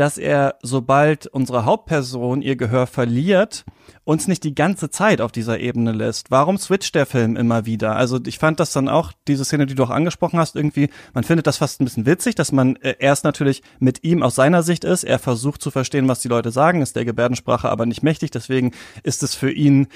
dass 0.00 0.16
er, 0.16 0.54
sobald 0.62 1.26
unsere 1.26 1.66
Hauptperson 1.66 2.40
ihr 2.40 2.56
Gehör 2.56 2.86
verliert, 2.86 3.66
uns 4.04 4.28
nicht 4.28 4.44
die 4.44 4.54
ganze 4.54 4.88
Zeit 4.88 5.20
auf 5.20 5.30
dieser 5.30 5.60
Ebene 5.60 5.92
lässt. 5.92 6.30
Warum 6.30 6.56
switcht 6.56 6.94
der 6.94 7.04
Film 7.04 7.36
immer 7.36 7.66
wieder? 7.66 7.96
Also 7.96 8.18
ich 8.24 8.38
fand 8.38 8.60
das 8.60 8.72
dann 8.72 8.88
auch, 8.88 9.12
diese 9.28 9.44
Szene, 9.44 9.66
die 9.66 9.74
du 9.74 9.84
auch 9.84 9.90
angesprochen 9.90 10.38
hast, 10.38 10.56
irgendwie, 10.56 10.88
man 11.12 11.22
findet 11.22 11.46
das 11.46 11.58
fast 11.58 11.82
ein 11.82 11.84
bisschen 11.84 12.06
witzig, 12.06 12.34
dass 12.34 12.50
man 12.50 12.76
äh, 12.76 12.96
erst 12.98 13.24
natürlich 13.24 13.62
mit 13.78 14.02
ihm 14.02 14.22
aus 14.22 14.36
seiner 14.36 14.62
Sicht 14.62 14.84
ist, 14.84 15.04
er 15.04 15.18
versucht 15.18 15.60
zu 15.60 15.70
verstehen, 15.70 16.08
was 16.08 16.22
die 16.22 16.28
Leute 16.28 16.50
sagen, 16.50 16.80
ist 16.80 16.96
der 16.96 17.04
Gebärdensprache 17.04 17.68
aber 17.68 17.84
nicht 17.84 18.02
mächtig, 18.02 18.30
deswegen 18.30 18.72
ist 19.02 19.22
es 19.22 19.34
für 19.34 19.52
ihn 19.52 19.86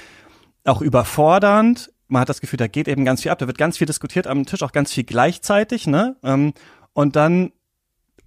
auch 0.65 0.83
überfordernd. 0.83 1.95
Man 2.09 2.21
hat 2.21 2.29
das 2.29 2.43
Gefühl, 2.43 2.59
da 2.59 2.67
geht 2.67 2.89
eben 2.89 3.07
ganz 3.07 3.23
viel 3.23 3.31
ab, 3.31 3.39
da 3.39 3.47
wird 3.47 3.57
ganz 3.57 3.79
viel 3.79 3.87
diskutiert 3.87 4.27
am 4.27 4.45
Tisch, 4.45 4.63
auch 4.63 4.73
ganz 4.73 4.93
viel 4.93 5.05
gleichzeitig, 5.05 5.87
ne? 5.87 6.17
Ähm, 6.23 6.53
und 6.93 7.17
dann 7.17 7.53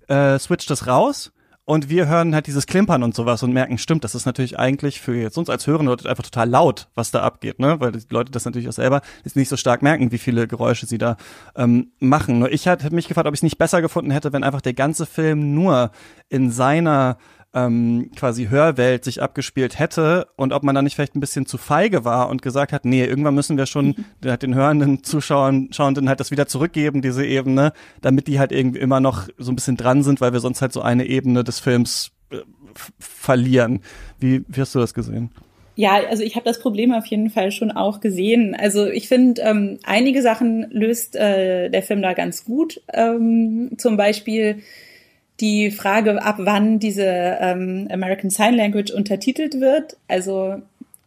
äh, 0.08 0.40
switcht 0.40 0.72
es 0.72 0.88
raus 0.88 1.34
und 1.68 1.90
wir 1.90 2.08
hören 2.08 2.34
halt 2.34 2.48
dieses 2.48 2.66
Klimpern 2.66 3.04
und 3.04 3.14
sowas 3.14 3.44
und 3.44 3.52
merken, 3.52 3.78
stimmt, 3.78 4.06
das 4.06 4.16
ist 4.16 4.26
natürlich 4.26 4.58
eigentlich 4.58 5.02
für 5.02 5.14
jetzt 5.18 5.38
uns 5.38 5.50
als 5.50 5.68
Hörende 5.68 5.92
einfach 6.10 6.24
total 6.24 6.50
laut, 6.50 6.88
was 6.96 7.12
da 7.12 7.24
abgeht, 7.24 7.60
ne? 7.60 7.82
Weil 7.82 7.92
die 7.92 8.06
Leute 8.10 8.32
das 8.32 8.46
natürlich 8.46 8.70
auch 8.70 8.74
selber 8.74 9.02
nicht 9.36 9.50
so 9.50 9.58
stark 9.58 9.82
merken, 9.82 10.14
wie 10.14 10.18
viele 10.18 10.48
Geräusche 10.48 10.86
sie 10.86 10.98
da 10.98 11.18
ähm, 11.58 11.92
machen. 12.00 12.40
Nur 12.40 12.54
ich 12.54 12.68
hätte 12.68 12.96
mich 12.96 13.10
gefragt, 13.10 13.28
ob 13.28 13.34
ich 13.34 13.40
es 13.40 13.44
nicht 13.44 13.58
besser 13.58 13.82
gefunden 13.82 14.12
hätte, 14.12 14.32
wenn 14.32 14.46
einfach 14.46 14.62
der 14.62 14.76
ganze 14.76 15.06
Film 15.06 15.54
nur 15.56 15.92
in 16.30 16.52
seiner 16.52 17.18
ähm, 17.58 18.12
quasi 18.16 18.48
Hörwelt 18.48 19.04
sich 19.04 19.22
abgespielt 19.22 19.80
hätte 19.80 20.28
und 20.36 20.54
ob 20.54 20.62
man 20.64 20.76
da 20.76 20.84
nicht 20.84 20.96
vielleicht 20.96 21.16
ein 21.16 21.20
bisschen 21.20 21.48
zu 21.48 21.58
feige 21.58 22.06
war 22.06 22.30
und 22.30 22.44
gesagt 22.44 22.72
hat, 22.72 22.86
nee, 22.86 23.04
irgendwann 23.04 23.34
müssen 23.34 23.58
wir 23.58 23.66
schon 23.66 23.88
mhm. 24.22 24.40
den 24.40 24.54
hörenden 24.54 25.04
Zuschauern, 25.04 25.70
Schauenden 25.72 26.08
halt 26.08 26.20
das 26.20 26.30
wieder 26.30 26.48
zurückgeben, 26.48 27.02
diese 27.02 27.26
Ebene, 27.26 27.74
damit 28.02 28.28
die 28.28 28.40
halt 28.40 28.52
irgendwie 28.52 28.80
immer 28.80 29.00
noch 29.00 29.28
so 29.38 29.52
ein 29.52 29.56
bisschen 29.56 29.76
dran 29.76 30.04
sind, 30.04 30.22
weil 30.22 30.34
wir 30.34 30.40
sonst 30.40 30.62
halt 30.62 30.72
so 30.72 30.82
eine 30.82 31.08
Ebene 31.08 31.44
des 31.44 31.60
Films 31.60 32.12
äh, 32.30 32.38
verlieren. 33.00 33.82
Wie, 34.20 34.44
wie 34.48 34.62
hast 34.62 34.76
du 34.76 34.80
das 34.80 34.94
gesehen? 34.94 35.32
Ja, 35.76 36.00
also 36.10 36.24
ich 36.24 36.36
habe 36.36 36.46
das 36.46 36.60
Problem 36.60 36.92
auf 36.92 37.06
jeden 37.06 37.30
Fall 37.30 37.52
schon 37.52 37.72
auch 37.72 38.02
gesehen. 38.02 38.56
Also 38.56 38.88
ich 38.88 39.08
finde, 39.08 39.42
ähm, 39.44 39.80
einige 39.84 40.22
Sachen 40.22 40.68
löst 40.72 41.16
äh, 41.16 41.70
der 41.70 41.84
Film 41.84 42.02
da 42.02 42.14
ganz 42.14 42.46
gut. 42.46 42.82
Ähm, 42.94 43.72
zum 43.78 43.96
Beispiel 43.96 44.64
die 45.40 45.72
Frage, 45.72 46.22
ab 46.24 46.36
wann 46.40 46.80
diese 46.80 47.06
ähm, 47.06 47.88
American 47.92 48.30
Sign 48.30 48.56
Language 48.56 48.92
untertitelt 48.92 49.60
wird. 49.60 49.98
Also 50.08 50.62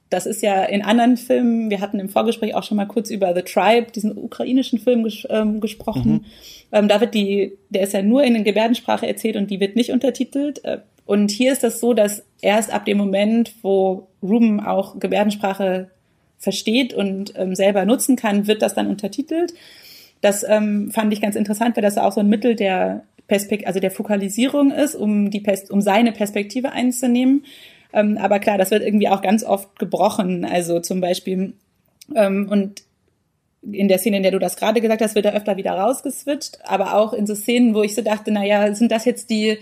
das 0.08 0.26
ist 0.26 0.42
ja 0.42 0.64
in 0.64 0.82
anderen 0.82 1.16
Filmen, 1.16 1.70
wir 1.70 1.80
hatten 1.80 2.00
im 2.00 2.08
Vorgespräch 2.08 2.54
auch 2.54 2.64
schon 2.64 2.76
mal 2.76 2.86
kurz 2.86 3.10
über 3.10 3.34
The 3.34 3.42
Tribe, 3.42 3.92
diesen 3.92 4.16
ukrainischen 4.16 4.78
Film 4.78 5.04
ges 5.04 5.26
ähm, 5.30 5.60
gesprochen. 5.60 6.12
Mhm. 6.12 6.24
Ähm, 6.72 6.88
da 6.88 7.00
wird 7.00 7.14
die, 7.14 7.52
der 7.70 7.82
ist 7.82 7.92
ja 7.92 8.02
nur 8.02 8.24
in 8.24 8.42
Gebärdensprache 8.42 9.06
erzählt 9.06 9.36
und 9.36 9.50
die 9.50 9.60
wird 9.60 9.76
nicht 9.76 9.90
untertitelt. 9.90 10.64
Äh, 10.64 10.78
und 11.06 11.30
hier 11.30 11.52
ist 11.52 11.62
das 11.62 11.80
so, 11.80 11.94
dass 11.94 12.24
erst 12.40 12.72
ab 12.72 12.84
dem 12.84 12.98
Moment, 12.98 13.54
wo 13.62 14.08
Ruben 14.22 14.60
auch 14.60 14.98
Gebärdensprache 14.98 15.90
versteht 16.38 16.94
und 16.94 17.32
ähm, 17.36 17.54
selber 17.54 17.84
nutzen 17.84 18.16
kann, 18.16 18.46
wird 18.46 18.62
das 18.62 18.74
dann 18.74 18.86
untertitelt. 18.86 19.54
Das 20.20 20.44
ähm, 20.46 20.90
fand 20.90 21.12
ich 21.12 21.20
ganz 21.20 21.36
interessant, 21.36 21.76
weil 21.76 21.82
das 21.82 21.98
auch 21.98 22.12
so 22.12 22.20
ein 22.20 22.28
Mittel 22.28 22.54
der 22.54 23.04
Perspekt 23.30 23.64
also 23.68 23.78
der 23.78 23.92
Fokalisierung 23.92 24.72
ist, 24.72 24.96
um 24.96 25.30
die 25.30 25.40
um 25.68 25.80
seine 25.80 26.10
Perspektive 26.10 26.72
einzunehmen. 26.72 27.44
Ähm, 27.92 28.18
aber 28.18 28.40
klar, 28.40 28.58
das 28.58 28.72
wird 28.72 28.82
irgendwie 28.82 29.08
auch 29.08 29.22
ganz 29.22 29.44
oft 29.44 29.78
gebrochen. 29.78 30.44
Also 30.44 30.80
zum 30.80 31.00
Beispiel 31.00 31.54
ähm, 32.16 32.48
und 32.50 32.82
in 33.62 33.86
der 33.86 33.98
Szene, 33.98 34.16
in 34.16 34.24
der 34.24 34.32
du 34.32 34.40
das 34.40 34.56
gerade 34.56 34.80
gesagt 34.80 35.00
hast, 35.00 35.14
wird 35.14 35.26
er 35.26 35.36
öfter 35.36 35.56
wieder 35.56 35.72
rausgeswitcht, 35.72 36.58
aber 36.64 36.96
auch 36.96 37.12
in 37.12 37.26
so 37.28 37.36
Szenen, 37.36 37.72
wo 37.72 37.84
ich 37.84 37.94
so 37.94 38.02
dachte, 38.02 38.32
na 38.32 38.44
ja, 38.44 38.74
sind 38.74 38.90
das 38.90 39.04
jetzt 39.04 39.30
die 39.30 39.58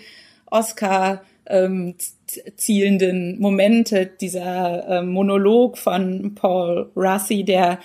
Oscar 0.47 1.23
ähm, 1.45 1.95
zielenden 2.57 3.39
Momente, 3.39 4.07
dieser 4.07 4.89
ähm, 4.89 5.11
Monolog 5.11 5.77
von 5.77 6.35
Paul 6.35 6.91
Rassi, 6.97 7.45
der 7.45 7.81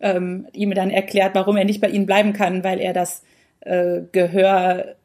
ähm, 0.00 0.48
ihm 0.52 0.74
dann 0.74 0.90
erklärt, 0.90 1.36
warum 1.36 1.56
er 1.56 1.64
nicht 1.64 1.80
bei 1.80 1.90
ihnen 1.90 2.06
bleiben 2.06 2.32
kann, 2.32 2.64
weil 2.64 2.80
er 2.80 2.92
das 2.92 3.22
äh, 3.60 4.00
Gehör, 4.10 4.96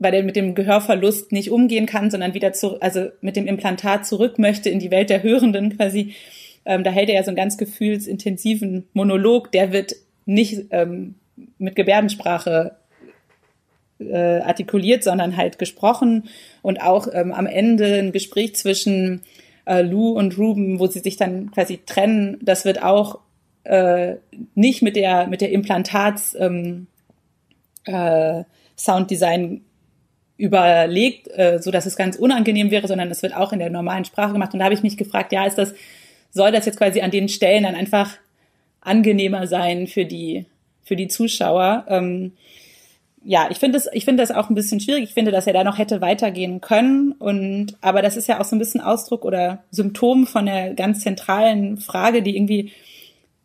weil 0.00 0.14
er 0.14 0.22
mit 0.24 0.34
dem 0.34 0.54
Gehörverlust 0.54 1.30
nicht 1.30 1.50
umgehen 1.50 1.86
kann, 1.86 2.10
sondern 2.10 2.34
wieder 2.34 2.52
zu, 2.52 2.80
also 2.80 3.08
mit 3.20 3.36
dem 3.36 3.46
Implantat 3.46 4.06
zurück 4.06 4.38
möchte 4.38 4.70
in 4.70 4.80
die 4.80 4.90
Welt 4.90 5.10
der 5.10 5.22
Hörenden 5.22 5.76
quasi. 5.76 6.14
Ähm, 6.64 6.82
da 6.82 6.90
hält 6.90 7.10
er 7.10 7.16
ja 7.16 7.22
so 7.22 7.28
einen 7.28 7.36
ganz 7.36 7.58
gefühlsintensiven 7.58 8.88
Monolog, 8.94 9.52
der 9.52 9.72
wird 9.72 9.94
nicht 10.24 10.66
ähm, 10.70 11.16
mit 11.58 11.76
Gebärdensprache 11.76 12.76
äh, 13.98 14.40
artikuliert, 14.40 15.04
sondern 15.04 15.36
halt 15.36 15.58
gesprochen 15.58 16.28
und 16.62 16.80
auch 16.80 17.06
ähm, 17.12 17.32
am 17.32 17.46
Ende 17.46 17.98
ein 17.98 18.12
Gespräch 18.12 18.54
zwischen 18.56 19.20
äh, 19.66 19.82
Lou 19.82 20.12
und 20.12 20.38
Ruben, 20.38 20.78
wo 20.78 20.86
sie 20.86 21.00
sich 21.00 21.18
dann 21.18 21.50
quasi 21.50 21.80
trennen, 21.84 22.38
das 22.40 22.64
wird 22.64 22.82
auch 22.82 23.18
äh, 23.64 24.16
nicht 24.54 24.80
mit 24.80 24.96
der 24.96 25.26
mit 25.26 25.42
der 25.42 25.52
Implantats 25.52 26.34
ähm, 26.38 26.86
äh, 27.84 28.44
Sounddesign 28.76 29.60
überlegt, 30.40 31.28
äh, 31.28 31.58
so 31.60 31.70
dass 31.70 31.86
es 31.86 31.96
ganz 31.96 32.16
unangenehm 32.16 32.70
wäre, 32.70 32.88
sondern 32.88 33.10
es 33.10 33.22
wird 33.22 33.36
auch 33.36 33.52
in 33.52 33.58
der 33.58 33.70
normalen 33.70 34.04
Sprache 34.04 34.32
gemacht. 34.32 34.52
Und 34.52 34.58
da 34.58 34.64
habe 34.64 34.74
ich 34.74 34.82
mich 34.82 34.96
gefragt, 34.96 35.32
ja, 35.32 35.44
ist 35.44 35.58
das 35.58 35.74
soll 36.32 36.52
das 36.52 36.66
jetzt 36.66 36.78
quasi 36.78 37.00
an 37.00 37.10
den 37.10 37.28
Stellen 37.28 37.64
dann 37.64 37.74
einfach 37.74 38.16
angenehmer 38.80 39.46
sein 39.46 39.86
für 39.86 40.04
die 40.04 40.46
für 40.82 40.96
die 40.96 41.08
Zuschauer? 41.08 41.84
Ähm, 41.88 42.32
ja, 43.22 43.48
ich 43.50 43.58
finde 43.58 43.76
das, 43.76 43.88
ich 43.92 44.04
finde 44.04 44.22
das 44.22 44.30
auch 44.30 44.48
ein 44.48 44.54
bisschen 44.54 44.80
schwierig. 44.80 45.04
Ich 45.04 45.14
finde, 45.14 45.30
dass 45.30 45.46
er 45.46 45.52
da 45.52 45.62
noch 45.62 45.76
hätte 45.76 46.00
weitergehen 46.00 46.60
können. 46.60 47.12
Und, 47.12 47.76
aber 47.82 48.00
das 48.00 48.16
ist 48.16 48.28
ja 48.28 48.40
auch 48.40 48.44
so 48.44 48.56
ein 48.56 48.58
bisschen 48.58 48.80
Ausdruck 48.80 49.24
oder 49.24 49.62
Symptom 49.70 50.26
von 50.26 50.46
der 50.46 50.74
ganz 50.74 51.00
zentralen 51.00 51.76
Frage, 51.76 52.22
die 52.22 52.36
irgendwie 52.36 52.72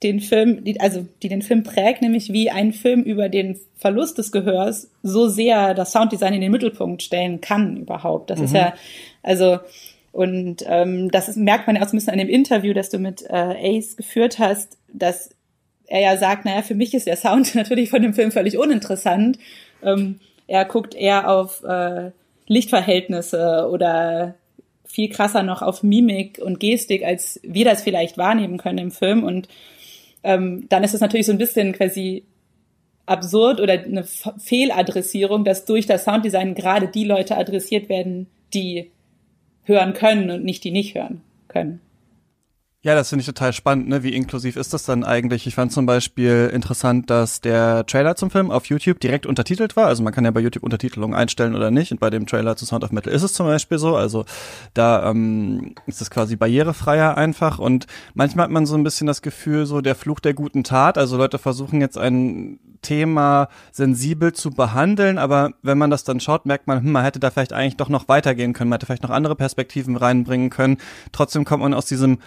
den 0.04 0.20
Film, 0.20 0.64
die, 0.64 0.80
also 0.80 1.06
die 1.24 1.30
den 1.30 1.42
Film 1.42 1.64
prägt, 1.64 2.02
nämlich 2.02 2.32
wie 2.32 2.52
ein 2.52 2.74
Film 2.74 3.04
über 3.04 3.30
den 3.30 3.58
Verlust 3.78 4.18
des 4.18 4.32
Gehörs 4.32 4.90
so 5.04 5.28
sehr 5.28 5.74
das 5.74 5.92
Sounddesign 5.92 6.34
in 6.34 6.42
den 6.42 6.52
Mittelpunkt 6.52 7.02
stellen 7.02 7.42
kann 7.42 7.78
überhaupt. 7.78 8.30
Das 8.30 8.40
mhm. 8.40 8.46
ist 8.46 8.54
ja, 8.54 8.74
also 9.24 9.60
und 10.12 10.64
ähm, 10.68 11.12
das 11.12 11.28
ist, 11.28 11.36
merkt 11.36 11.68
man 11.68 11.76
ja 11.76 11.82
auch 11.82 11.88
ein 11.88 11.92
bisschen 11.92 12.14
an 12.14 12.20
dem 12.20 12.30
Interview, 12.30 12.74
das 12.74 12.90
du 12.90 13.00
mit 13.00 13.24
äh, 13.24 13.78
Ace 13.78 13.98
geführt 13.98 14.40
hast, 14.40 14.78
dass 14.94 15.30
er 15.88 16.02
ja 16.02 16.18
sagt, 16.18 16.46
naja, 16.46 16.62
für 16.62 16.76
mich 16.76 16.94
ist 16.94 17.08
der 17.08 17.18
Sound 17.18 17.54
natürlich 17.56 17.90
von 17.90 18.02
dem 18.02 18.14
Film 18.14 18.32
völlig 18.32 18.58
uninteressant. 18.58 19.38
Ähm, 19.84 20.20
er 20.48 20.66
guckt 20.66 20.96
eher 20.96 21.30
auf 21.30 21.64
äh, 21.64 22.12
Lichtverhältnisse 22.48 23.68
oder 23.70 24.36
viel 24.86 25.10
krasser 25.10 25.44
noch 25.44 25.62
auf 25.62 25.84
Mimik 25.84 26.40
und 26.42 26.60
Gestik, 26.60 27.04
als 27.04 27.40
wir 27.44 27.66
das 27.66 27.84
vielleicht 27.84 28.18
wahrnehmen 28.18 28.58
können 28.58 28.78
im 28.78 28.92
Film. 28.92 29.24
Und 29.24 29.50
ähm, 30.26 30.66
dann 30.70 30.84
ist 30.84 30.94
es 30.94 31.02
natürlich 31.02 31.28
so 31.28 31.32
ein 31.32 31.38
bisschen 31.38 31.72
quasi 31.74 32.24
absurd 33.06 33.62
oder 33.62 33.74
eine 33.74 34.04
Fehladressierung, 34.04 35.44
dass 35.44 35.66
durch 35.66 35.86
das 35.86 36.04
Sounddesign 36.04 36.56
gerade 36.56 36.88
die 36.88 37.06
Leute 37.06 37.38
adressiert 37.38 37.88
werden, 37.88 38.28
die 38.54 38.90
hören 39.64 39.94
können 39.94 40.32
und 40.32 40.44
nicht 40.44 40.64
die 40.64 40.72
nicht 40.72 40.96
hören 40.96 41.22
können. 41.48 41.80
Ja, 42.86 42.94
das 42.94 43.10
finde 43.10 43.22
ich 43.22 43.26
total 43.26 43.52
spannend, 43.52 43.88
ne? 43.90 44.04
Wie 44.04 44.14
inklusiv 44.14 44.58
ist 44.58 44.72
das 44.72 44.84
dann 44.84 45.04
eigentlich? 45.04 45.48
Ich 45.48 45.56
fand 45.56 45.72
zum 45.72 45.88
Beispiel 45.88 46.52
interessant, 46.54 47.10
dass 47.10 47.42
der 47.42 47.84
Trailer 47.88 48.16
zum 48.16 48.30
Film 48.30 48.52
auf 48.52 48.68
YouTube 48.68 49.00
direkt 49.00 49.26
untertitelt 49.26 49.76
war. 49.76 49.88
Also 49.88 50.04
man 50.04 50.14
kann 50.14 50.24
ja 50.24 50.30
bei 50.30 50.40
YouTube 50.40 50.62
Untertitelung 50.62 51.16
einstellen 51.16 51.56
oder 51.56 51.72
nicht. 51.72 51.92
Und 51.92 52.00
bei 52.00 52.12
dem 52.12 52.28
Trailer 52.28 52.56
zu 52.56 52.68
Sound 52.68 52.84
of 52.84 52.92
Metal 52.92 53.12
ist 53.12 53.24
es 53.24 53.34
zum 53.34 53.48
Beispiel 53.48 53.80
so. 53.80 53.96
Also 53.96 54.26
da 54.76 55.10
ähm, 55.10 55.74
ist 55.88 56.00
es 56.00 56.12
quasi 56.12 56.36
barrierefreier 56.36 57.18
einfach. 57.18 57.58
Und 57.58 57.88
manchmal 58.14 58.44
hat 58.44 58.52
man 58.52 58.68
so 58.68 58.76
ein 58.76 58.84
bisschen 58.84 59.08
das 59.08 59.24
Gefühl, 59.24 59.66
so 59.66 59.82
der 59.82 59.96
Fluch 59.96 60.20
der 60.20 60.36
guten 60.36 60.64
Tat. 60.64 61.00
Also 61.00 61.18
Leute 61.18 61.40
versuchen 61.40 61.82
jetzt 61.82 61.98
ein 61.98 62.60
Thema 62.84 63.50
sensibel 63.72 64.34
zu 64.34 64.52
behandeln, 64.52 65.18
aber 65.18 65.54
wenn 65.64 65.80
man 65.80 65.90
das 65.90 66.04
dann 66.04 66.20
schaut, 66.20 66.46
merkt 66.46 66.68
man, 66.68 66.84
hm, 66.84 66.92
man 66.92 67.04
hätte 67.04 67.20
da 67.20 67.32
vielleicht 67.32 67.52
eigentlich 67.52 67.78
doch 67.78 67.90
noch 67.90 68.08
weitergehen 68.10 68.54
können, 68.54 68.70
man 68.70 68.78
hätte 68.78 68.86
vielleicht 68.86 69.02
noch 69.02 69.10
andere 69.10 69.36
Perspektiven 69.36 69.98
reinbringen 69.98 70.52
können. 70.52 70.78
Trotzdem 71.12 71.46
kommt 71.46 71.64
man 71.64 71.74
aus 71.74 71.88
diesem 71.88 72.20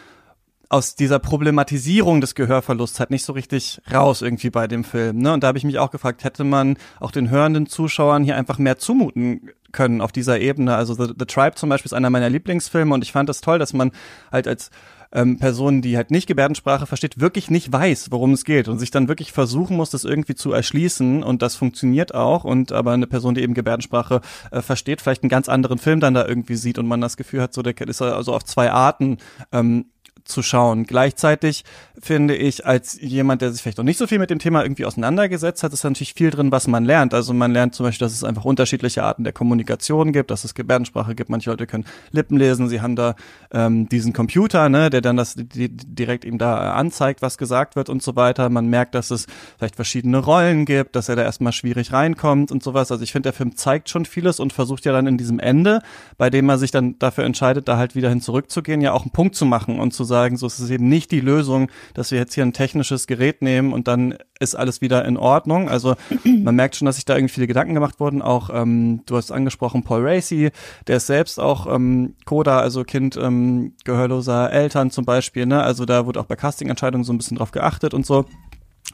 aus 0.68 0.94
dieser 0.94 1.18
Problematisierung 1.18 2.20
des 2.20 2.35
Gehörverlusts 2.35 3.00
halt 3.00 3.11
nicht 3.11 3.24
so 3.24 3.33
richtig 3.33 3.81
raus 3.92 4.20
irgendwie 4.20 4.50
bei 4.50 4.66
dem 4.66 4.85
Film. 4.85 5.18
Ne? 5.18 5.33
Und 5.33 5.42
da 5.42 5.48
habe 5.48 5.59
ich 5.59 5.64
mich 5.64 5.78
auch 5.78 5.90
gefragt, 5.90 6.24
hätte 6.24 6.44
man 6.44 6.76
auch 7.00 7.11
den 7.11 7.31
hörenden 7.31 7.66
Zuschauern 7.66 8.22
hier 8.22 8.37
einfach 8.37 8.59
mehr 8.59 8.78
zumuten 8.78 9.50
können 9.72 10.00
auf 10.00 10.12
dieser 10.12 10.40
Ebene. 10.40 10.74
Also 10.74 10.94
The, 10.94 11.14
The 11.18 11.26
Tribe 11.26 11.54
zum 11.54 11.70
Beispiel 11.70 11.88
ist 11.88 11.94
einer 11.94 12.11
meiner 12.11 12.28
Lieblingsfilme 12.28 12.92
und 12.94 13.02
ich 13.02 13.12
fand 13.12 13.28
das 13.28 13.40
toll, 13.40 13.59
dass 13.59 13.72
man 13.72 13.92
halt 14.31 14.46
als 14.46 14.70
ähm, 15.12 15.38
Person, 15.38 15.81
die 15.81 15.96
halt 15.96 16.11
nicht 16.11 16.26
Gebärdensprache 16.26 16.87
versteht, 16.87 17.20
wirklich 17.20 17.50
nicht 17.50 17.72
weiß, 17.72 18.09
worum 18.11 18.33
es 18.33 18.44
geht 18.44 18.68
und 18.68 18.78
sich 18.78 18.90
dann 18.90 19.09
wirklich 19.09 19.33
versuchen 19.33 19.76
muss, 19.76 19.90
das 19.90 20.04
irgendwie 20.04 20.35
zu 20.35 20.52
erschließen 20.52 21.22
und 21.22 21.40
das 21.40 21.57
funktioniert 21.57 22.14
auch 22.14 22.44
und 22.44 22.72
aber 22.72 22.92
eine 22.92 23.07
Person, 23.07 23.35
die 23.35 23.42
eben 23.42 23.54
Gebärdensprache 23.54 24.20
äh, 24.50 24.61
versteht, 24.61 25.00
vielleicht 25.00 25.22
einen 25.22 25.31
ganz 25.31 25.48
anderen 25.48 25.78
Film 25.78 26.00
dann 26.00 26.14
da 26.14 26.26
irgendwie 26.26 26.57
sieht 26.57 26.78
und 26.78 26.87
man 26.87 27.00
das 27.00 27.16
Gefühl 27.16 27.40
hat, 27.40 27.54
so 27.54 27.62
der 27.62 27.78
ist 27.81 28.02
also 28.02 28.35
auf 28.35 28.44
zwei 28.44 28.70
Arten 28.70 29.18
ähm, 29.52 29.87
zu 30.29 30.43
schauen. 30.43 30.85
Gleichzeitig 30.85 31.64
finde 32.01 32.37
ich, 32.37 32.67
als 32.67 33.01
jemand, 33.01 33.43
der 33.43 33.53
sich 33.53 33.62
vielleicht 33.62 33.79
noch 33.79 33.85
nicht 33.85 33.99
so 33.99 34.07
viel 34.07 34.19
mit 34.19 34.31
dem 34.31 34.38
Thema 34.38 34.62
irgendwie 34.62 34.85
auseinandergesetzt 34.85 35.62
hat, 35.62 35.73
ist 35.73 35.85
natürlich 35.85 36.14
viel 36.14 36.31
drin, 36.31 36.53
was 36.53 36.69
man 36.69 36.85
lernt. 36.85 37.14
Also 37.14 37.33
man 37.35 37.53
lernt 37.53 37.75
zum 37.75 37.87
Beispiel, 37.87 38.07
dass 38.07 38.12
es 38.12 38.25
einfach 38.25 38.45
unterschiedliche 38.45 39.03
Arten 39.03 39.25
der 39.25 39.33
Kommunikation 39.33 40.12
gibt, 40.12 40.31
dass 40.31 40.45
es 40.45 40.55
Gebärdensprache 40.55 41.14
gibt. 41.14 41.31
Manche 41.31 41.51
Leute 41.51 41.67
können 41.67 41.87
Lippen 42.12 42.37
lesen, 42.37 42.69
sie 42.69 42.81
haben 42.81 42.95
da 42.95 43.14
ähm, 43.51 43.88
diesen 43.88 44.12
Computer, 44.12 44.69
ne, 44.69 44.91
der 44.91 45.01
dann 45.01 45.17
das 45.17 45.35
die, 45.37 45.69
direkt 45.71 46.25
ihm 46.25 46.38
da 46.38 46.73
anzeigt, 46.75 47.23
was 47.23 47.38
gesagt 47.38 47.75
wird 47.75 47.88
und 47.88 48.03
so 48.03 48.14
weiter. 48.14 48.49
Man 48.51 48.69
merkt, 48.69 48.95
dass 48.95 49.11
es 49.11 49.27
vielleicht 49.57 49.77
verschiedene 49.77 50.19
Rollen 50.19 50.67
gibt, 50.67 50.95
dass 50.95 51.09
er 51.09 51.17
da 51.17 51.23
erstmal 51.23 51.53
schwierig 51.53 51.93
reinkommt 51.93 52.53
und 52.53 52.62
sowas. 52.62 52.93
Also 52.93 53.03
ich 53.03 53.12
finde, 53.12 53.29
der 53.29 53.33
Film 53.33 53.57
zeigt 53.57 53.88
schon 53.88 54.05
vieles 54.05 54.41
und 54.41 54.53
versucht 54.53 54.85
ja 54.85 54.93
dann 54.93 55.07
in 55.07 55.19
diesem 55.19 55.41
Ende, 55.41 55.81
bei 56.17 56.31
dem 56.31 56.49
er 56.49 56.59
sich 56.59 56.71
dann 56.71 56.99
dafür 56.99 57.25
entscheidet, 57.25 57.67
da 57.67 57.77
halt 57.77 57.95
wieder 57.95 58.09
hin 58.11 58.21
zurückzugehen, 58.21 58.81
ja 58.81 58.93
auch 58.93 59.03
einen 59.03 59.12
Punkt 59.12 59.35
zu 59.35 59.47
machen 59.47 59.81
und 59.81 59.93
zu 59.93 60.05
sagen, 60.05 60.17
sagen, 60.18 60.37
so 60.37 60.46
ist 60.46 60.59
es 60.59 60.70
eben 60.70 60.88
nicht 60.88 61.12
die 61.12 61.20
Lösung, 61.20 61.70
dass 61.94 62.11
wir 62.11 62.18
jetzt 62.18 62.35
hier 62.35 62.44
ein 62.44 62.52
technisches 62.52 63.07
Gerät 63.07 63.40
nehmen 63.40 63.72
und 63.72 63.87
dann 63.87 64.16
ist 64.40 64.57
alles 64.57 64.81
wieder 64.81 65.04
in 65.04 65.16
Ordnung. 65.16 65.68
Also 65.68 65.94
man 66.24 66.57
merkt 66.57 66.76
schon, 66.76 66.87
dass 66.87 66.96
sich 66.96 67.04
da 67.04 67.16
irgendwie 67.16 67.35
viele 67.35 67.46
Gedanken 67.46 67.74
gemacht 67.74 68.00
wurden. 68.00 68.20
Auch 68.20 68.50
ähm, 68.52 69.02
du 69.07 69.16
hast 69.16 69.31
angesprochen 69.31 69.85
Paul 69.85 70.07
Racy, 70.07 70.50
der 70.88 70.96
ist 70.96 71.07
selbst 71.07 71.38
auch 71.38 71.72
ähm, 71.72 72.14
Coda, 72.24 72.59
also 72.59 72.83
Kind 72.83 73.16
ähm, 73.16 73.74
gehörloser 73.85 74.52
Eltern 74.52 74.90
zum 74.90 75.04
Beispiel. 75.04 75.46
Ne? 75.46 75.62
Also 75.62 75.85
da 75.85 76.06
wurde 76.06 76.21
auch 76.21 76.27
bei 76.27 76.37
Castingentscheidungen 76.37 77.04
so 77.04 77.12
ein 77.12 77.19
bisschen 77.19 77.37
drauf 77.37 77.52
geachtet 77.52 77.94
und 77.94 78.04
so. 78.04 78.25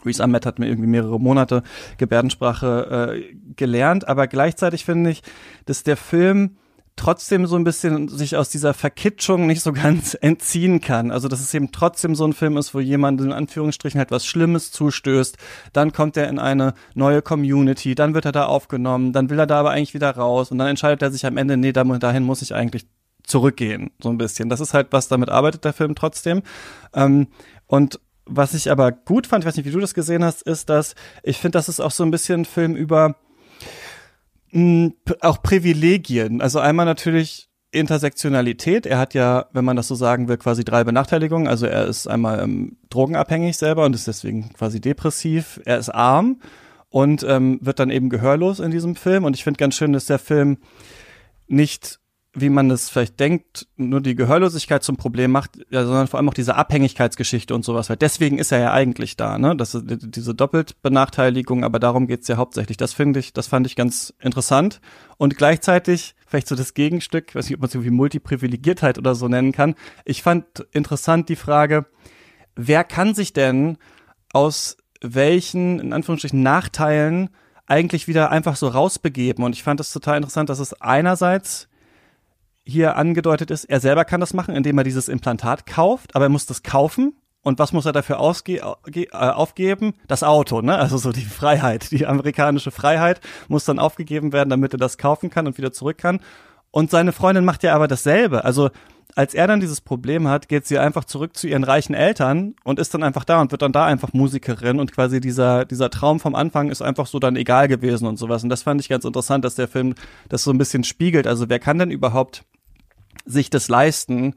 Reese 0.04 0.22
Ahmed 0.22 0.44
hat 0.44 0.58
mir 0.58 0.66
irgendwie 0.66 0.88
mehrere 0.88 1.18
Monate 1.18 1.62
Gebärdensprache 1.96 3.14
äh, 3.14 3.34
gelernt, 3.56 4.06
aber 4.06 4.26
gleichzeitig 4.26 4.84
finde 4.84 5.10
ich, 5.10 5.22
dass 5.64 5.84
der 5.84 5.96
Film 5.96 6.56
trotzdem 6.96 7.46
so 7.46 7.56
ein 7.56 7.64
bisschen 7.64 8.08
sich 8.08 8.36
aus 8.36 8.48
dieser 8.48 8.72
Verkitschung 8.72 9.46
nicht 9.46 9.62
so 9.62 9.72
ganz 9.72 10.14
entziehen 10.20 10.80
kann. 10.80 11.10
Also 11.10 11.28
dass 11.28 11.40
es 11.40 11.52
eben 11.54 11.72
trotzdem 11.72 12.14
so 12.14 12.24
ein 12.24 12.32
Film 12.32 12.56
ist, 12.56 12.74
wo 12.74 12.80
jemand 12.80 13.20
in 13.20 13.32
Anführungsstrichen 13.32 13.98
halt 13.98 14.10
was 14.10 14.26
Schlimmes 14.26 14.70
zustößt, 14.70 15.36
dann 15.72 15.92
kommt 15.92 16.16
er 16.16 16.28
in 16.28 16.38
eine 16.38 16.74
neue 16.94 17.22
Community, 17.22 17.94
dann 17.94 18.14
wird 18.14 18.24
er 18.24 18.32
da 18.32 18.46
aufgenommen, 18.46 19.12
dann 19.12 19.30
will 19.30 19.38
er 19.38 19.46
da 19.46 19.60
aber 19.60 19.70
eigentlich 19.70 19.94
wieder 19.94 20.10
raus 20.10 20.50
und 20.50 20.58
dann 20.58 20.68
entscheidet 20.68 21.02
er 21.02 21.10
sich 21.10 21.26
am 21.26 21.36
Ende, 21.36 21.56
nee, 21.56 21.72
dahin 21.72 22.22
muss 22.22 22.42
ich 22.42 22.54
eigentlich 22.54 22.86
zurückgehen, 23.24 23.90
so 24.00 24.10
ein 24.10 24.18
bisschen. 24.18 24.48
Das 24.48 24.60
ist 24.60 24.74
halt, 24.74 24.88
was 24.90 25.08
damit 25.08 25.30
arbeitet 25.30 25.64
der 25.64 25.72
Film 25.72 25.94
trotzdem. 25.94 26.42
Ähm, 26.94 27.28
und 27.66 27.98
was 28.26 28.54
ich 28.54 28.70
aber 28.70 28.92
gut 28.92 29.26
fand, 29.26 29.44
ich 29.44 29.48
weiß 29.48 29.56
nicht, 29.56 29.66
wie 29.66 29.70
du 29.70 29.80
das 29.80 29.94
gesehen 29.94 30.24
hast, 30.24 30.42
ist, 30.42 30.68
dass 30.68 30.94
ich 31.22 31.38
finde, 31.38 31.58
das 31.58 31.68
ist 31.68 31.80
auch 31.80 31.90
so 31.90 32.04
ein 32.04 32.10
bisschen 32.10 32.42
ein 32.42 32.44
Film 32.44 32.76
über 32.76 33.16
mh, 34.54 34.92
auch 35.20 35.42
Privilegien. 35.42 36.40
Also 36.40 36.60
einmal 36.60 36.86
natürlich 36.86 37.48
Intersektionalität. 37.70 38.86
Er 38.86 38.98
hat 38.98 39.14
ja, 39.14 39.46
wenn 39.52 39.64
man 39.64 39.76
das 39.76 39.88
so 39.88 39.94
sagen 39.94 40.28
will, 40.28 40.36
quasi 40.36 40.64
drei 40.64 40.84
Benachteiligungen. 40.84 41.48
Also 41.48 41.66
er 41.66 41.86
ist 41.86 42.06
einmal 42.06 42.40
ähm, 42.40 42.78
drogenabhängig 42.88 43.56
selber 43.56 43.84
und 43.84 43.94
ist 43.94 44.06
deswegen 44.06 44.52
quasi 44.52 44.80
depressiv. 44.80 45.60
Er 45.64 45.78
ist 45.78 45.90
arm 45.90 46.40
und 46.88 47.24
ähm, 47.28 47.58
wird 47.60 47.80
dann 47.80 47.90
eben 47.90 48.08
gehörlos 48.08 48.60
in 48.60 48.70
diesem 48.70 48.94
Film. 48.94 49.24
Und 49.24 49.34
ich 49.34 49.44
finde 49.44 49.58
ganz 49.58 49.74
schön, 49.74 49.92
dass 49.92 50.06
der 50.06 50.20
Film 50.20 50.58
nicht 51.48 51.98
wie 52.36 52.50
man 52.50 52.70
es 52.70 52.90
vielleicht 52.90 53.20
denkt, 53.20 53.68
nur 53.76 54.00
die 54.00 54.16
Gehörlosigkeit 54.16 54.82
zum 54.82 54.96
Problem 54.96 55.30
macht, 55.30 55.52
ja, 55.70 55.84
sondern 55.84 56.08
vor 56.08 56.18
allem 56.18 56.28
auch 56.28 56.34
diese 56.34 56.56
Abhängigkeitsgeschichte 56.56 57.54
und 57.54 57.64
sowas. 57.64 57.88
Weil 57.88 57.96
deswegen 57.96 58.38
ist 58.38 58.50
er 58.50 58.58
ja 58.58 58.72
eigentlich 58.72 59.16
da, 59.16 59.38
ne? 59.38 59.56
Das 59.56 59.74
ist 59.74 59.84
diese 59.86 60.34
Doppeltbenachteiligung, 60.34 61.62
aber 61.62 61.78
darum 61.78 62.08
geht's 62.08 62.26
ja 62.26 62.36
hauptsächlich. 62.36 62.76
Das 62.76 62.92
finde 62.92 63.20
ich, 63.20 63.32
das 63.32 63.46
fand 63.46 63.66
ich 63.68 63.76
ganz 63.76 64.12
interessant. 64.20 64.80
Und 65.16 65.36
gleichzeitig, 65.36 66.16
vielleicht 66.26 66.48
so 66.48 66.56
das 66.56 66.74
Gegenstück, 66.74 67.36
weiß 67.36 67.46
nicht, 67.46 67.54
ob 67.54 67.60
man 67.60 67.68
es 67.68 67.74
irgendwie 67.74 67.90
Multiprivilegiertheit 67.90 68.98
oder 68.98 69.14
so 69.14 69.28
nennen 69.28 69.52
kann. 69.52 69.76
Ich 70.04 70.24
fand 70.24 70.44
interessant 70.72 71.28
die 71.28 71.36
Frage, 71.36 71.86
wer 72.56 72.82
kann 72.82 73.14
sich 73.14 73.32
denn 73.32 73.78
aus 74.32 74.76
welchen, 75.00 75.78
in 75.78 75.92
Anführungsstrichen, 75.92 76.42
Nachteilen 76.42 77.30
eigentlich 77.66 78.08
wieder 78.08 78.32
einfach 78.32 78.56
so 78.56 78.66
rausbegeben? 78.66 79.44
Und 79.44 79.52
ich 79.52 79.62
fand 79.62 79.78
es 79.78 79.92
total 79.92 80.16
interessant, 80.16 80.50
dass 80.50 80.58
es 80.58 80.80
einerseits 80.80 81.68
hier 82.64 82.96
angedeutet 82.96 83.50
ist, 83.50 83.64
er 83.64 83.80
selber 83.80 84.04
kann 84.04 84.20
das 84.20 84.34
machen, 84.34 84.54
indem 84.54 84.78
er 84.78 84.84
dieses 84.84 85.08
Implantat 85.08 85.66
kauft, 85.66 86.14
aber 86.16 86.26
er 86.26 86.30
muss 86.30 86.46
das 86.46 86.62
kaufen. 86.62 87.14
Und 87.42 87.58
was 87.58 87.74
muss 87.74 87.84
er 87.84 87.92
dafür 87.92 88.20
ausge 88.20 88.56
äh, 88.56 89.10
aufgeben? 89.12 89.92
Das 90.08 90.22
Auto, 90.22 90.62
ne? 90.62 90.78
Also 90.78 90.96
so 90.96 91.12
die 91.12 91.20
Freiheit, 91.26 91.90
die 91.90 92.06
amerikanische 92.06 92.70
Freiheit 92.70 93.20
muss 93.48 93.66
dann 93.66 93.78
aufgegeben 93.78 94.32
werden, 94.32 94.48
damit 94.48 94.72
er 94.72 94.78
das 94.78 94.96
kaufen 94.96 95.28
kann 95.28 95.46
und 95.46 95.58
wieder 95.58 95.70
zurück 95.70 95.98
kann. 95.98 96.20
Und 96.70 96.90
seine 96.90 97.12
Freundin 97.12 97.44
macht 97.44 97.62
ja 97.62 97.74
aber 97.74 97.86
dasselbe. 97.86 98.44
Also 98.44 98.70
als 99.14 99.34
er 99.34 99.46
dann 99.46 99.60
dieses 99.60 99.80
Problem 99.80 100.26
hat, 100.26 100.48
geht 100.48 100.66
sie 100.66 100.78
einfach 100.78 101.04
zurück 101.04 101.36
zu 101.36 101.46
ihren 101.46 101.64
reichen 101.64 101.94
Eltern 101.94 102.54
und 102.64 102.78
ist 102.78 102.94
dann 102.94 103.02
einfach 103.02 103.24
da 103.24 103.40
und 103.40 103.52
wird 103.52 103.62
dann 103.62 103.72
da 103.72 103.84
einfach 103.84 104.12
Musikerin 104.12 104.80
und 104.80 104.90
quasi 104.90 105.20
dieser, 105.20 105.64
dieser 105.66 105.90
Traum 105.90 106.18
vom 106.20 106.34
Anfang 106.34 106.70
ist 106.70 106.82
einfach 106.82 107.06
so 107.06 107.18
dann 107.18 107.36
egal 107.36 107.68
gewesen 107.68 108.06
und 108.06 108.16
sowas. 108.16 108.42
Und 108.42 108.48
das 108.48 108.62
fand 108.62 108.80
ich 108.80 108.88
ganz 108.88 109.04
interessant, 109.04 109.44
dass 109.44 109.54
der 109.54 109.68
Film 109.68 109.94
das 110.28 110.42
so 110.42 110.50
ein 110.50 110.58
bisschen 110.58 110.82
spiegelt. 110.82 111.26
Also 111.26 111.48
wer 111.48 111.58
kann 111.58 111.78
denn 111.78 111.90
überhaupt 111.90 112.44
sich 113.24 113.50
das 113.50 113.68
leisten, 113.68 114.34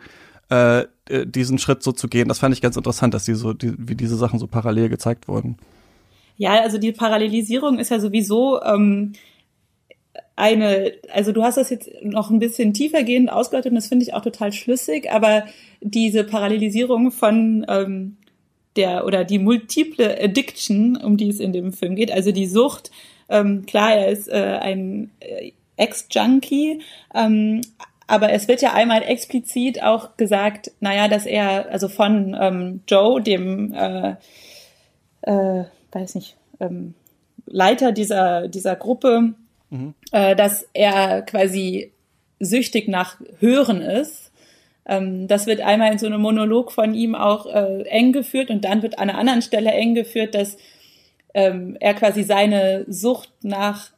äh, 0.50 0.86
diesen 1.26 1.58
Schritt 1.58 1.84
so 1.84 1.92
zu 1.92 2.08
gehen. 2.08 2.28
Das 2.28 2.40
fand 2.40 2.54
ich 2.54 2.62
ganz 2.62 2.78
interessant, 2.78 3.14
dass 3.14 3.26
die 3.26 3.36
so, 3.36 3.54
die, 3.54 3.74
wie 3.78 3.96
diese 3.96 4.16
Sachen 4.16 4.40
so 4.40 4.48
parallel 4.48 4.90
gezeigt 4.90 5.28
wurden. 5.28 5.58
Ja, 6.38 6.62
also 6.62 6.78
die 6.78 6.92
Parallelisierung 6.92 7.80
ist 7.80 7.90
ja 7.90 8.00
sowieso 8.00 8.62
ähm, 8.62 9.14
eine, 10.36 10.94
also 11.12 11.32
du 11.32 11.44
hast 11.44 11.58
das 11.58 11.72
jetzt 11.72 11.90
noch 12.04 12.30
ein 12.30 12.40
bisschen 12.40 12.74
tiefergehend 12.74 13.32
ausgedeutet 13.32 13.72
und 13.72 13.76
das 13.76 13.88
finde 13.88 14.04
ich 14.06 14.14
auch 14.14 14.22
total 14.22 14.54
schlüssig, 14.54 15.12
aber 15.12 15.46
diese 15.82 16.24
Parallelisierung 16.24 17.12
von 17.12 17.66
ähm, 17.68 18.18
der 18.76 19.06
oder 19.06 19.24
die 19.26 19.40
multiple 19.40 20.16
Addiction, 20.22 20.96
um 20.96 21.18
die 21.18 21.30
es 21.30 21.40
in 21.40 21.54
dem 21.54 21.74
Film 21.74 21.96
geht, 21.96 22.12
also 22.12 22.32
die 22.32 22.46
Sucht, 22.46 22.92
ähm, 23.30 23.66
klar, 23.66 23.96
er 23.96 24.10
ist 24.10 24.28
äh, 24.28 24.60
ein 24.62 25.10
äh, 25.20 25.52
Ex-Junkie, 25.76 26.82
ähm, 27.16 27.62
aber 28.08 28.32
es 28.32 28.48
wird 28.48 28.62
ja 28.62 28.74
einmal 28.74 29.04
explizit 29.04 29.84
auch 29.84 30.16
gesagt, 30.16 30.72
naja, 30.80 31.10
dass 31.10 31.26
er, 31.26 31.70
also 31.70 31.90
von 31.90 32.36
ähm, 32.40 32.82
Joe, 32.88 33.22
dem, 33.22 33.74
äh, 33.74 34.16
äh, 35.22 35.66
weiß 35.92 36.16
nicht, 36.16 36.38
ähm, 36.62 36.94
Leiter 37.46 37.92
dieser, 37.92 38.48
dieser 38.48 38.78
Gruppe, 38.78 39.34
mhm. 39.70 39.94
äh, 40.12 40.36
dass 40.36 40.66
er 40.74 41.22
quasi 41.22 41.92
süchtig 42.40 42.88
nach 42.88 43.18
Hören 43.40 43.82
ist. 43.82 44.32
Ähm, 44.86 45.28
das 45.28 45.46
wird 45.46 45.60
einmal 45.60 45.92
in 45.92 46.00
so 46.00 46.06
einem 46.06 46.22
Monolog 46.22 46.72
von 46.72 46.94
ihm 46.94 47.14
auch 47.14 47.46
äh, 47.46 47.82
eng 47.90 48.14
geführt 48.14 48.50
und 48.50 48.64
dann 48.64 48.84
wird 48.84 49.00
an 49.00 49.10
einer 49.10 49.20
anderen 49.20 49.42
Stelle 49.42 49.72
eng 49.72 49.96
geführt, 49.96 50.34
dass 50.34 50.58
ähm, 51.34 51.76
er 51.82 51.94
quasi 51.94 52.24
seine 52.24 52.86
Sucht 52.88 53.32
nach 53.44 53.92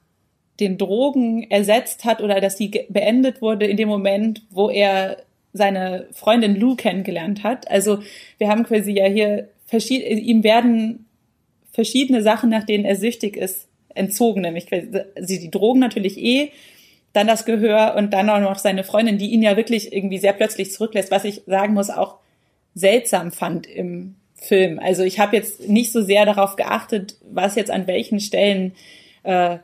den 0.59 0.77
Drogen 0.77 1.49
ersetzt 1.49 2.05
hat 2.05 2.21
oder 2.21 2.41
dass 2.41 2.55
die 2.55 2.85
beendet 2.89 3.41
wurde 3.41 3.65
in 3.65 3.77
dem 3.77 3.89
Moment, 3.89 4.43
wo 4.49 4.69
er 4.69 5.17
seine 5.53 6.07
Freundin 6.11 6.55
Lou 6.55 6.75
kennengelernt 6.75 7.43
hat. 7.43 7.69
Also 7.69 7.99
wir 8.37 8.49
haben 8.49 8.63
quasi 8.63 8.91
ja 8.91 9.05
hier 9.05 9.49
verschiedene, 9.65 10.19
ihm 10.19 10.43
werden 10.43 11.05
verschiedene 11.71 12.21
Sachen, 12.21 12.49
nach 12.49 12.65
denen 12.65 12.85
er 12.85 12.95
süchtig 12.95 13.37
ist, 13.37 13.67
entzogen, 13.95 14.41
nämlich 14.41 14.67
quasi 14.67 15.39
die 15.39 15.51
Drogen 15.51 15.79
natürlich 15.79 16.17
eh, 16.17 16.51
dann 17.13 17.27
das 17.27 17.45
Gehör 17.45 17.95
und 17.97 18.13
dann 18.13 18.29
auch 18.29 18.39
noch 18.39 18.59
seine 18.59 18.83
Freundin, 18.83 19.17
die 19.17 19.31
ihn 19.31 19.41
ja 19.41 19.57
wirklich 19.57 19.91
irgendwie 19.93 20.19
sehr 20.19 20.33
plötzlich 20.33 20.71
zurücklässt, 20.71 21.09
was 21.09 21.25
ich 21.25 21.41
sagen 21.47 21.73
muss, 21.73 21.89
auch 21.89 22.17
seltsam 22.75 23.31
fand 23.31 23.65
im 23.65 24.15
Film. 24.35 24.79
Also 24.79 25.03
ich 25.03 25.19
habe 25.19 25.35
jetzt 25.35 25.67
nicht 25.67 25.91
so 25.91 26.01
sehr 26.01 26.25
darauf 26.25 26.55
geachtet, 26.55 27.17
was 27.29 27.55
jetzt 27.55 27.71
an 27.71 27.87
welchen 27.87 28.19
Stellen 28.19 28.73
äh, 29.23 29.57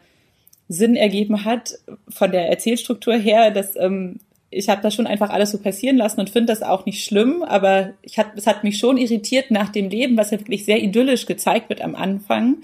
Sinn 0.68 0.95
ergeben 0.95 1.45
hat 1.45 1.80
von 2.09 2.32
der 2.32 2.49
Erzählstruktur 2.49 3.16
her, 3.16 3.51
dass 3.51 3.76
ähm, 3.76 4.20
ich 4.49 4.70
habe 4.70 4.82
das 4.82 4.93
schon 4.93 5.07
einfach 5.07 5.30
alles 5.30 5.51
so 5.51 5.57
passieren 5.57 5.97
lassen 5.97 6.20
und 6.20 6.30
finde 6.30 6.53
das 6.53 6.63
auch 6.63 6.86
nicht 6.86 7.03
schlimm, 7.03 7.43
aber 7.43 7.91
ich 8.01 8.18
hat, 8.18 8.28
es 8.38 8.47
hat 8.47 8.63
mich 8.63 8.78
schon 8.78 8.97
irritiert 8.97 9.51
nach 9.51 9.70
dem 9.70 9.89
Leben, 9.89 10.18
was 10.18 10.32
ja 10.32 10.39
wirklich 10.39 10.66
sehr 10.66 10.82
idyllisch 10.82 11.26
gezeigt 11.26 11.70
wird 11.70 11.82
am 11.82 11.95
Anfang. 11.95 12.57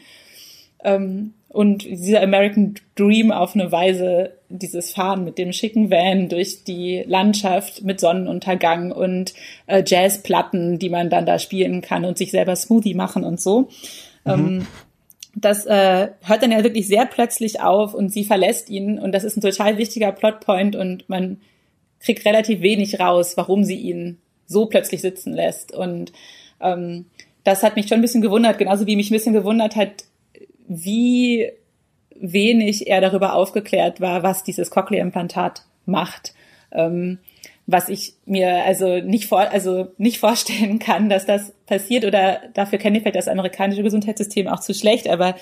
Ähm, 0.84 1.34
und 1.50 1.84
dieser 1.84 2.22
American 2.22 2.76
Dream 2.96 3.32
auf 3.32 3.56
eine 3.56 3.74
Weise, 3.74 4.32
dieses 4.48 4.94
Fahren 4.94 5.26
mit 5.26 5.38
dem 5.38 5.52
schicken 5.52 5.92
Van 5.92 6.30
durch 6.30 6.64
die 6.64 7.04
Landschaft 7.06 7.84
mit 7.84 8.00
Sonnenuntergang 8.00 8.94
und 8.94 9.34
äh, 9.68 9.84
Jazzplatten, 9.86 10.80
die 10.80 10.90
man 10.90 11.10
dann 11.10 11.26
da 11.26 11.40
spielen 11.40 11.82
kann 11.82 12.06
und 12.06 12.18
sich 12.18 12.32
selber 12.32 12.56
Smoothie 12.56 12.94
machen 12.94 13.26
und 13.26 13.42
so. 13.42 13.68
Mhm. 14.24 14.32
Ähm, 14.32 14.68
das 15.36 15.66
äh, 15.66 16.10
hört 16.22 16.44
dann 16.44 16.52
ja 16.52 16.64
wirklich 16.64 16.88
sehr 16.88 17.06
plötzlich 17.06 17.62
auf 17.62 17.94
und 17.94 18.10
sie 18.10 18.26
verlässt 18.26 18.70
ihn 18.70 19.00
und 19.00 19.14
das 19.14 19.24
ist 19.24 19.38
ein 19.38 19.42
total 19.42 19.78
wichtiger 19.78 20.12
Plotpoint 20.12 20.76
und 20.76 21.08
man 21.08 21.40
kriegt 22.00 22.26
relativ 22.26 22.62
wenig 22.62 23.00
raus, 23.00 23.38
warum 23.38 23.64
sie 23.64 23.78
ihn 23.78 24.18
so 24.48 24.66
plötzlich 24.66 25.02
sitzen 25.02 25.34
lässt 25.34 25.74
und 25.74 26.12
ähm, 26.60 27.06
das 27.44 27.64
hat 27.64 27.76
mich 27.76 27.88
schon 27.88 28.00
ein 28.00 28.02
bisschen 28.02 28.22
gewundert, 28.22 28.58
genauso 28.58 28.86
wie 28.86 28.96
mich 28.96 29.10
ein 29.10 29.16
bisschen 29.16 29.34
gewundert 29.34 29.76
hat, 29.76 30.06
wie 30.68 31.52
wenig 32.16 32.88
er 32.88 33.02
darüber 33.02 33.34
aufgeklärt 33.34 34.00
war, 34.00 34.24
was 34.24 34.44
dieses 34.44 34.70
Cochlea-Implantat 34.70 35.64
macht. 35.86 36.34
Ähm, 36.72 37.20
was 37.72 37.90
ich 37.90 38.14
mir 38.26 38.64
also 38.66 39.00
nicht 39.00 39.26
vor, 39.26 39.40
also 39.40 39.92
nicht 39.98 40.20
vorstellen 40.20 40.80
kann, 40.80 41.10
dass 41.10 41.26
das 41.26 41.54
passiert 41.66 42.06
oder 42.06 42.42
dafür 42.54 42.80
kenne 42.80 42.98
ich 42.98 43.04
vielleicht 43.04 43.16
das 43.16 43.28
amerikanische 43.28 43.84
Gesundheitssystem 43.84 44.48
auch 44.48 44.60
zu 44.60 44.74
schlecht, 44.74 45.08
aber 45.08 45.36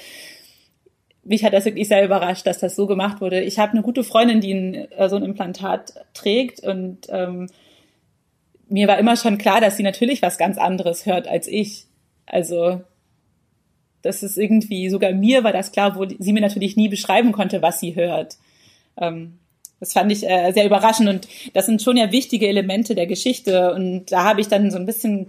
mich 1.24 1.44
hat 1.44 1.54
das 1.54 1.66
wirklich 1.66 1.88
sehr 1.88 2.06
überrascht, 2.06 2.48
dass 2.48 2.60
das 2.60 2.76
so 2.76 2.88
gemacht 2.88 3.22
wurde. 3.22 3.42
Ich 3.42 3.60
habe 3.60 3.74
eine 3.74 3.82
gute 3.82 4.04
Freundin, 4.04 4.42
die 4.42 4.54
ein, 4.54 4.92
äh, 4.92 5.10
so 5.10 5.16
ein 5.16 5.24
Implantat 5.24 5.94
trägt 6.14 6.62
und 6.62 7.08
ähm, 7.10 7.48
mir 8.70 8.88
war 8.88 9.00
immer 9.00 9.18
schon 9.18 9.38
klar, 9.38 9.62
dass 9.62 9.78
sie 9.78 9.84
natürlich 9.84 10.22
was 10.22 10.38
ganz 10.38 10.58
anderes 10.58 11.06
hört 11.06 11.28
als 11.28 11.48
ich. 11.48 11.86
Also 12.26 12.82
das 14.02 14.24
ist 14.24 14.38
irgendwie, 14.38 14.90
sogar 14.90 15.12
mir 15.12 15.44
war 15.44 15.52
das 15.52 15.72
klar, 15.72 15.96
wo 15.96 16.06
sie 16.08 16.34
mir 16.34 16.42
natürlich 16.42 16.78
nie 16.78 16.88
beschreiben 16.88 17.32
konnte, 17.32 17.62
was 17.62 17.80
sie 17.80 17.96
hört. 17.96 18.38
Ähm, 18.98 19.40
das 19.80 19.94
fand 19.94 20.12
ich 20.12 20.28
äh, 20.28 20.52
sehr 20.52 20.66
überraschend 20.66 21.10
und 21.10 21.28
das 21.54 21.66
sind 21.66 21.82
schon 21.82 21.98
ja 21.98 22.12
wichtige 22.12 22.48
Elemente 22.48 22.96
der 22.96 23.08
Geschichte 23.08 23.74
und 23.74 24.12
da 24.12 24.24
habe 24.24 24.42
ich 24.42 24.48
dann 24.48 24.72
so 24.72 24.78
ein 24.78 24.86
bisschen 24.86 25.28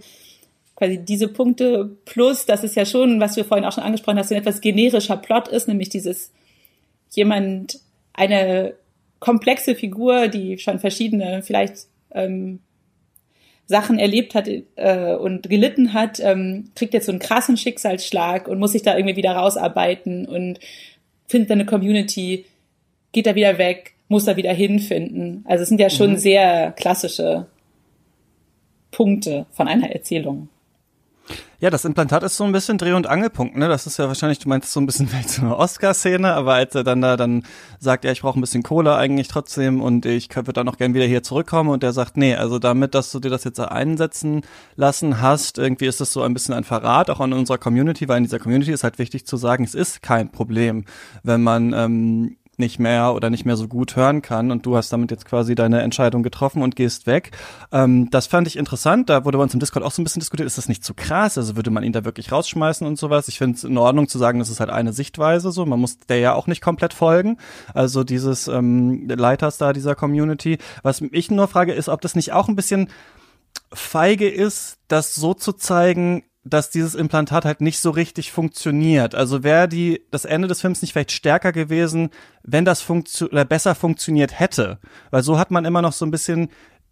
quasi 0.75 0.97
diese 0.97 1.27
Punkte 1.27 1.91
plus, 2.05 2.45
das 2.45 2.63
ist 2.63 2.75
ja 2.75 2.85
schon, 2.85 3.19
was 3.19 3.35
du 3.35 3.43
vorhin 3.43 3.65
auch 3.65 3.71
schon 3.71 3.83
angesprochen 3.83 4.17
hast, 4.17 4.29
so 4.29 4.35
ein 4.35 4.41
etwas 4.41 4.61
generischer 4.61 5.17
Plot 5.17 5.47
ist, 5.47 5.67
nämlich 5.67 5.89
dieses 5.89 6.31
jemand, 7.11 7.79
eine 8.13 8.73
komplexe 9.19 9.75
Figur, 9.75 10.27
die 10.27 10.57
schon 10.57 10.79
verschiedene 10.79 11.43
vielleicht 11.43 11.85
ähm, 12.13 12.59
Sachen 13.67 13.99
erlebt 13.99 14.35
hat 14.35 14.47
äh, 14.47 15.15
und 15.15 15.49
gelitten 15.49 15.93
hat, 15.93 16.19
ähm, 16.19 16.71
kriegt 16.75 16.93
jetzt 16.93 17.05
so 17.05 17.11
einen 17.11 17.19
krassen 17.19 17.57
Schicksalsschlag 17.57 18.47
und 18.47 18.59
muss 18.59 18.73
sich 18.73 18.81
da 18.81 18.97
irgendwie 18.97 19.15
wieder 19.15 19.33
rausarbeiten 19.33 20.27
und 20.27 20.59
findet 21.27 21.51
eine 21.51 21.65
Community, 21.65 22.45
geht 23.11 23.27
da 23.27 23.35
wieder 23.35 23.57
weg, 23.57 23.93
muss 24.11 24.27
er 24.27 24.35
wieder 24.35 24.51
hinfinden. 24.51 25.45
Also 25.47 25.63
es 25.63 25.69
sind 25.69 25.79
ja 25.79 25.89
schon 25.89 26.11
mhm. 26.11 26.17
sehr 26.17 26.73
klassische 26.73 27.47
Punkte 28.91 29.45
von 29.51 29.69
einer 29.69 29.89
Erzählung. 29.89 30.49
Ja, 31.59 31.69
das 31.69 31.85
Implantat 31.85 32.23
ist 32.23 32.35
so 32.35 32.43
ein 32.43 32.51
bisschen 32.51 32.77
Dreh- 32.77 32.91
und 32.91 33.07
Angelpunkt, 33.07 33.55
ne? 33.55 33.69
Das 33.69 33.87
ist 33.87 33.97
ja 33.97 34.07
wahrscheinlich, 34.07 34.39
du 34.39 34.49
meinst 34.49 34.69
so 34.69 34.81
ein 34.81 34.85
bisschen 34.85 35.07
vielleicht 35.07 35.29
so 35.29 35.43
eine 35.43 35.55
Oscar-Szene, 35.55 36.33
aber 36.33 36.55
als 36.55 36.75
er 36.75 36.83
dann 36.83 36.99
da 36.99 37.15
dann 37.15 37.43
sagt, 37.79 38.03
ja, 38.03 38.11
ich 38.11 38.21
brauche 38.21 38.37
ein 38.37 38.41
bisschen 38.41 38.63
Kohle 38.63 38.95
eigentlich 38.95 39.29
trotzdem 39.29 39.81
und 39.81 40.05
ich 40.05 40.35
würde 40.35 40.51
dann 40.51 40.65
noch 40.65 40.77
gern 40.77 40.93
wieder 40.93 41.05
hier 41.05 41.23
zurückkommen 41.23 41.69
und 41.69 41.81
der 41.81 41.93
sagt, 41.93 42.17
nee, 42.17 42.35
also 42.35 42.59
damit, 42.59 42.95
dass 42.95 43.11
du 43.13 43.19
dir 43.21 43.29
das 43.29 43.45
jetzt 43.45 43.61
einsetzen 43.61 44.41
lassen 44.75 45.21
hast, 45.21 45.57
irgendwie 45.57 45.85
ist 45.85 46.01
das 46.01 46.11
so 46.11 46.21
ein 46.21 46.33
bisschen 46.33 46.53
ein 46.53 46.65
Verrat 46.65 47.09
auch 47.09 47.21
an 47.21 47.31
unserer 47.31 47.59
Community, 47.59 48.09
weil 48.09 48.17
in 48.17 48.23
dieser 48.23 48.39
Community 48.39 48.73
ist 48.73 48.83
halt 48.83 48.99
wichtig 48.99 49.25
zu 49.25 49.37
sagen, 49.37 49.63
es 49.63 49.75
ist 49.75 50.01
kein 50.01 50.31
Problem, 50.31 50.83
wenn 51.23 51.43
man 51.43 51.71
ähm, 51.73 52.37
nicht 52.61 52.79
mehr 52.79 53.13
oder 53.13 53.29
nicht 53.29 53.45
mehr 53.45 53.57
so 53.57 53.67
gut 53.67 53.97
hören 53.97 54.21
kann 54.21 54.51
und 54.51 54.65
du 54.65 54.77
hast 54.77 54.93
damit 54.93 55.11
jetzt 55.11 55.25
quasi 55.25 55.55
deine 55.55 55.81
Entscheidung 55.81 56.23
getroffen 56.23 56.63
und 56.63 56.77
gehst 56.77 57.07
weg. 57.07 57.31
Ähm, 57.73 58.09
das 58.09 58.27
fand 58.27 58.47
ich 58.47 58.55
interessant, 58.55 59.09
da 59.09 59.25
wurde 59.25 59.37
bei 59.37 59.43
uns 59.43 59.53
im 59.53 59.59
Discord 59.59 59.83
auch 59.83 59.91
so 59.91 60.01
ein 60.01 60.05
bisschen 60.05 60.21
diskutiert, 60.21 60.47
ist 60.47 60.57
das 60.57 60.69
nicht 60.69 60.85
zu 60.85 60.93
krass, 60.93 61.37
also 61.37 61.57
würde 61.57 61.71
man 61.71 61.83
ihn 61.83 61.91
da 61.91 62.05
wirklich 62.05 62.31
rausschmeißen 62.31 62.87
und 62.87 62.97
sowas. 62.97 63.27
Ich 63.27 63.37
finde 63.37 63.57
es 63.57 63.65
in 63.65 63.77
Ordnung 63.77 64.07
zu 64.07 64.17
sagen, 64.17 64.39
das 64.39 64.49
ist 64.49 64.61
halt 64.61 64.69
eine 64.69 64.93
Sichtweise 64.93 65.51
so, 65.51 65.65
man 65.65 65.79
muss 65.79 65.97
der 65.99 66.19
ja 66.19 66.33
auch 66.33 66.47
nicht 66.47 66.61
komplett 66.61 66.93
folgen, 66.93 67.37
also 67.73 68.05
dieses 68.05 68.47
ähm, 68.47 69.09
Leiters 69.09 69.57
da 69.57 69.73
dieser 69.73 69.95
Community. 69.95 70.59
Was 70.83 71.01
ich 71.11 71.29
nur 71.29 71.49
frage 71.49 71.73
ist, 71.73 71.89
ob 71.89 71.99
das 71.99 72.15
nicht 72.15 72.31
auch 72.31 72.47
ein 72.47 72.55
bisschen 72.55 72.87
feige 73.73 74.29
ist, 74.29 74.77
das 74.87 75.15
so 75.15 75.33
zu 75.33 75.53
zeigen, 75.53 76.23
dass 76.43 76.71
dieses 76.71 76.95
Implantat 76.95 77.45
halt 77.45 77.61
nicht 77.61 77.79
so 77.79 77.91
richtig 77.91 78.31
funktioniert. 78.31 79.13
Also 79.13 79.43
wäre 79.43 79.67
die 79.67 80.01
das 80.09 80.25
Ende 80.25 80.47
des 80.47 80.61
Films 80.61 80.81
nicht 80.81 80.93
vielleicht 80.93 81.11
stärker 81.11 81.51
gewesen, 81.51 82.09
wenn 82.43 82.65
das 82.65 82.81
funktio 82.81 83.27
oder 83.27 83.45
besser 83.45 83.75
funktioniert 83.75 84.39
hätte, 84.39 84.79
weil 85.11 85.21
so 85.21 85.37
hat 85.37 85.51
man 85.51 85.65
immer 85.65 85.81
noch 85.81 85.93
so 85.93 86.05
ein 86.05 86.11
bisschen 86.11 86.49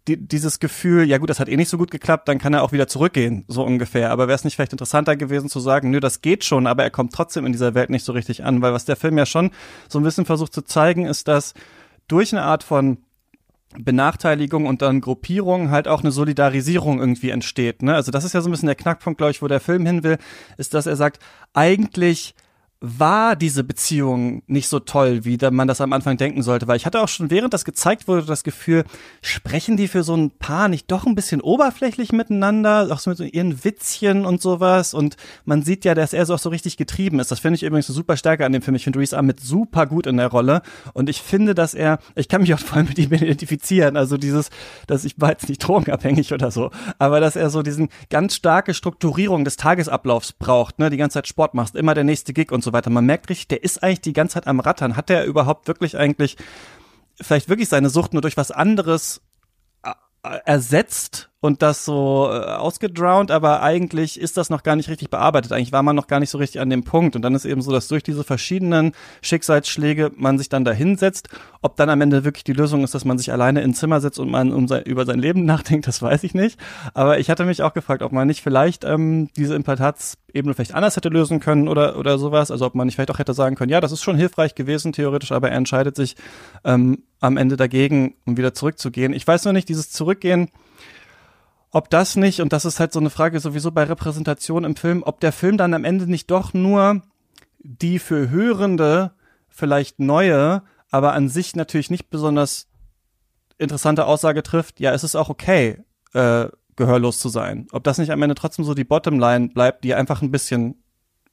die, 0.08 0.16
dieses 0.16 0.60
Gefühl, 0.60 1.04
ja 1.04 1.18
gut, 1.18 1.30
das 1.30 1.40
hat 1.40 1.48
eh 1.48 1.56
nicht 1.56 1.68
so 1.68 1.78
gut 1.78 1.90
geklappt, 1.90 2.28
dann 2.28 2.38
kann 2.38 2.54
er 2.54 2.62
auch 2.62 2.72
wieder 2.72 2.88
zurückgehen, 2.88 3.44
so 3.48 3.62
ungefähr. 3.64 4.10
Aber 4.10 4.28
wäre 4.28 4.36
es 4.36 4.44
nicht 4.44 4.54
vielleicht 4.54 4.72
interessanter 4.72 5.16
gewesen 5.16 5.48
zu 5.48 5.60
sagen, 5.60 5.90
nö, 5.90 6.00
das 6.00 6.22
geht 6.22 6.44
schon, 6.44 6.66
aber 6.66 6.84
er 6.84 6.90
kommt 6.90 7.12
trotzdem 7.12 7.44
in 7.44 7.52
dieser 7.52 7.74
Welt 7.74 7.90
nicht 7.90 8.04
so 8.04 8.12
richtig 8.12 8.44
an, 8.44 8.62
weil 8.62 8.72
was 8.72 8.84
der 8.84 8.96
Film 8.96 9.18
ja 9.18 9.26
schon 9.26 9.50
so 9.88 9.98
ein 9.98 10.04
bisschen 10.04 10.26
versucht 10.26 10.54
zu 10.54 10.62
zeigen, 10.62 11.06
ist, 11.06 11.28
dass 11.28 11.54
durch 12.08 12.32
eine 12.32 12.42
Art 12.42 12.62
von 12.62 12.98
Benachteiligung 13.78 14.66
und 14.66 14.82
dann 14.82 15.00
Gruppierung 15.00 15.70
halt 15.70 15.86
auch 15.86 16.00
eine 16.00 16.10
Solidarisierung 16.10 16.98
irgendwie 16.98 17.30
entsteht. 17.30 17.82
Ne? 17.82 17.94
Also 17.94 18.10
das 18.10 18.24
ist 18.24 18.32
ja 18.32 18.40
so 18.40 18.48
ein 18.48 18.52
bisschen 18.52 18.66
der 18.66 18.74
Knackpunkt, 18.74 19.18
glaube 19.18 19.30
ich, 19.30 19.42
wo 19.42 19.48
der 19.48 19.60
Film 19.60 19.86
hin 19.86 20.02
will, 20.02 20.18
ist, 20.56 20.74
dass 20.74 20.86
er 20.86 20.96
sagt, 20.96 21.20
eigentlich 21.54 22.34
war 22.82 23.36
diese 23.36 23.62
Beziehung 23.62 24.42
nicht 24.46 24.68
so 24.68 24.80
toll, 24.80 25.26
wie 25.26 25.36
man 25.50 25.68
das 25.68 25.82
am 25.82 25.92
Anfang 25.92 26.16
denken 26.16 26.42
sollte, 26.42 26.66
weil 26.66 26.78
ich 26.78 26.86
hatte 26.86 27.02
auch 27.02 27.08
schon 27.08 27.30
während 27.30 27.52
das 27.52 27.66
gezeigt 27.66 28.08
wurde 28.08 28.24
das 28.24 28.42
Gefühl, 28.42 28.84
sprechen 29.20 29.76
die 29.76 29.86
für 29.86 30.02
so 30.02 30.16
ein 30.16 30.30
Paar 30.30 30.68
nicht 30.68 30.90
doch 30.90 31.04
ein 31.04 31.14
bisschen 31.14 31.42
oberflächlich 31.42 32.12
miteinander, 32.12 32.88
auch 32.90 32.98
so 32.98 33.10
mit 33.10 33.20
ihren 33.20 33.64
Witzchen 33.64 34.24
und 34.24 34.40
sowas? 34.40 34.94
Und 34.94 35.16
man 35.44 35.62
sieht 35.62 35.84
ja, 35.84 35.94
dass 35.94 36.14
er 36.14 36.24
so 36.24 36.34
auch 36.34 36.38
so 36.38 36.48
richtig 36.48 36.78
getrieben 36.78 37.20
ist. 37.20 37.30
Das 37.30 37.40
finde 37.40 37.56
ich 37.56 37.64
übrigens 37.64 37.86
so 37.86 37.92
super 37.92 38.16
stärker 38.16 38.46
an 38.46 38.52
dem 38.52 38.62
Film. 38.62 38.74
Ich 38.74 38.84
finde 38.84 38.98
Reese 38.98 39.18
Ahmed 39.18 39.40
super 39.40 39.86
gut 39.86 40.06
in 40.06 40.16
der 40.16 40.28
Rolle. 40.28 40.62
Und 40.94 41.10
ich 41.10 41.20
finde, 41.20 41.54
dass 41.54 41.74
er, 41.74 41.98
ich 42.14 42.28
kann 42.28 42.40
mich 42.40 42.54
auch 42.54 42.58
voll 42.60 42.84
mit 42.84 42.98
ihm 42.98 43.12
identifizieren, 43.12 43.98
also 43.98 44.16
dieses, 44.16 44.48
dass 44.86 45.04
ich 45.04 45.20
war 45.20 45.30
jetzt 45.30 45.50
nicht 45.50 45.58
drogenabhängig 45.58 46.32
oder 46.32 46.50
so, 46.50 46.70
aber 46.98 47.20
dass 47.20 47.36
er 47.36 47.50
so 47.50 47.62
diesen 47.62 47.90
ganz 48.08 48.36
starke 48.36 48.72
Strukturierung 48.72 49.44
des 49.44 49.56
Tagesablaufs 49.58 50.32
braucht, 50.32 50.78
ne, 50.78 50.88
die 50.88 50.96
ganze 50.96 51.14
Zeit 51.14 51.28
Sport 51.28 51.52
machst, 51.52 51.76
immer 51.76 51.92
der 51.92 52.04
nächste 52.04 52.32
Gig 52.32 52.52
und 52.52 52.64
so 52.64 52.69
weiter. 52.72 52.90
Man 52.90 53.06
merkt 53.06 53.28
richtig, 53.28 53.48
der 53.48 53.62
ist 53.62 53.82
eigentlich 53.82 54.00
die 54.00 54.12
ganze 54.12 54.34
Zeit 54.34 54.46
am 54.46 54.60
Rattern. 54.60 54.96
Hat 54.96 55.08
der 55.08 55.24
überhaupt 55.24 55.68
wirklich 55.68 55.96
eigentlich 55.96 56.36
vielleicht 57.20 57.48
wirklich 57.48 57.68
seine 57.68 57.90
Sucht 57.90 58.12
nur 58.12 58.22
durch 58.22 58.36
was 58.36 58.50
anderes 58.50 59.20
äh, 59.82 60.38
ersetzt 60.44 61.29
und 61.40 61.62
das 61.62 61.86
so 61.86 62.28
äh, 62.30 62.36
ausgedrowned, 62.36 63.30
aber 63.30 63.62
eigentlich 63.62 64.20
ist 64.20 64.36
das 64.36 64.50
noch 64.50 64.62
gar 64.62 64.76
nicht 64.76 64.90
richtig 64.90 65.08
bearbeitet. 65.08 65.52
Eigentlich 65.52 65.72
war 65.72 65.82
man 65.82 65.96
noch 65.96 66.06
gar 66.06 66.20
nicht 66.20 66.28
so 66.28 66.36
richtig 66.36 66.60
an 66.60 66.68
dem 66.68 66.84
Punkt. 66.84 67.16
Und 67.16 67.22
dann 67.22 67.34
ist 67.34 67.46
eben 67.46 67.62
so, 67.62 67.72
dass 67.72 67.88
durch 67.88 68.02
diese 68.02 68.24
verschiedenen 68.24 68.92
Schicksalsschläge 69.22 70.12
man 70.16 70.36
sich 70.36 70.50
dann 70.50 70.66
da 70.66 70.72
hinsetzt. 70.72 71.30
Ob 71.62 71.76
dann 71.76 71.88
am 71.88 72.02
Ende 72.02 72.24
wirklich 72.24 72.44
die 72.44 72.52
Lösung 72.52 72.84
ist, 72.84 72.94
dass 72.94 73.06
man 73.06 73.16
sich 73.16 73.32
alleine 73.32 73.62
ins 73.62 73.78
Zimmer 73.78 74.02
setzt 74.02 74.18
und 74.18 74.30
man 74.30 74.52
um 74.52 74.68
sein, 74.68 74.82
über 74.84 75.06
sein 75.06 75.18
Leben 75.18 75.44
nachdenkt, 75.46 75.86
das 75.86 76.02
weiß 76.02 76.24
ich 76.24 76.34
nicht. 76.34 76.60
Aber 76.92 77.18
ich 77.18 77.30
hatte 77.30 77.46
mich 77.46 77.62
auch 77.62 77.72
gefragt, 77.72 78.02
ob 78.02 78.12
man 78.12 78.26
nicht 78.26 78.42
vielleicht 78.42 78.84
ähm, 78.84 79.30
diese 79.34 79.54
Implantatsebene 79.54 80.52
vielleicht 80.52 80.74
anders 80.74 80.96
hätte 80.96 81.08
lösen 81.08 81.40
können 81.40 81.68
oder, 81.68 81.98
oder 81.98 82.18
sowas. 82.18 82.50
Also 82.50 82.66
ob 82.66 82.74
man 82.74 82.86
nicht 82.86 82.96
vielleicht 82.96 83.12
auch 83.12 83.18
hätte 83.18 83.32
sagen 83.32 83.56
können, 83.56 83.70
ja, 83.70 83.80
das 83.80 83.92
ist 83.92 84.02
schon 84.02 84.16
hilfreich 84.16 84.54
gewesen, 84.54 84.92
theoretisch, 84.92 85.32
aber 85.32 85.48
er 85.48 85.56
entscheidet 85.56 85.96
sich 85.96 86.16
ähm, 86.64 87.04
am 87.18 87.38
Ende 87.38 87.56
dagegen, 87.56 88.14
um 88.26 88.36
wieder 88.36 88.52
zurückzugehen. 88.52 89.14
Ich 89.14 89.26
weiß 89.26 89.46
noch 89.46 89.52
nicht, 89.52 89.70
dieses 89.70 89.90
Zurückgehen, 89.90 90.50
ob 91.72 91.90
das 91.90 92.16
nicht, 92.16 92.40
und 92.40 92.52
das 92.52 92.64
ist 92.64 92.80
halt 92.80 92.92
so 92.92 92.98
eine 92.98 93.10
Frage 93.10 93.38
sowieso 93.40 93.70
bei 93.70 93.84
Repräsentation 93.84 94.64
im 94.64 94.76
Film, 94.76 95.02
ob 95.04 95.20
der 95.20 95.32
Film 95.32 95.56
dann 95.56 95.74
am 95.74 95.84
Ende 95.84 96.06
nicht 96.06 96.30
doch 96.30 96.52
nur 96.52 97.02
die 97.58 97.98
für 97.98 98.30
Hörende 98.30 99.12
vielleicht 99.48 100.00
neue, 100.00 100.62
aber 100.90 101.12
an 101.12 101.28
sich 101.28 101.54
natürlich 101.54 101.90
nicht 101.90 102.10
besonders 102.10 102.68
interessante 103.58 104.06
Aussage 104.06 104.42
trifft, 104.42 104.80
ja, 104.80 104.92
es 104.92 105.04
ist 105.04 105.14
auch 105.14 105.28
okay, 105.28 105.78
äh, 106.14 106.46
gehörlos 106.76 107.18
zu 107.18 107.28
sein. 107.28 107.66
Ob 107.72 107.84
das 107.84 107.98
nicht 107.98 108.10
am 108.10 108.22
Ende 108.22 108.34
trotzdem 108.34 108.64
so 108.64 108.74
die 108.74 108.84
Bottomline 108.84 109.48
bleibt, 109.48 109.84
die 109.84 109.94
einfach 109.94 110.22
ein 110.22 110.30
bisschen 110.30 110.82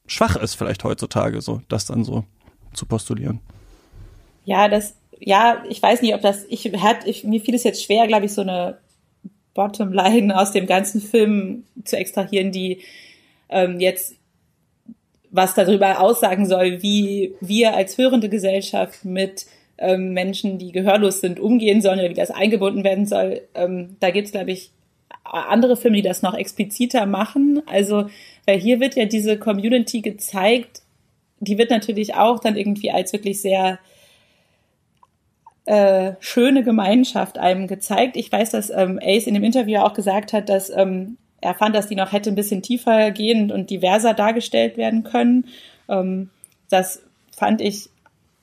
schwach 0.05 0.35
ist 0.35 0.55
vielleicht 0.55 0.83
heutzutage, 0.83 1.41
so 1.41 1.61
das 1.69 1.85
dann 1.85 2.03
so 2.03 2.25
zu 2.73 2.85
postulieren. 2.85 3.39
Ja, 4.45 4.67
das, 4.67 4.95
ja, 5.19 5.63
ich 5.69 5.81
weiß 5.81 6.01
nicht, 6.01 6.13
ob 6.13 6.21
das, 6.21 6.45
ich, 6.49 6.65
hat, 6.81 7.07
ich, 7.07 7.23
mir 7.23 7.41
fiel 7.41 7.55
es 7.55 7.63
jetzt 7.63 7.83
schwer, 7.83 8.07
glaube 8.07 8.25
ich, 8.25 8.33
so 8.33 8.41
eine 8.41 8.77
Bottomline 9.57 10.39
aus 10.39 10.51
dem 10.51 10.67
ganzen 10.67 11.01
Film 11.01 11.63
zu 11.83 11.97
extrahieren, 11.97 12.51
die 12.53 12.83
ähm, 13.49 13.79
jetzt 13.81 14.15
was 15.31 15.55
darüber 15.55 15.99
aussagen 15.99 16.45
soll, 16.45 16.81
wie 16.81 17.33
wir 17.41 17.75
als 17.75 17.97
hörende 17.97 18.29
Gesellschaft 18.29 19.03
mit 19.03 19.45
ähm, 19.77 20.13
Menschen, 20.13 20.57
die 20.57 20.71
gehörlos 20.71 21.19
sind, 21.19 21.39
umgehen 21.39 21.81
sollen 21.81 21.99
oder 21.99 22.09
wie 22.09 22.13
das 22.13 22.31
eingebunden 22.31 22.83
werden 22.83 23.05
soll. 23.05 23.41
Ähm, 23.55 23.97
da 23.99 24.11
gibt 24.11 24.27
es, 24.27 24.31
glaube 24.31 24.51
ich, 24.51 24.71
andere 25.23 25.75
Filme, 25.75 25.97
die 25.97 26.03
das 26.03 26.21
noch 26.21 26.35
expliziter 26.35 27.05
machen. 27.05 27.61
Also, 27.65 28.09
weil 28.45 28.59
hier 28.59 28.79
wird 28.79 28.95
ja 28.95 29.05
diese 29.05 29.37
Community 29.37 30.01
gezeigt, 30.01 30.81
die 31.39 31.57
wird 31.57 31.69
natürlich 31.69 32.15
auch 32.15 32.39
dann 32.39 32.55
irgendwie 32.55 32.91
als 32.91 33.11
wirklich 33.11 33.41
sehr 33.41 33.79
äh, 35.67 36.13
schöne 36.21 36.63
Gemeinschaft 36.63 37.37
einem 37.37 37.67
gezeigt. 37.67 38.15
Ich 38.15 38.31
weiß, 38.31 38.51
dass 38.51 38.69
ähm, 38.69 38.99
Ace 39.03 39.27
in 39.27 39.33
dem 39.33 39.43
Interview 39.43 39.79
auch 39.79 39.93
gesagt 39.93 40.31
hat, 40.31 40.47
dass 40.47 40.69
ähm, 40.69 41.17
er 41.41 41.53
fand, 41.55 41.75
dass 41.75 41.87
die 41.87 41.95
noch 41.95 42.13
hätte 42.13 42.29
ein 42.29 42.35
bisschen 42.35 42.61
tiefer 42.61 43.11
gehend 43.11 43.51
und 43.51 43.69
diverser 43.69 44.13
dargestellt 44.13 44.77
werden 44.77 45.03
können. 45.03 45.45
Ähm, 45.89 46.29
das 46.69 47.03
fand 47.35 47.59
ich 47.59 47.89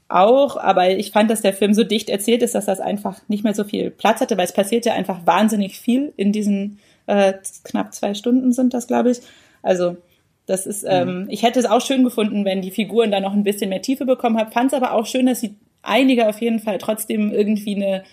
auch, 0.09 0.59
aber 0.59 0.91
ich 0.91 1.13
fand, 1.13 1.31
dass 1.31 1.41
der 1.41 1.55
Film 1.55 1.73
so 1.73 1.83
dicht 1.83 2.11
erzählt 2.11 2.43
ist, 2.43 2.55
dass 2.55 2.67
das 2.67 2.81
einfach 2.81 3.21
nicht 3.27 3.43
mehr 3.43 3.55
so 3.55 3.65
viel 3.65 3.91
Platz 3.91 4.21
hatte, 4.21 4.37
weil 4.37 4.45
es 4.45 4.53
passiert 4.53 4.85
ja 4.85 4.93
einfach 4.93 5.27
wahnsinnig 5.27 5.81
viel 5.81 6.13
in 6.17 6.31
diesen 6.31 6.79
äh, 7.07 7.33
knapp 7.65 7.95
zwei 7.95 8.13
Stunden 8.13 8.53
sind 8.53 8.75
das, 8.75 8.87
glaube 8.87 9.13
ich. 9.13 9.21
Also 9.63 9.97
das 10.45 10.67
ist, 10.67 10.85
ähm, 10.87 11.23
mhm. 11.23 11.31
ich 11.31 11.43
hätte 11.43 11.59
es 11.59 11.65
auch 11.65 11.81
schön 11.81 12.05
gefunden, 12.05 12.45
wenn 12.45 12.61
die 12.61 12.71
Figuren 12.71 13.11
da 13.11 13.19
noch 13.19 13.33
ein 13.33 13.45
bisschen 13.45 13.71
mehr 13.71 13.81
Tiefe 13.81 14.05
bekommen 14.05 14.39
haben. 14.39 14.53
Fand 14.53 14.73
es 14.73 14.75
aber 14.75 14.93
auch 14.93 15.07
schön, 15.07 15.25
dass 15.25 15.41
sie 15.41 15.57
einige 15.85 16.29
auf 16.29 16.41
jeden 16.41 16.61
Fall 16.61 16.79
trotzdem 16.79 17.33
irgendwie 17.33 17.77
eine, 17.77 18.05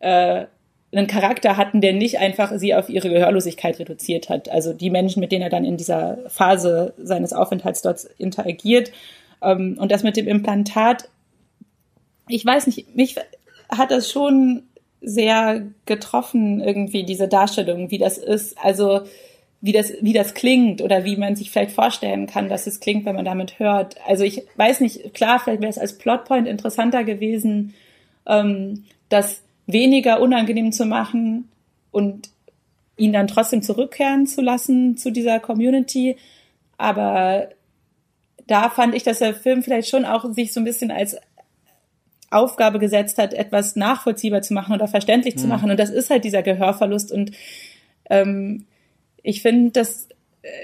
äh, 0.00 0.46
einen 0.92 1.06
Charakter 1.06 1.56
hatten, 1.56 1.80
der 1.80 1.92
nicht 1.92 2.18
einfach 2.18 2.52
sie 2.56 2.74
auf 2.74 2.88
ihre 2.88 3.08
Gehörlosigkeit 3.08 3.78
reduziert 3.78 4.28
hat. 4.28 4.48
Also 4.48 4.72
die 4.72 4.90
Menschen, 4.90 5.20
mit 5.20 5.32
denen 5.32 5.42
er 5.42 5.50
dann 5.50 5.64
in 5.64 5.76
dieser 5.76 6.18
Phase 6.28 6.94
seines 6.98 7.32
Aufenthalts 7.32 7.82
dort 7.82 8.04
interagiert. 8.18 8.90
Ähm, 9.42 9.76
und 9.80 9.92
das 9.92 10.02
mit 10.02 10.16
dem 10.16 10.26
Implantat, 10.26 11.08
ich 12.28 12.44
weiß 12.44 12.66
nicht, 12.66 12.94
mich 12.96 13.16
hat 13.68 13.90
das 13.90 14.10
schon 14.10 14.64
sehr 15.00 15.62
getroffen, 15.86 16.60
irgendwie 16.60 17.04
diese 17.04 17.28
Darstellung, 17.28 17.90
wie 17.90 17.98
das 17.98 18.18
ist. 18.18 18.58
Also 18.62 19.02
wie 19.60 19.72
das, 19.72 19.92
wie 20.00 20.12
das 20.12 20.34
klingt 20.34 20.80
oder 20.80 21.04
wie 21.04 21.16
man 21.16 21.36
sich 21.36 21.50
vielleicht 21.50 21.72
vorstellen 21.72 22.26
kann, 22.26 22.48
dass 22.48 22.66
es 22.66 22.80
klingt, 22.80 23.04
wenn 23.04 23.16
man 23.16 23.26
damit 23.26 23.58
hört. 23.58 23.96
Also 24.06 24.24
ich 24.24 24.42
weiß 24.56 24.80
nicht, 24.80 25.12
klar, 25.12 25.38
vielleicht 25.38 25.60
wäre 25.60 25.70
es 25.70 25.78
als 25.78 25.98
Plotpoint 25.98 26.48
interessanter 26.48 27.04
gewesen, 27.04 27.74
ähm, 28.26 28.84
das 29.10 29.42
weniger 29.66 30.20
unangenehm 30.20 30.72
zu 30.72 30.86
machen 30.86 31.48
und 31.90 32.30
ihn 32.96 33.12
dann 33.12 33.26
trotzdem 33.26 33.62
zurückkehren 33.62 34.26
zu 34.26 34.40
lassen 34.40 34.96
zu 34.96 35.10
dieser 35.10 35.40
Community. 35.40 36.16
Aber 36.78 37.48
da 38.46 38.70
fand 38.70 38.94
ich, 38.94 39.02
dass 39.02 39.18
der 39.18 39.34
Film 39.34 39.62
vielleicht 39.62 39.88
schon 39.88 40.04
auch 40.04 40.32
sich 40.32 40.52
so 40.52 40.60
ein 40.60 40.64
bisschen 40.64 40.90
als 40.90 41.16
Aufgabe 42.30 42.78
gesetzt 42.78 43.18
hat, 43.18 43.34
etwas 43.34 43.76
nachvollziehbar 43.76 44.42
zu 44.42 44.54
machen 44.54 44.74
oder 44.74 44.88
verständlich 44.88 45.36
mhm. 45.36 45.40
zu 45.40 45.46
machen. 45.48 45.70
Und 45.70 45.78
das 45.78 45.90
ist 45.90 46.10
halt 46.10 46.24
dieser 46.24 46.42
Gehörverlust. 46.42 47.12
Und 47.12 47.32
ähm, 48.08 48.66
ich 49.22 49.42
finde 49.42 49.70
das 49.72 50.08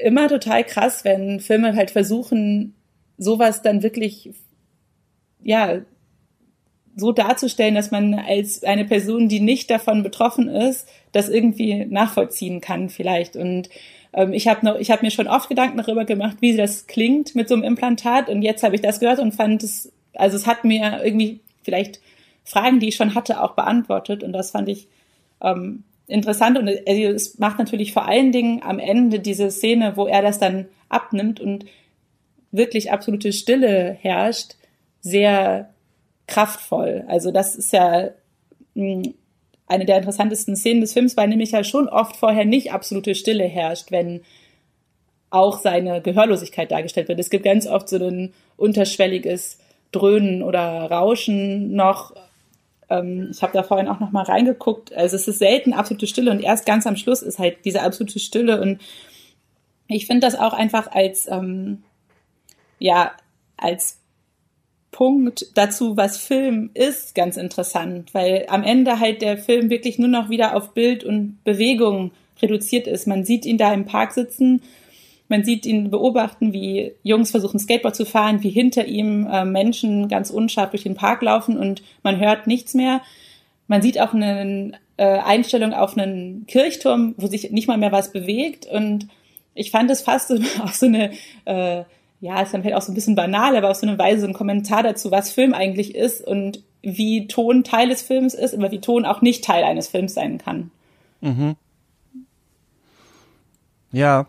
immer 0.03 0.29
total 0.29 0.65
krass, 0.65 1.05
wenn 1.05 1.41
Filme 1.41 1.75
halt 1.75 1.91
versuchen, 1.91 2.75
sowas 3.19 3.63
dann 3.63 3.83
wirklich, 3.83 4.31
ja, 5.43 5.81
so 6.99 7.13
darzustellen, 7.13 7.75
dass 7.75 7.91
man 7.91 8.15
als 8.15 8.65
eine 8.65 8.87
Person, 8.87 9.29
die 9.29 9.41
nicht 9.41 9.71
davon 9.71 10.03
betroffen 10.03 10.49
ist, 10.49 10.89
das 11.13 11.29
irgendwie 11.29 11.85
nachvollziehen 11.85 12.63
kann 12.63 12.89
vielleicht. 12.89 13.37
Und 13.37 13.69
ähm, 14.15 14.33
ich 14.33 14.49
habe 14.49 14.67
habe 14.67 15.05
mir 15.05 15.11
schon 15.11 15.29
oft 15.29 15.51
Gedanken 15.51 15.77
darüber 15.77 16.07
gemacht, 16.07 16.39
wie 16.41 16.57
das 16.57 16.87
klingt 16.87 17.35
mit 17.35 17.49
so 17.49 17.55
einem 17.55 17.65
Implantat. 17.65 18.31
Und 18.31 18.41
jetzt 18.41 18.63
habe 18.63 18.75
ich 18.75 18.81
das 18.81 18.99
gehört 18.99 19.19
und 19.19 19.35
fand 19.35 19.63
es, 19.63 19.93
also 20.15 20.37
es 20.37 20.47
hat 20.47 20.65
mir 20.65 21.03
irgendwie 21.05 21.41
vielleicht 21.63 22.01
Fragen, 22.45 22.81
die 22.81 22.89
ich 22.89 22.97
schon 22.97 23.15
hatte, 23.15 23.43
auch 23.43 23.53
beantwortet. 23.53 24.23
Und 24.23 24.33
das 24.33 24.53
fand 24.53 24.71
ich 24.71 24.89
ähm, 25.43 25.85
interessant. 26.07 26.59
Und 26.59 26.69
also 26.69 27.03
es 27.03 27.39
macht 27.39 27.59
natürlich 27.59 27.93
vor 27.93 28.07
allen 28.07 28.33
Dingen 28.33 28.63
am 28.63 28.79
Ende 28.79 29.21
diese 29.21 29.51
Szene, 29.51 29.97
wo 29.97 30.07
er 30.07 30.23
das 30.23 30.39
dann 30.39 30.67
abnimmt 30.89 31.41
und 31.41 31.65
wirklich 32.53 32.93
absolute 32.93 33.33
Stille 33.33 33.97
herrscht, 34.01 34.55
sehr 35.01 35.71
kraftvoll. 36.27 37.05
Also 37.09 37.31
das 37.31 37.55
ist 37.55 37.73
ja 37.73 38.11
hm, 38.75 39.15
eine 39.67 39.85
der 39.85 39.99
interessantesten 39.99 40.57
Szenen 40.57 40.81
des 40.81 40.93
Films, 40.93 41.17
weil 41.17 41.29
nämlich 41.29 41.53
ja 41.53 41.65
schon 41.65 41.89
oft 41.89 42.17
vorher 42.17 42.45
nicht 42.45 42.73
absolute 42.73 43.15
Stille 43.15 43.45
herrscht, 43.45 43.91
wenn 43.91 44.23
auch 45.31 45.59
seine 45.59 46.01
Gehörlosigkeit 46.01 46.71
dargestellt 46.71 47.09
wird. 47.09 47.19
Es 47.19 47.31
gibt 47.31 47.45
ganz 47.45 47.67
oft 47.67 47.89
so 47.89 47.97
ein 47.97 48.33
unterschwelliges 48.57 49.59
Dröhnen 49.93 50.43
oder 50.43 50.91
Rauschen 50.91 51.75
noch. 51.75 52.15
Ähm, 52.89 53.29
ich 53.31 53.43
habe 53.43 53.53
da 53.53 53.63
vorhin 53.63 53.89
auch 53.89 54.01
noch 54.01 54.13
mal 54.13 54.25
reingeguckt. 54.25 54.93
Also 54.95 55.17
es 55.17 55.29
ist 55.29 55.39
selten 55.39 55.73
absolute 55.73 56.07
Stille 56.07 56.31
und 56.31 56.41
erst 56.41 56.67
ganz 56.67 56.87
am 56.87 56.97
Schluss 56.97 57.23
ist 57.23 57.39
halt 57.39 57.65
diese 57.65 57.83
absolute 57.83 58.19
Stille 58.19 58.61
und 58.61 58.81
ich 59.89 60.07
finde 60.07 60.27
das 60.27 60.35
auch 60.35 60.53
einfach 60.53 60.91
als 60.91 61.29
ähm, 61.29 61.83
ja 62.79 63.13
als 63.57 63.99
Punkt 64.91 65.47
dazu, 65.55 65.97
was 65.97 66.17
Film 66.17 66.71
ist, 66.73 67.15
ganz 67.15 67.37
interessant, 67.37 68.15
weil 68.15 68.47
am 68.49 68.63
Ende 68.63 68.99
halt 68.99 69.21
der 69.21 69.37
Film 69.37 69.69
wirklich 69.69 69.99
nur 69.99 70.09
noch 70.09 70.31
wieder 70.31 70.57
auf 70.57 70.73
Bild 70.73 71.05
und 71.05 71.43
Bewegung 71.45 72.13
reduziert 72.41 72.87
ist. 72.87 73.07
Man 73.07 73.25
sieht 73.25 73.45
ihn 73.45 73.59
da 73.59 73.75
im 73.75 73.85
Park 73.85 74.13
sitzen, 74.13 74.63
man 75.29 75.45
sieht 75.45 75.67
ihn 75.67 75.91
beobachten, 75.91 76.53
wie 76.53 76.93
Jungs 77.03 77.31
versuchen 77.31 77.59
Skateboard 77.59 77.97
zu 77.97 78.07
fahren, 78.07 78.43
wie 78.43 78.51
hinter 78.51 78.87
ihm 78.87 79.27
äh, 79.27 79.45
Menschen 79.45 80.09
ganz 80.09 80.31
unscharf 80.31 80.71
durch 80.71 80.85
den 80.85 80.95
Park 80.95 81.23
laufen 81.23 81.59
und 81.59 81.83
man 82.03 82.19
hört 82.21 82.47
nichts 82.47 82.75
mehr. 82.75 83.01
Man 83.67 83.83
sieht 83.83 84.01
auch 84.01 84.15
eine 84.15 84.73
äh, 84.97 85.19
Einstellung 85.19 85.73
auf 85.73 85.97
einen 85.97 86.47
Kirchturm, 86.47 87.15
wo 87.17 87.27
sich 87.27 87.51
nicht 87.51 87.69
mal 87.69 87.79
mehr 87.79 87.93
was 87.93 88.13
bewegt 88.13 88.67
und 88.67 89.09
ich 89.55 89.71
fand 89.71 89.91
es 89.91 90.03
fast 90.03 90.29
so, 90.29 90.37
auch 90.63 90.73
so 90.73 90.87
eine 90.87 91.13
äh, 91.45 91.85
ja, 92.21 92.41
ist 92.41 92.55
dann 92.55 92.63
vielleicht 92.63 92.77
auch 92.77 92.83
so 92.83 92.93
ein 92.93 92.95
bisschen 92.95 93.15
banal, 93.15 93.57
aber 93.57 93.71
auf 93.71 93.77
so 93.77 93.87
eine 93.87 93.99
Weise 93.99 94.23
so 94.23 94.27
ein 94.27 94.33
Kommentar 94.33 94.83
dazu, 94.83 95.11
was 95.11 95.31
Film 95.31 95.53
eigentlich 95.53 95.95
ist 95.95 96.27
und 96.27 96.63
wie 96.83 97.27
Ton 97.27 97.65
Teil 97.65 97.89
des 97.89 98.03
Films 98.03 98.35
ist, 98.35 98.55
aber 98.55 98.71
wie 98.71 98.81
Ton 98.81 99.05
auch 99.05 99.21
nicht 99.21 99.45
Teil 99.45 99.65
eines 99.65 99.89
Films 99.89 100.15
sein 100.15 100.39
kann. 100.39 100.71
Mhm. 101.21 101.57
Ja. 103.93 104.27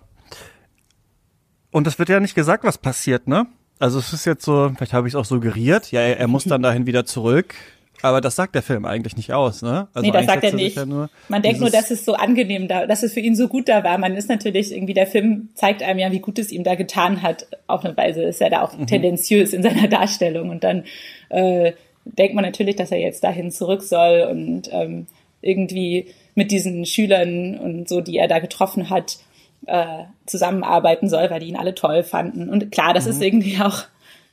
Und 1.78 1.86
es 1.86 2.00
wird 2.00 2.10
ja 2.10 2.20
nicht 2.20 2.34
gesagt, 2.34 2.64
was 2.64 2.80
passiert, 2.80 3.28
ne? 3.28 3.46
Also 3.78 4.00
es 4.00 4.12
ist 4.12 4.26
jetzt 4.26 4.44
so, 4.44 4.72
vielleicht 4.76 4.94
habe 4.94 5.08
ich 5.08 5.14
es 5.14 5.16
auch 5.16 5.26
suggeriert, 5.26 5.92
ja, 5.92 6.02
er, 6.02 6.18
er 6.18 6.28
muss 6.28 6.46
dann 6.46 6.64
dahin 6.64 6.88
wieder 6.88 7.06
zurück. 7.06 7.54
Aber 8.02 8.20
das 8.20 8.36
sagt 8.36 8.56
der 8.56 8.64
Film 8.64 8.84
eigentlich 8.86 9.16
nicht 9.16 9.32
aus, 9.32 9.62
ne? 9.62 9.88
Also 9.94 10.08
nee, 10.08 10.12
das 10.12 10.26
sagt 10.26 10.44
er 10.44 10.56
nicht. 10.56 10.76
Ja 10.76 11.08
man 11.30 11.42
denkt 11.44 11.60
nur, 11.60 11.70
dass 11.70 11.92
es 11.92 12.04
so 12.04 12.16
angenehm 12.16 12.68
da, 12.68 12.88
dass 12.88 13.04
es 13.04 13.14
für 13.14 13.20
ihn 13.20 13.36
so 13.36 13.48
gut 13.48 13.70
da 13.70 13.84
war. 13.84 14.00
Man 14.00 14.16
ist 14.16 14.28
natürlich 14.28 14.72
irgendwie, 14.72 14.96
der 14.96 15.06
Film 15.06 15.50
zeigt 15.54 15.84
einem 15.84 16.00
ja, 16.00 16.12
wie 16.12 16.20
gut 16.20 16.40
es 16.40 16.52
ihm 16.52 16.64
da 16.64 16.74
getan 16.74 17.22
hat. 17.22 17.46
Auf 17.68 17.86
eine 17.86 17.96
Weise 17.96 18.24
ist 18.24 18.42
er 18.42 18.50
da 18.50 18.64
auch 18.64 18.76
mhm. 18.76 18.88
tendenziös 18.88 19.54
in 19.54 19.62
seiner 19.62 19.88
Darstellung. 19.88 20.50
Und 20.50 20.64
dann 20.64 20.84
äh, 21.30 21.74
denkt 22.06 22.34
man 22.34 22.44
natürlich, 22.44 22.76
dass 22.76 22.90
er 22.90 22.98
jetzt 22.98 23.24
dahin 23.24 23.52
zurück 23.52 23.84
soll 23.84 24.28
und 24.32 24.68
ähm, 24.72 25.06
irgendwie 25.44 26.08
mit 26.34 26.50
diesen 26.50 26.88
Schülern 26.88 27.56
und 27.60 27.88
so, 27.88 28.02
die 28.02 28.18
er 28.18 28.28
da 28.28 28.40
getroffen 28.40 28.90
hat, 28.90 29.20
äh, 29.66 30.04
zusammenarbeiten 30.26 31.10
soll, 31.10 31.30
weil 31.30 31.40
die 31.40 31.48
ihn 31.48 31.58
alle 31.58 31.76
toll 31.76 32.04
fanden. 32.04 32.50
Und 32.50 32.72
klar, 32.72 32.94
das 32.94 33.06
mhm. 33.06 33.12
ist 33.12 33.22
irgendwie 33.22 33.60
auch, 33.62 33.84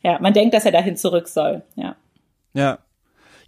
ja, 0.03 0.19
man 0.21 0.33
denkt, 0.33 0.55
dass 0.55 0.65
er 0.65 0.73
dahin 0.73 0.97
zurück 0.97 1.29
soll, 1.29 1.63
ja. 1.77 1.97
Ja, 2.53 2.79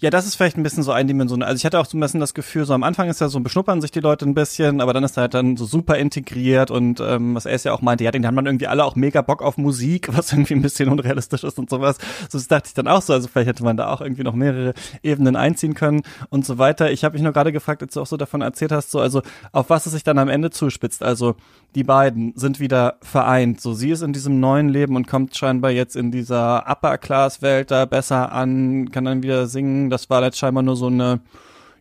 ja, 0.00 0.10
das 0.10 0.26
ist 0.26 0.34
vielleicht 0.34 0.56
ein 0.56 0.62
bisschen 0.62 0.82
so 0.82 0.92
eindimensional. 0.92 1.48
Also 1.48 1.58
ich 1.58 1.64
hatte 1.64 1.78
auch 1.78 1.86
so 1.86 1.96
ein 1.96 2.00
bisschen 2.00 2.20
das 2.20 2.34
Gefühl, 2.34 2.64
so 2.66 2.74
am 2.74 2.82
Anfang 2.82 3.08
ist 3.08 3.20
ja 3.20 3.28
so, 3.28 3.40
beschnuppern 3.40 3.80
sich 3.80 3.90
die 3.90 4.00
Leute 4.00 4.26
ein 4.26 4.34
bisschen, 4.34 4.80
aber 4.80 4.92
dann 4.92 5.04
ist 5.04 5.16
er 5.16 5.22
halt 5.22 5.34
dann 5.34 5.56
so 5.56 5.64
super 5.64 5.96
integriert 5.96 6.70
und 6.70 7.00
ähm, 7.00 7.34
was 7.34 7.46
er 7.46 7.54
es 7.54 7.64
ja 7.64 7.72
auch 7.72 7.80
meinte, 7.80 8.04
ja, 8.04 8.10
den 8.10 8.26
haben 8.26 8.36
dann 8.36 8.46
irgendwie 8.46 8.66
alle 8.66 8.84
auch 8.84 8.94
mega 8.94 9.22
Bock 9.22 9.42
auf 9.42 9.56
Musik, 9.56 10.08
was 10.16 10.32
irgendwie 10.32 10.54
ein 10.54 10.62
bisschen 10.62 10.88
unrealistisch 10.90 11.44
ist 11.44 11.58
und 11.58 11.70
sowas. 11.70 11.98
So 12.28 12.38
das 12.38 12.48
dachte 12.48 12.68
ich 12.68 12.74
dann 12.74 12.88
auch 12.88 13.02
so, 13.02 13.12
also 13.12 13.28
vielleicht 13.28 13.48
hätte 13.48 13.64
man 13.64 13.76
da 13.76 13.88
auch 13.88 14.00
irgendwie 14.00 14.22
noch 14.22 14.34
mehrere 14.34 14.74
Ebenen 15.02 15.36
einziehen 15.36 15.74
können 15.74 16.02
und 16.28 16.44
so 16.44 16.58
weiter. 16.58 16.90
Ich 16.90 17.04
habe 17.04 17.14
mich 17.14 17.22
nur 17.22 17.32
gerade 17.32 17.52
gefragt, 17.52 17.82
als 17.82 17.94
du 17.94 18.00
auch 18.00 18.06
so 18.06 18.16
davon 18.16 18.42
erzählt 18.42 18.72
hast, 18.72 18.90
so 18.90 19.00
also 19.00 19.22
auf 19.52 19.70
was 19.70 19.86
es 19.86 19.92
sich 19.92 20.04
dann 20.04 20.18
am 20.18 20.28
Ende 20.28 20.50
zuspitzt. 20.50 21.02
Also 21.02 21.36
die 21.74 21.84
beiden 21.84 22.32
sind 22.36 22.60
wieder 22.60 22.96
vereint. 23.02 23.60
So 23.60 23.72
sie 23.72 23.90
ist 23.90 24.02
in 24.02 24.12
diesem 24.12 24.40
neuen 24.40 24.68
Leben 24.68 24.96
und 24.96 25.06
kommt 25.06 25.36
scheinbar 25.36 25.70
jetzt 25.70 25.96
in 25.96 26.10
dieser 26.10 26.66
Upper 26.68 26.98
Class 26.98 27.42
Welt 27.42 27.70
da 27.70 27.84
besser 27.84 28.32
an, 28.32 28.90
kann 28.90 29.04
dann 29.04 29.22
wieder 29.22 29.46
singen 29.46 29.85
das 29.90 30.10
war 30.10 30.22
jetzt 30.22 30.38
scheinbar 30.38 30.62
nur 30.62 30.76
so 30.76 30.86
eine, 30.86 31.20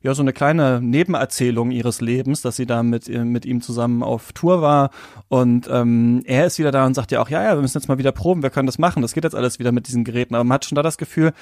ja, 0.01 0.13
so 0.13 0.21
eine 0.21 0.33
kleine 0.33 0.81
Nebenerzählung 0.81 1.71
ihres 1.71 1.99
Lebens, 2.01 2.41
dass 2.41 2.55
sie 2.55 2.65
da 2.65 2.83
mit, 2.83 3.07
mit 3.07 3.45
ihm 3.45 3.61
zusammen 3.61 4.03
auf 4.03 4.33
Tour 4.33 4.61
war. 4.61 4.91
Und 5.29 5.67
ähm, 5.71 6.21
er 6.25 6.45
ist 6.45 6.59
wieder 6.59 6.71
da 6.71 6.85
und 6.85 6.93
sagt 6.93 7.11
ja 7.11 7.21
auch, 7.21 7.29
ja, 7.29 7.43
ja, 7.43 7.55
wir 7.55 7.61
müssen 7.61 7.77
jetzt 7.77 7.87
mal 7.87 7.97
wieder 7.97 8.11
proben, 8.11 8.43
wir 8.43 8.51
können 8.51 8.67
das 8.67 8.77
machen, 8.77 9.01
das 9.01 9.13
geht 9.13 9.23
jetzt 9.23 9.35
alles 9.35 9.57
wieder 9.57 9.71
mit 9.71 9.87
diesen 9.87 10.03
Geräten. 10.03 10.35
Aber 10.35 10.43
man 10.43 10.55
hat 10.55 10.65
schon 10.65 10.75
da 10.75 10.83
das 10.83 10.97
Gefühl, 10.97 11.33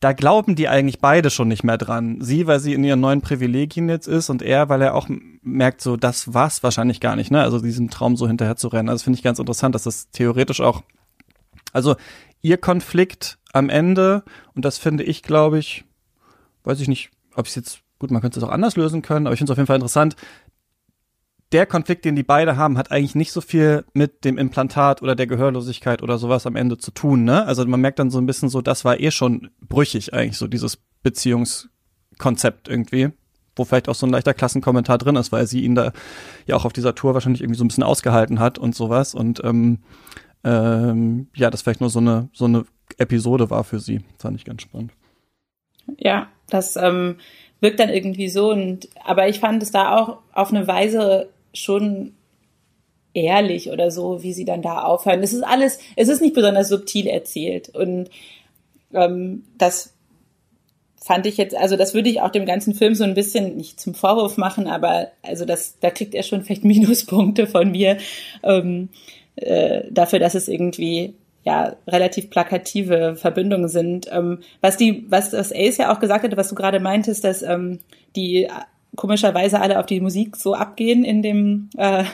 da 0.00 0.12
glauben 0.12 0.54
die 0.54 0.68
eigentlich 0.68 1.00
beide 1.00 1.30
schon 1.30 1.48
nicht 1.48 1.64
mehr 1.64 1.78
dran. 1.78 2.18
Sie, 2.20 2.46
weil 2.46 2.60
sie 2.60 2.74
in 2.74 2.84
ihren 2.84 3.00
neuen 3.00 3.20
Privilegien 3.20 3.88
jetzt 3.88 4.06
ist 4.06 4.28
und 4.28 4.42
er, 4.42 4.68
weil 4.68 4.82
er 4.82 4.94
auch 4.94 5.08
merkt, 5.42 5.80
so, 5.80 5.96
das 5.96 6.34
war's 6.34 6.62
wahrscheinlich 6.62 7.00
gar 7.00 7.16
nicht, 7.16 7.30
ne? 7.30 7.42
Also 7.42 7.58
diesen 7.58 7.90
Traum 7.90 8.16
so 8.16 8.26
hinterher 8.26 8.56
zu 8.56 8.68
rennen. 8.68 8.88
Also 8.88 9.04
finde 9.04 9.16
ich 9.16 9.22
ganz 9.22 9.38
interessant, 9.38 9.74
dass 9.74 9.84
das 9.84 10.10
theoretisch 10.10 10.60
auch, 10.60 10.82
also 11.72 11.96
ihr 12.42 12.58
Konflikt 12.58 13.38
am 13.52 13.70
Ende, 13.70 14.24
und 14.54 14.64
das 14.64 14.78
finde 14.78 15.04
ich, 15.04 15.22
glaube 15.22 15.58
ich, 15.58 15.84
weiß 16.64 16.80
ich 16.80 16.88
nicht, 16.88 17.10
ob 17.34 17.46
es 17.46 17.54
jetzt, 17.54 17.80
gut, 17.98 18.10
man 18.10 18.20
könnte 18.20 18.38
es 18.38 18.44
auch 18.44 18.50
anders 18.50 18.76
lösen 18.76 19.02
können, 19.02 19.26
aber 19.26 19.34
ich 19.34 19.38
finde 19.38 19.52
es 19.52 19.54
auf 19.54 19.58
jeden 19.58 19.66
Fall 19.66 19.76
interessant. 19.76 20.16
Der 21.52 21.66
Konflikt, 21.66 22.04
den 22.04 22.16
die 22.16 22.22
beide 22.22 22.56
haben, 22.56 22.76
hat 22.78 22.90
eigentlich 22.90 23.14
nicht 23.14 23.30
so 23.30 23.40
viel 23.40 23.84
mit 23.92 24.24
dem 24.24 24.38
Implantat 24.38 25.02
oder 25.02 25.14
der 25.14 25.26
Gehörlosigkeit 25.26 26.02
oder 26.02 26.18
sowas 26.18 26.46
am 26.46 26.56
Ende 26.56 26.78
zu 26.78 26.90
tun, 26.90 27.24
ne? 27.24 27.46
Also 27.46 27.64
man 27.66 27.80
merkt 27.80 28.00
dann 28.00 28.10
so 28.10 28.18
ein 28.18 28.26
bisschen 28.26 28.48
so, 28.48 28.60
das 28.60 28.84
war 28.84 28.98
eh 28.98 29.10
schon 29.10 29.50
brüchig 29.60 30.12
eigentlich, 30.12 30.38
so 30.38 30.48
dieses 30.48 30.78
Beziehungskonzept 31.02 32.68
irgendwie 32.68 33.12
wo 33.56 33.64
vielleicht 33.64 33.88
auch 33.88 33.94
so 33.94 34.06
ein 34.06 34.10
leichter 34.10 34.34
Klassenkommentar 34.34 34.98
drin 34.98 35.16
ist, 35.16 35.32
weil 35.32 35.46
sie 35.46 35.62
ihn 35.62 35.74
da 35.74 35.92
ja 36.46 36.56
auch 36.56 36.64
auf 36.64 36.72
dieser 36.72 36.94
Tour 36.94 37.14
wahrscheinlich 37.14 37.42
irgendwie 37.42 37.58
so 37.58 37.64
ein 37.64 37.68
bisschen 37.68 37.84
ausgehalten 37.84 38.40
hat 38.40 38.58
und 38.58 38.74
sowas. 38.74 39.14
Und 39.14 39.42
ähm, 39.44 39.78
ähm, 40.42 41.28
ja, 41.34 41.50
das 41.50 41.62
vielleicht 41.62 41.80
nur 41.80 41.90
so 41.90 42.00
eine, 42.00 42.28
so 42.32 42.46
eine 42.46 42.64
Episode 42.98 43.50
war 43.50 43.64
für 43.64 43.80
sie. 43.80 44.00
Fand 44.18 44.36
ich 44.36 44.44
ganz 44.44 44.62
spannend. 44.62 44.92
Ja, 45.98 46.28
das 46.48 46.76
ähm, 46.76 47.16
wirkt 47.60 47.80
dann 47.80 47.88
irgendwie 47.88 48.28
so. 48.28 48.50
Und 48.50 48.88
aber 49.04 49.28
ich 49.28 49.40
fand 49.40 49.62
es 49.62 49.70
da 49.70 49.96
auch 49.96 50.18
auf 50.32 50.50
eine 50.50 50.66
Weise 50.66 51.28
schon 51.52 52.14
ehrlich 53.14 53.70
oder 53.70 53.90
so, 53.90 54.22
wie 54.22 54.32
sie 54.32 54.44
dann 54.44 54.62
da 54.62 54.82
aufhören. 54.82 55.22
Es 55.22 55.32
ist 55.32 55.44
alles, 55.44 55.78
es 55.96 56.08
ist 56.08 56.20
nicht 56.20 56.34
besonders 56.34 56.68
subtil 56.68 57.06
erzählt. 57.06 57.68
Und 57.68 58.10
ähm, 58.92 59.44
das 59.56 59.94
fand 61.04 61.26
ich 61.26 61.36
jetzt, 61.36 61.54
also 61.54 61.76
das 61.76 61.94
würde 61.94 62.08
ich 62.08 62.22
auch 62.22 62.30
dem 62.30 62.46
ganzen 62.46 62.74
Film 62.74 62.94
so 62.94 63.04
ein 63.04 63.14
bisschen 63.14 63.56
nicht 63.56 63.78
zum 63.78 63.94
Vorwurf 63.94 64.38
machen, 64.38 64.66
aber 64.66 65.08
also 65.22 65.44
das, 65.44 65.78
da 65.78 65.90
kriegt 65.90 66.14
er 66.14 66.22
schon 66.22 66.42
vielleicht 66.42 66.64
Minuspunkte 66.64 67.46
von 67.46 67.70
mir 67.70 67.98
ähm, 68.42 68.88
äh, 69.36 69.82
dafür, 69.90 70.18
dass 70.18 70.34
es 70.34 70.48
irgendwie 70.48 71.14
ja 71.44 71.76
relativ 71.86 72.30
plakative 72.30 73.16
Verbindungen 73.16 73.68
sind. 73.68 74.08
Ähm, 74.10 74.38
was 74.60 74.76
die, 74.76 75.04
was 75.08 75.30
das 75.30 75.52
Ace 75.52 75.78
ja 75.78 75.92
auch 75.92 76.00
gesagt 76.00 76.24
hatte, 76.24 76.36
was 76.36 76.48
du 76.48 76.54
gerade 76.54 76.80
meintest, 76.80 77.24
dass 77.24 77.42
ähm, 77.42 77.80
die 78.16 78.48
komischerweise 78.96 79.60
alle 79.60 79.78
auf 79.78 79.86
die 79.86 80.00
Musik 80.00 80.36
so 80.36 80.54
abgehen 80.54 81.04
in 81.04 81.22
dem 81.22 81.68
äh, 81.76 82.04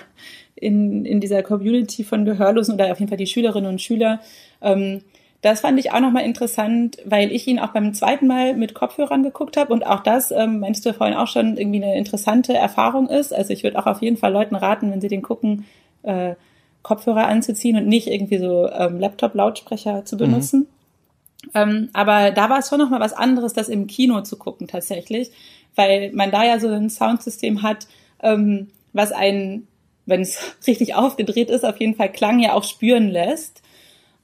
in, 0.56 1.04
in 1.04 1.20
dieser 1.20 1.42
Community 1.42 2.04
von 2.04 2.24
Gehörlosen 2.24 2.74
oder 2.74 2.92
auf 2.92 2.98
jeden 2.98 3.08
Fall 3.08 3.18
die 3.18 3.26
Schülerinnen 3.26 3.70
und 3.70 3.80
Schüler. 3.80 4.20
Ähm, 4.60 5.02
das 5.42 5.60
fand 5.60 5.78
ich 5.80 5.90
auch 5.92 6.00
nochmal 6.00 6.24
interessant, 6.24 6.98
weil 7.06 7.32
ich 7.32 7.46
ihn 7.46 7.58
auch 7.58 7.70
beim 7.70 7.94
zweiten 7.94 8.26
Mal 8.26 8.54
mit 8.54 8.74
Kopfhörern 8.74 9.22
geguckt 9.22 9.56
habe 9.56 9.72
und 9.72 9.86
auch 9.86 10.00
das, 10.00 10.30
ähm, 10.32 10.60
meinst 10.60 10.84
du 10.84 10.92
vorhin 10.92 11.16
auch 11.16 11.28
schon, 11.28 11.56
irgendwie 11.56 11.82
eine 11.82 11.96
interessante 11.96 12.52
Erfahrung 12.52 13.08
ist. 13.08 13.32
Also 13.32 13.52
ich 13.54 13.62
würde 13.62 13.78
auch 13.78 13.86
auf 13.86 14.02
jeden 14.02 14.18
Fall 14.18 14.32
Leuten 14.32 14.54
raten, 14.54 14.92
wenn 14.92 15.00
sie 15.00 15.08
den 15.08 15.22
gucken, 15.22 15.64
äh, 16.02 16.34
Kopfhörer 16.82 17.26
anzuziehen 17.26 17.76
und 17.76 17.86
nicht 17.86 18.06
irgendwie 18.06 18.38
so 18.38 18.68
ähm, 18.70 18.98
Laptop-Lautsprecher 18.98 20.04
zu 20.04 20.16
benutzen. 20.16 20.60
Mhm. 20.60 21.50
Ähm, 21.54 21.88
aber 21.92 22.30
da 22.30 22.50
war 22.50 22.58
es 22.58 22.68
schon 22.68 22.78
noch 22.78 22.90
mal 22.90 23.00
was 23.00 23.12
anderes, 23.12 23.52
das 23.52 23.68
im 23.68 23.86
Kino 23.86 24.20
zu 24.22 24.36
gucken 24.36 24.66
tatsächlich, 24.66 25.30
weil 25.74 26.12
man 26.12 26.30
da 26.30 26.44
ja 26.44 26.58
so 26.58 26.68
ein 26.68 26.90
Soundsystem 26.90 27.62
hat, 27.62 27.86
ähm, 28.22 28.68
was 28.92 29.12
einen, 29.12 29.66
wenn 30.06 30.20
es 30.22 30.56
richtig 30.66 30.94
aufgedreht 30.94 31.50
ist, 31.50 31.64
auf 31.64 31.80
jeden 31.80 31.94
Fall 31.94 32.12
Klang 32.12 32.40
ja 32.40 32.54
auch 32.54 32.64
spüren 32.64 33.08
lässt. 33.08 33.62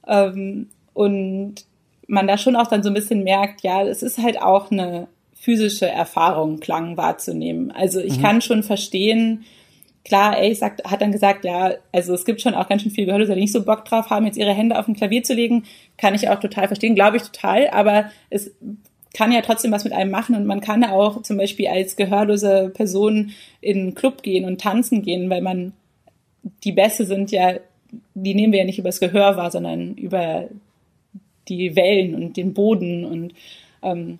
Ähm, 0.07 0.69
und 0.93 1.65
man 2.07 2.27
da 2.27 2.37
schon 2.37 2.55
auch 2.55 2.67
dann 2.67 2.83
so 2.83 2.89
ein 2.89 2.95
bisschen 2.95 3.23
merkt, 3.23 3.61
ja, 3.61 3.83
es 3.83 4.01
ist 4.01 4.17
halt 4.17 4.41
auch 4.41 4.71
eine 4.71 5.07
physische 5.35 5.87
Erfahrung, 5.87 6.59
Klang 6.59 6.97
wahrzunehmen. 6.97 7.71
Also 7.71 7.99
ich 7.99 8.17
mhm. 8.17 8.21
kann 8.21 8.41
schon 8.41 8.63
verstehen, 8.63 9.45
klar, 10.07 10.39
ey, 10.39 10.55
sagt, 10.55 10.83
hat 10.89 11.01
dann 11.01 11.11
gesagt, 11.11 11.43
ja, 11.43 11.73
also 11.91 12.13
es 12.13 12.25
gibt 12.25 12.41
schon 12.41 12.55
auch 12.55 12.69
ganz 12.69 12.81
schön 12.81 12.91
viele 12.91 13.07
Gehörlose, 13.07 13.35
die 13.35 13.41
nicht 13.41 13.51
so 13.51 13.63
Bock 13.63 13.85
drauf 13.85 14.09
haben, 14.09 14.25
jetzt 14.25 14.37
ihre 14.37 14.53
Hände 14.53 14.79
auf 14.79 14.85
dem 14.85 14.95
Klavier 14.95 15.21
zu 15.23 15.33
legen, 15.33 15.63
kann 15.97 16.15
ich 16.15 16.29
auch 16.29 16.39
total 16.39 16.67
verstehen, 16.67 16.95
glaube 16.95 17.17
ich 17.17 17.23
total, 17.23 17.69
aber 17.69 18.09
es 18.29 18.51
kann 19.13 19.31
ja 19.31 19.41
trotzdem 19.41 19.71
was 19.71 19.83
mit 19.83 19.93
einem 19.93 20.11
machen 20.11 20.35
und 20.35 20.45
man 20.45 20.61
kann 20.61 20.83
auch 20.83 21.21
zum 21.23 21.37
Beispiel 21.37 21.67
als 21.67 21.95
gehörlose 21.95 22.71
Person 22.73 23.31
in 23.61 23.79
einen 23.79 23.95
Club 23.95 24.23
gehen 24.23 24.45
und 24.45 24.61
tanzen 24.61 25.01
gehen, 25.01 25.29
weil 25.29 25.41
man 25.41 25.73
die 26.63 26.71
Bässe 26.71 27.05
sind 27.05 27.31
ja, 27.31 27.55
die 28.13 28.35
nehmen 28.35 28.53
wir 28.53 28.59
ja 28.59 28.65
nicht 28.65 28.79
übers 28.79 28.99
Gehör 28.99 29.35
wahr, 29.35 29.51
sondern 29.51 29.95
über 29.95 30.47
die 31.49 31.75
Wellen 31.75 32.15
und 32.15 32.37
den 32.37 32.53
Boden 32.53 33.05
und 33.05 33.33
ähm, 33.81 34.19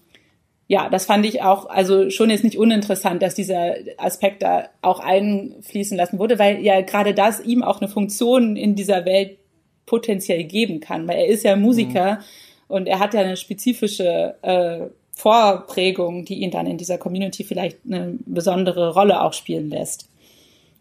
ja, 0.67 0.89
das 0.89 1.05
fand 1.05 1.25
ich 1.25 1.41
auch, 1.41 1.69
also 1.69 2.09
schon 2.09 2.29
jetzt 2.29 2.43
nicht 2.43 2.57
uninteressant, 2.57 3.21
dass 3.21 3.35
dieser 3.35 3.75
Aspekt 3.97 4.43
da 4.43 4.67
auch 4.81 4.99
einfließen 4.99 5.97
lassen 5.97 6.19
wurde, 6.19 6.39
weil 6.39 6.61
ja 6.61 6.81
gerade 6.81 7.13
das 7.13 7.39
ihm 7.39 7.63
auch 7.63 7.79
eine 7.79 7.89
Funktion 7.89 8.57
in 8.57 8.75
dieser 8.75 9.05
Welt 9.05 9.37
potenziell 9.85 10.43
geben 10.43 10.81
kann, 10.81 11.07
weil 11.07 11.19
er 11.19 11.27
ist 11.27 11.43
ja 11.43 11.55
Musiker 11.55 12.15
mhm. 12.15 12.19
und 12.67 12.87
er 12.87 12.99
hat 12.99 13.13
ja 13.13 13.21
eine 13.21 13.37
spezifische 13.37 14.35
äh, 14.41 14.87
Vorprägung, 15.13 16.25
die 16.25 16.41
ihn 16.41 16.51
dann 16.51 16.67
in 16.67 16.77
dieser 16.77 16.97
Community 16.97 17.45
vielleicht 17.45 17.77
eine 17.85 18.19
besondere 18.25 18.93
Rolle 18.93 19.21
auch 19.21 19.33
spielen 19.33 19.69
lässt. 19.69 20.09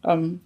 Ähm, 0.05 0.41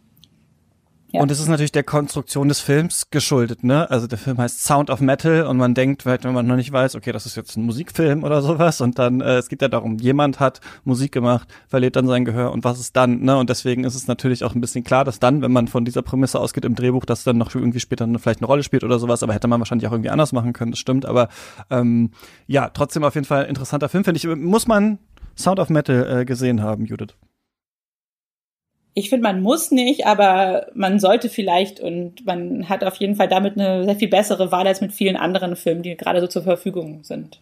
ja. 1.12 1.20
Und 1.20 1.30
es 1.30 1.40
ist 1.40 1.48
natürlich 1.48 1.72
der 1.72 1.82
Konstruktion 1.82 2.48
des 2.48 2.60
Films 2.60 3.10
geschuldet, 3.10 3.64
ne? 3.64 3.90
Also 3.90 4.06
der 4.06 4.18
Film 4.18 4.38
heißt 4.38 4.64
Sound 4.64 4.90
of 4.90 5.00
Metal 5.00 5.44
und 5.44 5.56
man 5.56 5.74
denkt, 5.74 6.06
wenn 6.06 6.32
man 6.32 6.46
noch 6.46 6.56
nicht 6.56 6.72
weiß, 6.72 6.94
okay, 6.94 7.10
das 7.12 7.26
ist 7.26 7.36
jetzt 7.36 7.56
ein 7.56 7.64
Musikfilm 7.64 8.22
oder 8.22 8.42
sowas 8.42 8.80
und 8.80 8.98
dann, 8.98 9.20
äh, 9.20 9.38
es 9.38 9.48
geht 9.48 9.60
ja 9.62 9.68
darum, 9.68 9.98
jemand 9.98 10.38
hat 10.38 10.60
Musik 10.84 11.12
gemacht, 11.12 11.48
verliert 11.68 11.96
dann 11.96 12.06
sein 12.06 12.24
Gehör 12.24 12.52
und 12.52 12.62
was 12.64 12.78
ist 12.78 12.96
dann, 12.96 13.22
ne? 13.22 13.36
Und 13.36 13.50
deswegen 13.50 13.84
ist 13.84 13.94
es 13.94 14.06
natürlich 14.06 14.44
auch 14.44 14.54
ein 14.54 14.60
bisschen 14.60 14.84
klar, 14.84 15.04
dass 15.04 15.18
dann, 15.18 15.42
wenn 15.42 15.52
man 15.52 15.68
von 15.68 15.84
dieser 15.84 16.02
Prämisse 16.02 16.38
ausgeht 16.38 16.64
im 16.64 16.74
Drehbuch, 16.74 17.04
dass 17.04 17.24
dann 17.24 17.38
noch 17.38 17.54
irgendwie 17.54 17.80
später 17.80 18.08
vielleicht 18.18 18.40
eine 18.40 18.46
Rolle 18.46 18.62
spielt 18.62 18.84
oder 18.84 18.98
sowas, 18.98 19.22
aber 19.22 19.34
hätte 19.34 19.48
man 19.48 19.60
wahrscheinlich 19.60 19.88
auch 19.88 19.92
irgendwie 19.92 20.10
anders 20.10 20.32
machen 20.32 20.52
können, 20.52 20.70
das 20.70 20.78
stimmt, 20.78 21.06
aber 21.06 21.28
ähm, 21.70 22.10
ja, 22.46 22.68
trotzdem 22.70 23.04
auf 23.04 23.14
jeden 23.14 23.26
Fall 23.26 23.46
interessanter 23.46 23.88
Film, 23.88 24.04
finde 24.04 24.18
ich. 24.18 24.26
Muss 24.26 24.66
man 24.66 24.98
Sound 25.36 25.58
of 25.58 25.70
Metal 25.70 26.20
äh, 26.20 26.24
gesehen 26.24 26.62
haben, 26.62 26.84
Judith? 26.84 27.16
Ich 28.94 29.08
finde, 29.08 29.22
man 29.22 29.40
muss 29.40 29.70
nicht, 29.70 30.06
aber 30.06 30.66
man 30.74 30.98
sollte 30.98 31.28
vielleicht 31.28 31.80
und 31.80 32.26
man 32.26 32.68
hat 32.68 32.82
auf 32.84 32.96
jeden 32.96 33.14
Fall 33.14 33.28
damit 33.28 33.54
eine 33.54 33.84
sehr 33.84 33.96
viel 33.96 34.08
bessere 34.08 34.50
Wahl 34.50 34.66
als 34.66 34.80
mit 34.80 34.92
vielen 34.92 35.16
anderen 35.16 35.56
Filmen, 35.56 35.82
die 35.82 35.96
gerade 35.96 36.20
so 36.20 36.26
zur 36.26 36.42
Verfügung 36.42 37.04
sind. 37.04 37.40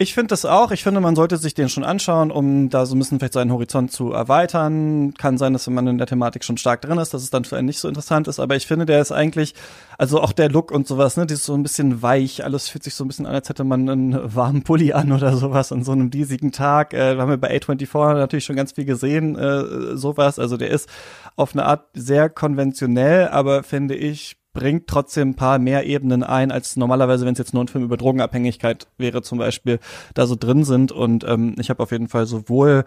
Ich 0.00 0.14
finde 0.14 0.28
das 0.28 0.44
auch. 0.44 0.70
Ich 0.70 0.84
finde, 0.84 1.00
man 1.00 1.16
sollte 1.16 1.38
sich 1.38 1.54
den 1.54 1.68
schon 1.68 1.82
anschauen, 1.82 2.30
um 2.30 2.70
da 2.70 2.86
so 2.86 2.94
ein 2.94 3.00
bisschen 3.00 3.18
vielleicht 3.18 3.32
seinen 3.32 3.50
Horizont 3.50 3.90
zu 3.90 4.12
erweitern. 4.12 5.12
Kann 5.14 5.38
sein, 5.38 5.54
dass 5.54 5.66
wenn 5.66 5.74
man 5.74 5.88
in 5.88 5.98
der 5.98 6.06
Thematik 6.06 6.44
schon 6.44 6.56
stark 6.56 6.82
drin 6.82 6.98
ist, 6.98 7.14
dass 7.14 7.24
es 7.24 7.30
dann 7.30 7.44
für 7.44 7.56
einen 7.56 7.66
nicht 7.66 7.80
so 7.80 7.88
interessant 7.88 8.28
ist. 8.28 8.38
Aber 8.38 8.54
ich 8.54 8.68
finde, 8.68 8.86
der 8.86 9.00
ist 9.00 9.10
eigentlich, 9.10 9.54
also 9.98 10.20
auch 10.20 10.30
der 10.30 10.50
Look 10.50 10.70
und 10.70 10.86
sowas, 10.86 11.16
ne, 11.16 11.26
die 11.26 11.34
ist 11.34 11.44
so 11.44 11.54
ein 11.54 11.64
bisschen 11.64 12.00
weich. 12.00 12.44
Alles 12.44 12.68
fühlt 12.68 12.84
sich 12.84 12.94
so 12.94 13.04
ein 13.04 13.08
bisschen 13.08 13.26
an, 13.26 13.34
als 13.34 13.48
hätte 13.48 13.64
man 13.64 13.90
einen 13.90 14.36
warmen 14.36 14.62
Pulli 14.62 14.92
an 14.92 15.10
oder 15.10 15.36
sowas 15.36 15.72
an 15.72 15.82
so 15.82 15.90
einem 15.90 16.10
diesigen 16.12 16.52
Tag. 16.52 16.94
Äh, 16.94 17.16
haben 17.16 17.30
wir 17.30 17.36
bei 17.36 17.50
A24 17.56 18.14
natürlich 18.14 18.44
schon 18.44 18.54
ganz 18.54 18.72
viel 18.72 18.84
gesehen, 18.84 19.34
äh, 19.34 19.96
sowas. 19.96 20.38
Also 20.38 20.56
der 20.56 20.70
ist 20.70 20.88
auf 21.34 21.54
eine 21.54 21.64
Art 21.64 21.86
sehr 21.94 22.30
konventionell, 22.30 23.28
aber 23.30 23.64
finde 23.64 23.96
ich 23.96 24.36
bringt 24.58 24.88
trotzdem 24.88 25.30
ein 25.30 25.34
paar 25.36 25.60
mehr 25.60 25.86
Ebenen 25.86 26.24
ein, 26.24 26.50
als 26.50 26.74
normalerweise, 26.74 27.24
wenn 27.24 27.34
es 27.34 27.38
jetzt 27.38 27.54
nur 27.54 27.62
ein 27.62 27.68
Film 27.68 27.84
über 27.84 27.96
Drogenabhängigkeit 27.96 28.88
wäre, 28.98 29.22
zum 29.22 29.38
Beispiel, 29.38 29.78
da 30.14 30.26
so 30.26 30.34
drin 30.34 30.64
sind. 30.64 30.90
Und 30.90 31.22
ähm, 31.22 31.54
ich 31.60 31.70
habe 31.70 31.80
auf 31.80 31.92
jeden 31.92 32.08
Fall 32.08 32.26
sowohl 32.26 32.84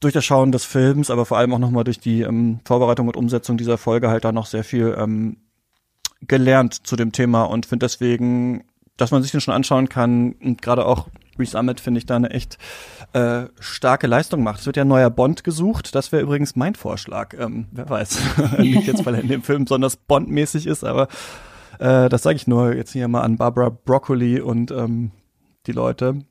durch 0.00 0.14
das 0.14 0.24
Schauen 0.24 0.50
des 0.50 0.64
Films, 0.64 1.10
aber 1.10 1.26
vor 1.26 1.36
allem 1.36 1.52
auch 1.52 1.58
nochmal 1.58 1.84
durch 1.84 2.00
die 2.00 2.22
ähm, 2.22 2.60
Vorbereitung 2.64 3.06
und 3.06 3.18
Umsetzung 3.18 3.58
dieser 3.58 3.76
Folge 3.76 4.08
halt 4.08 4.24
da 4.24 4.32
noch 4.32 4.46
sehr 4.46 4.64
viel 4.64 4.96
ähm, 4.98 5.36
gelernt 6.26 6.86
zu 6.86 6.96
dem 6.96 7.12
Thema 7.12 7.44
und 7.44 7.66
finde 7.66 7.84
deswegen, 7.84 8.64
dass 8.96 9.10
man 9.10 9.22
sich 9.22 9.30
den 9.30 9.42
schon 9.42 9.52
anschauen 9.52 9.90
kann 9.90 10.32
und 10.42 10.62
gerade 10.62 10.86
auch 10.86 11.08
Reese 11.38 11.58
Ahmed 11.58 11.80
finde 11.80 11.98
ich 11.98 12.06
da 12.06 12.16
eine 12.16 12.30
echt 12.30 12.58
äh, 13.12 13.44
starke 13.60 14.06
Leistung 14.06 14.42
macht. 14.42 14.60
Es 14.60 14.66
wird 14.66 14.76
ja 14.76 14.84
ein 14.84 14.88
neuer 14.88 15.10
Bond 15.10 15.44
gesucht. 15.44 15.94
Das 15.94 16.12
wäre 16.12 16.22
übrigens 16.22 16.56
mein 16.56 16.74
Vorschlag. 16.74 17.34
Ähm, 17.38 17.66
wer 17.72 17.88
weiß. 17.88 18.18
Nicht 18.58 18.86
jetzt, 18.86 19.06
weil 19.06 19.14
er 19.14 19.22
in 19.22 19.28
dem 19.28 19.42
Film 19.42 19.64
besonders 19.64 19.96
Bond-mäßig 19.96 20.66
ist, 20.66 20.84
aber 20.84 21.08
äh, 21.78 22.08
das 22.08 22.22
sage 22.22 22.36
ich 22.36 22.46
nur 22.46 22.74
jetzt 22.74 22.92
hier 22.92 23.08
mal 23.08 23.22
an 23.22 23.36
Barbara 23.36 23.70
Broccoli 23.70 24.40
und 24.40 24.70
ähm, 24.70 25.12
die 25.66 25.72
Leute. 25.72 26.24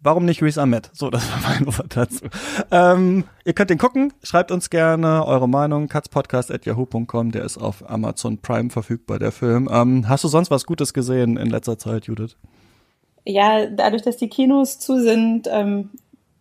Warum 0.00 0.24
nicht 0.24 0.42
Reese 0.42 0.62
Ahmed? 0.62 0.90
So, 0.92 1.10
das 1.10 1.28
war 1.28 1.40
mein 1.50 1.66
Wort 1.78 1.96
dazu. 1.96 2.26
Ähm, 2.70 3.24
ihr 3.44 3.52
könnt 3.52 3.70
den 3.70 3.78
gucken. 3.78 4.12
Schreibt 4.22 4.52
uns 4.52 4.70
gerne 4.70 5.26
eure 5.26 5.48
Meinung. 5.48 5.88
katzpodcast.yahoo.com. 5.88 7.32
Der 7.32 7.42
ist 7.42 7.58
auf 7.58 7.88
Amazon 7.90 8.38
Prime 8.38 8.70
verfügbar, 8.70 9.18
der 9.18 9.32
Film. 9.32 9.68
Ähm, 9.70 10.08
hast 10.08 10.22
du 10.22 10.28
sonst 10.28 10.52
was 10.52 10.66
Gutes 10.66 10.94
gesehen 10.94 11.36
in 11.36 11.50
letzter 11.50 11.78
Zeit, 11.78 12.06
Judith? 12.06 12.36
Ja, 13.24 13.66
dadurch, 13.66 14.02
dass 14.02 14.16
die 14.16 14.28
Kinos 14.28 14.78
zu 14.78 15.00
sind 15.00 15.48
ähm, 15.50 15.90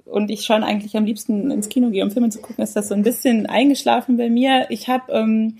und 0.06 0.32
ich 0.32 0.46
schon 0.46 0.64
eigentlich 0.64 0.96
am 0.96 1.06
liebsten 1.06 1.52
ins 1.52 1.70
Kino 1.70 1.90
gehe, 1.90 2.04
um 2.04 2.12
Filme 2.12 2.30
zu 2.30 2.40
gucken, 2.40 2.64
ist 2.64 2.76
das 2.76 2.88
so 2.88 2.96
ein 2.96 3.04
bisschen 3.04 3.46
eingeschlafen 3.46 4.18
bei 4.18 4.30
mir. 4.30 4.68
Ich 4.70 4.88
habe 4.88 5.12
ähm, 5.12 5.58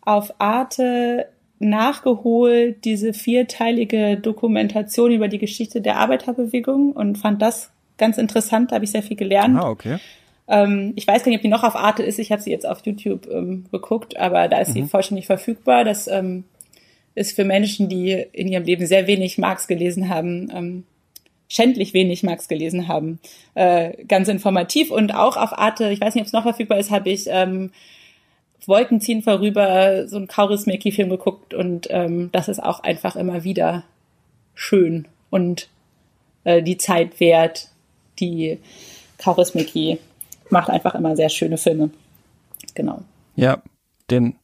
auf 0.00 0.34
Arte 0.38 1.26
nachgeholt 1.58 2.84
diese 2.84 3.12
vierteilige 3.12 4.16
Dokumentation 4.16 5.12
über 5.12 5.28
die 5.28 5.38
Geschichte 5.38 5.80
der 5.80 5.96
Arbeiterbewegung 5.96 6.92
und 6.92 7.18
fand 7.18 7.40
das 7.40 7.70
ganz 7.98 8.18
interessant. 8.18 8.72
Da 8.72 8.76
habe 8.76 8.84
ich 8.84 8.90
sehr 8.90 9.02
viel 9.02 9.16
gelernt. 9.16 9.56
Ah, 9.56 9.68
okay. 9.68 9.98
Ähm, 10.48 10.92
ich 10.96 11.06
weiß 11.06 11.22
gar 11.22 11.30
nicht, 11.30 11.38
ob 11.38 11.42
die 11.42 11.48
noch 11.48 11.62
auf 11.62 11.76
Arte 11.76 12.02
ist. 12.02 12.18
Ich 12.18 12.32
habe 12.32 12.42
sie 12.42 12.50
jetzt 12.50 12.66
auf 12.66 12.84
YouTube 12.84 13.28
ähm, 13.30 13.66
geguckt, 13.70 14.16
aber 14.16 14.48
da 14.48 14.58
ist 14.58 14.70
mhm. 14.70 14.72
sie 14.72 14.82
vollständig 14.84 15.26
verfügbar. 15.26 15.84
Das 15.84 16.08
ähm, 16.08 16.44
ist 17.14 17.36
für 17.36 17.44
Menschen, 17.44 17.88
die 17.88 18.12
in 18.32 18.48
ihrem 18.48 18.64
Leben 18.64 18.86
sehr 18.86 19.06
wenig 19.06 19.38
Marx 19.38 19.66
gelesen 19.66 20.08
haben, 20.08 20.50
ähm, 20.54 20.84
schändlich 21.48 21.92
wenig 21.92 22.22
Marx 22.22 22.48
gelesen 22.48 22.88
haben, 22.88 23.20
äh, 23.54 24.04
ganz 24.04 24.28
informativ 24.28 24.90
und 24.90 25.14
auch 25.14 25.36
auf 25.36 25.52
Arte, 25.52 25.90
ich 25.90 26.00
weiß 26.00 26.14
nicht, 26.14 26.22
ob 26.22 26.26
es 26.26 26.32
noch 26.32 26.44
verfügbar 26.44 26.78
ist, 26.78 26.90
habe 26.90 27.10
ich 27.10 27.26
ähm, 27.28 27.70
Wolken 28.66 29.00
ziehen 29.00 29.22
vorüber, 29.22 30.06
so 30.08 30.16
ein 30.16 30.28
Kaurismäki-Film 30.28 31.10
geguckt 31.10 31.52
und 31.52 31.88
ähm, 31.90 32.30
das 32.32 32.48
ist 32.48 32.62
auch 32.62 32.80
einfach 32.80 33.16
immer 33.16 33.44
wieder 33.44 33.84
schön 34.54 35.08
und 35.30 35.68
äh, 36.44 36.62
die 36.62 36.78
Zeit 36.78 37.20
wert. 37.20 37.68
Die 38.20 38.58
Kaurismäki 39.18 39.98
macht 40.50 40.70
einfach 40.70 40.94
immer 40.94 41.16
sehr 41.16 41.28
schöne 41.28 41.58
Filme. 41.58 41.90
Genau. 42.74 43.02
Ja, 43.36 43.62
den 44.10 44.36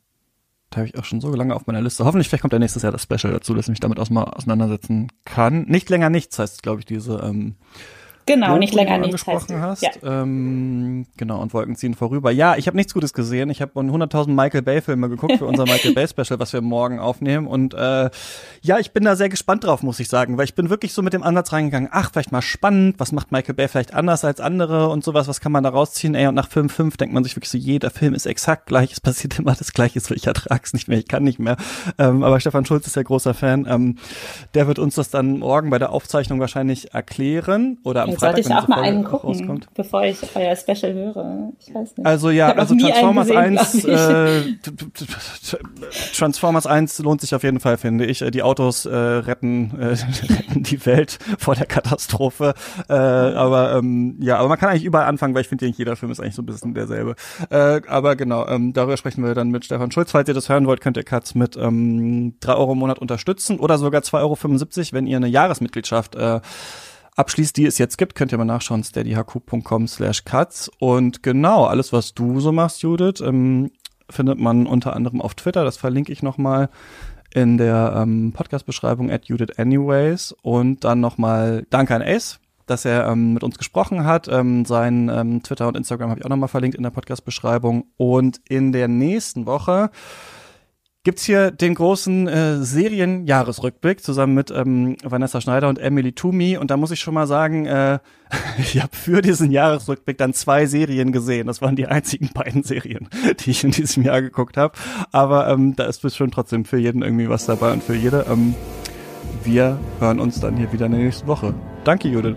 da 0.70 0.78
habe 0.78 0.88
ich 0.88 0.98
auch 0.98 1.04
schon 1.04 1.20
so 1.20 1.34
lange 1.34 1.54
auf 1.54 1.66
meiner 1.66 1.80
Liste. 1.80 2.04
Hoffentlich 2.04 2.28
vielleicht 2.28 2.42
kommt 2.42 2.52
ja 2.52 2.58
nächstes 2.58 2.82
Jahr 2.82 2.92
das 2.92 3.02
Special 3.02 3.32
dazu, 3.32 3.54
dass 3.54 3.66
ich 3.66 3.70
mich 3.70 3.80
damit 3.80 3.98
auch 3.98 4.10
mal 4.10 4.24
auseinandersetzen 4.24 5.08
kann. 5.24 5.64
Nicht 5.64 5.88
länger 5.88 6.10
nichts 6.10 6.38
heißt, 6.38 6.62
glaube 6.62 6.80
ich, 6.80 6.86
diese 6.86 7.20
ähm, 7.24 7.56
Genau, 8.28 8.48
Doku, 8.48 8.58
nicht 8.58 8.74
länger 8.74 8.98
nichts 8.98 9.26
angesprochen 9.26 9.60
heißt, 9.60 9.86
hast. 9.86 10.02
Ja. 10.02 10.22
Ähm, 10.22 11.06
genau, 11.16 11.40
und 11.40 11.54
Wolken 11.54 11.76
ziehen 11.76 11.94
vorüber. 11.94 12.30
Ja, 12.30 12.56
ich 12.56 12.66
habe 12.66 12.76
nichts 12.76 12.94
Gutes 12.94 13.14
gesehen. 13.14 13.48
Ich 13.50 13.62
habe 13.62 13.72
100.000 13.72 14.28
Michael 14.28 14.62
Bay 14.62 14.82
Filme 14.82 15.08
geguckt 15.08 15.38
für 15.38 15.46
unser 15.46 15.64
Michael 15.66 15.94
Bay 15.94 16.06
Special, 16.06 16.38
was 16.38 16.52
wir 16.52 16.60
morgen 16.60 16.98
aufnehmen. 16.98 17.46
Und 17.46 17.74
äh, 17.74 18.10
ja, 18.60 18.78
ich 18.78 18.92
bin 18.92 19.04
da 19.04 19.16
sehr 19.16 19.30
gespannt 19.30 19.64
drauf, 19.64 19.82
muss 19.82 19.98
ich 19.98 20.08
sagen, 20.08 20.36
weil 20.36 20.44
ich 20.44 20.54
bin 20.54 20.68
wirklich 20.68 20.92
so 20.92 21.02
mit 21.02 21.14
dem 21.14 21.22
Ansatz 21.22 21.52
reingegangen. 21.52 21.88
Ach, 21.90 22.10
vielleicht 22.12 22.30
mal 22.30 22.42
spannend. 22.42 22.96
Was 22.98 23.12
macht 23.12 23.32
Michael 23.32 23.54
Bay 23.54 23.66
vielleicht 23.68 23.94
anders 23.94 24.24
als 24.24 24.40
andere 24.40 24.90
und 24.90 25.02
sowas? 25.02 25.26
Was 25.26 25.40
kann 25.40 25.52
man 25.52 25.64
da 25.64 25.70
rausziehen? 25.70 26.14
Ey, 26.14 26.26
und 26.26 26.34
nach 26.34 26.48
Film 26.48 26.68
5 26.68 26.98
denkt 26.98 27.14
man 27.14 27.24
sich 27.24 27.34
wirklich 27.34 27.50
so, 27.50 27.58
jeder 27.58 27.90
Film 27.90 28.14
ist 28.14 28.26
exakt 28.26 28.66
gleich. 28.66 28.92
Es 28.92 29.00
passiert 29.00 29.38
immer 29.38 29.54
das 29.54 29.72
Gleiche. 29.72 30.00
Ich 30.14 30.26
ertrag's 30.26 30.74
nicht 30.74 30.88
mehr. 30.88 30.98
Ich 30.98 31.08
kann 31.08 31.24
nicht 31.24 31.38
mehr. 31.38 31.56
Ähm, 31.96 32.22
aber 32.22 32.40
Stefan 32.40 32.66
Schulz 32.66 32.86
ist 32.86 32.96
ja 32.96 33.02
großer 33.02 33.32
Fan. 33.32 33.66
Ähm, 33.68 33.96
der 34.54 34.66
wird 34.66 34.78
uns 34.78 34.96
das 34.96 35.10
dann 35.10 35.38
morgen 35.38 35.70
bei 35.70 35.78
der 35.78 35.92
Aufzeichnung 35.92 36.40
wahrscheinlich 36.40 36.92
erklären 36.92 37.78
oder 37.84 38.02
am 38.02 38.17
Freitag. 38.18 38.44
Sollte 38.44 38.48
ich 38.48 38.54
auch 38.54 38.68
mal 38.68 38.82
einen 38.82 39.04
gucken, 39.04 39.30
rauskommt. 39.30 39.68
bevor 39.74 40.04
ich 40.04 40.18
euer 40.34 40.54
Special 40.56 40.92
höre. 40.92 41.52
Ich 41.60 41.74
weiß 41.74 41.96
nicht. 41.96 42.06
Also 42.06 42.30
ja, 42.30 42.52
also 42.52 42.74
Transformers 42.74 43.28
gesehen, 43.28 43.58
1, 43.58 43.84
äh, 43.84 44.42
Transformers 46.16 46.66
1 46.66 46.98
lohnt 47.00 47.20
sich 47.20 47.34
auf 47.34 47.42
jeden 47.42 47.60
Fall, 47.60 47.76
finde 47.76 48.06
ich. 48.06 48.24
Die 48.32 48.42
Autos 48.42 48.86
äh, 48.86 48.94
retten, 48.94 49.78
äh, 49.78 49.84
retten 50.32 50.62
die 50.62 50.84
Welt 50.86 51.18
vor 51.38 51.54
der 51.54 51.66
Katastrophe. 51.66 52.54
Äh, 52.88 52.94
aber 52.94 53.74
ähm, 53.76 54.16
ja, 54.20 54.38
aber 54.38 54.48
man 54.48 54.58
kann 54.58 54.70
eigentlich 54.70 54.84
überall 54.84 55.06
anfangen, 55.06 55.34
weil 55.34 55.42
ich 55.42 55.48
finde, 55.48 55.66
jeder 55.66 55.96
Film 55.96 56.12
ist 56.12 56.20
eigentlich 56.20 56.34
so 56.34 56.42
ein 56.42 56.46
bisschen 56.46 56.74
derselbe. 56.74 57.14
Äh, 57.50 57.80
aber 57.86 58.16
genau, 58.16 58.46
ähm, 58.46 58.72
darüber 58.72 58.96
sprechen 58.96 59.24
wir 59.24 59.34
dann 59.34 59.50
mit 59.50 59.64
Stefan 59.64 59.90
Schulz. 59.90 60.12
Falls 60.12 60.28
ihr 60.28 60.34
das 60.34 60.48
hören 60.48 60.66
wollt, 60.66 60.80
könnt 60.80 60.96
ihr 60.96 61.04
Katz 61.04 61.34
mit 61.34 61.56
ähm, 61.56 62.34
3 62.40 62.54
Euro 62.54 62.72
im 62.72 62.78
Monat 62.78 62.98
unterstützen 62.98 63.58
oder 63.58 63.78
sogar 63.78 64.02
2,75 64.02 64.18
Euro, 64.22 64.86
wenn 64.92 65.06
ihr 65.06 65.16
eine 65.16 65.28
Jahresmitgliedschaft 65.28 66.14
äh, 66.14 66.40
abschließt, 67.18 67.56
die 67.56 67.66
es 67.66 67.78
jetzt 67.78 67.98
gibt, 67.98 68.14
könnt 68.14 68.32
ihr 68.32 68.38
mal 68.38 68.44
nachschauen, 68.44 68.84
steadyhq.com 68.84 69.88
slash 69.88 70.24
cuts. 70.24 70.70
Und 70.78 71.22
genau, 71.22 71.64
alles, 71.64 71.92
was 71.92 72.14
du 72.14 72.40
so 72.40 72.52
machst, 72.52 72.82
Judith, 72.82 73.20
ähm, 73.20 73.70
findet 74.08 74.38
man 74.38 74.66
unter 74.66 74.94
anderem 74.94 75.20
auf 75.20 75.34
Twitter, 75.34 75.64
das 75.64 75.76
verlinke 75.76 76.12
ich 76.12 76.22
nochmal 76.22 76.70
in 77.34 77.58
der 77.58 77.94
ähm, 77.96 78.32
Podcast-Beschreibung 78.32 79.10
at 79.10 79.26
Judith 79.26 79.58
Anyways. 79.58 80.34
Und 80.42 80.84
dann 80.84 81.00
nochmal 81.00 81.66
Danke 81.70 81.94
an 81.94 82.02
Ace, 82.02 82.40
dass 82.66 82.84
er 82.84 83.06
ähm, 83.08 83.34
mit 83.34 83.42
uns 83.42 83.58
gesprochen 83.58 84.04
hat. 84.04 84.28
Ähm, 84.28 84.64
sein 84.64 85.10
ähm, 85.12 85.42
Twitter 85.42 85.68
und 85.68 85.76
Instagram 85.76 86.10
habe 86.10 86.20
ich 86.20 86.24
auch 86.24 86.30
nochmal 86.30 86.48
verlinkt 86.48 86.76
in 86.76 86.84
der 86.84 86.90
Podcast-Beschreibung. 86.90 87.84
Und 87.96 88.40
in 88.48 88.72
der 88.72 88.88
nächsten 88.88 89.44
Woche 89.44 89.90
gibt's 91.04 91.24
hier 91.24 91.50
den 91.50 91.74
großen 91.74 92.28
äh, 92.28 92.56
Serienjahresrückblick 92.62 94.02
zusammen 94.02 94.34
mit 94.34 94.50
ähm, 94.50 94.96
Vanessa 95.02 95.40
Schneider 95.40 95.68
und 95.68 95.78
Emily 95.78 96.12
Toomey. 96.12 96.56
Und 96.56 96.70
da 96.70 96.76
muss 96.76 96.90
ich 96.90 97.00
schon 97.00 97.14
mal 97.14 97.26
sagen, 97.26 97.66
äh, 97.66 97.98
ich 98.58 98.80
habe 98.82 98.94
für 98.94 99.22
diesen 99.22 99.50
Jahresrückblick 99.50 100.18
dann 100.18 100.34
zwei 100.34 100.66
Serien 100.66 101.12
gesehen. 101.12 101.46
Das 101.46 101.62
waren 101.62 101.76
die 101.76 101.86
einzigen 101.86 102.30
beiden 102.34 102.62
Serien, 102.62 103.08
die 103.40 103.50
ich 103.50 103.64
in 103.64 103.70
diesem 103.70 104.02
Jahr 104.02 104.20
geguckt 104.20 104.56
habe. 104.56 104.74
Aber 105.12 105.48
ähm, 105.48 105.76
da 105.76 105.84
ist 105.84 106.02
bestimmt 106.02 106.34
trotzdem 106.34 106.64
für 106.64 106.78
jeden 106.78 107.02
irgendwie 107.02 107.28
was 107.28 107.46
dabei 107.46 107.72
und 107.72 107.82
für 107.82 107.94
jede. 107.94 108.26
Ähm, 108.30 108.54
wir 109.44 109.78
hören 110.00 110.20
uns 110.20 110.40
dann 110.40 110.56
hier 110.56 110.72
wieder 110.72 110.86
in 110.86 110.92
der 110.92 111.00
nächsten 111.00 111.26
Woche. 111.26 111.54
Danke, 111.84 112.08
Judith. 112.08 112.36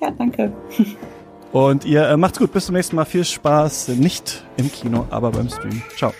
Ja, 0.00 0.10
danke. 0.10 0.52
Und 1.52 1.84
ihr 1.84 2.08
äh, 2.08 2.16
macht's 2.16 2.38
gut. 2.38 2.52
Bis 2.52 2.66
zum 2.66 2.74
nächsten 2.74 2.96
Mal. 2.96 3.04
Viel 3.04 3.24
Spaß. 3.24 3.88
Nicht 3.88 4.44
im 4.56 4.70
Kino, 4.70 5.06
aber 5.10 5.30
beim 5.30 5.48
Stream. 5.48 5.82
Ciao. 5.96 6.12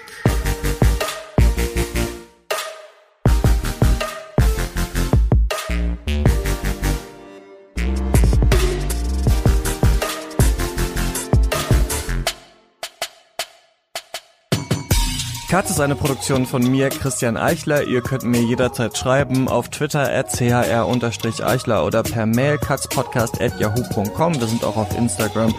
Katz 15.58 15.70
ist 15.70 15.80
eine 15.80 15.96
Produktion 15.96 16.46
von 16.46 16.62
mir, 16.62 16.88
Christian 16.88 17.36
Eichler. 17.36 17.82
Ihr 17.82 18.00
könnt 18.00 18.22
mir 18.22 18.40
jederzeit 18.40 18.96
schreiben 18.96 19.48
auf 19.48 19.70
Twitter 19.70 20.08
at 20.08 20.30
chr-eichler 20.30 21.84
oder 21.84 22.04
per 22.04 22.26
Mail 22.26 22.58
katzpodcast 22.58 23.40
at 23.40 23.58
yahoo.com. 23.58 24.38
Wir 24.38 24.46
sind 24.46 24.62
auch 24.62 24.76
auf 24.76 24.96
Instagram 24.96 25.52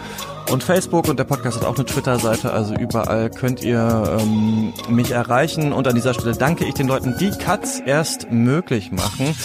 und 0.50 0.62
Facebook 0.62 1.06
und 1.06 1.18
der 1.18 1.24
Podcast 1.24 1.58
hat 1.58 1.66
auch 1.66 1.76
eine 1.76 1.84
Twitter-Seite, 1.84 2.50
also 2.50 2.74
überall 2.76 3.28
könnt 3.28 3.62
ihr 3.62 4.18
ähm, 4.18 4.72
mich 4.88 5.10
erreichen. 5.10 5.74
Und 5.74 5.86
an 5.86 5.96
dieser 5.96 6.14
Stelle 6.14 6.34
danke 6.34 6.64
ich 6.64 6.72
den 6.72 6.88
Leuten, 6.88 7.18
die 7.20 7.32
Katz 7.32 7.82
erst 7.84 8.32
möglich 8.32 8.92
machen. 8.92 9.36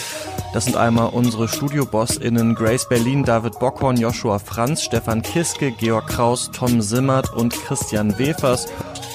Das 0.55 0.63
sind 0.63 0.77
einmal 0.77 1.09
unsere 1.09 1.49
Studio-BossInnen 1.49 2.55
Grace 2.55 2.87
Berlin, 2.87 3.25
David 3.25 3.59
Bockhorn, 3.59 3.97
Joshua 3.97 4.39
Franz, 4.39 4.83
Stefan 4.83 5.21
Kiske, 5.21 5.71
Georg 5.71 6.07
Kraus, 6.07 6.49
Tom 6.49 6.79
Simmert 6.81 7.33
und 7.33 7.53
Christian 7.53 8.17
Wefers. 8.17 8.65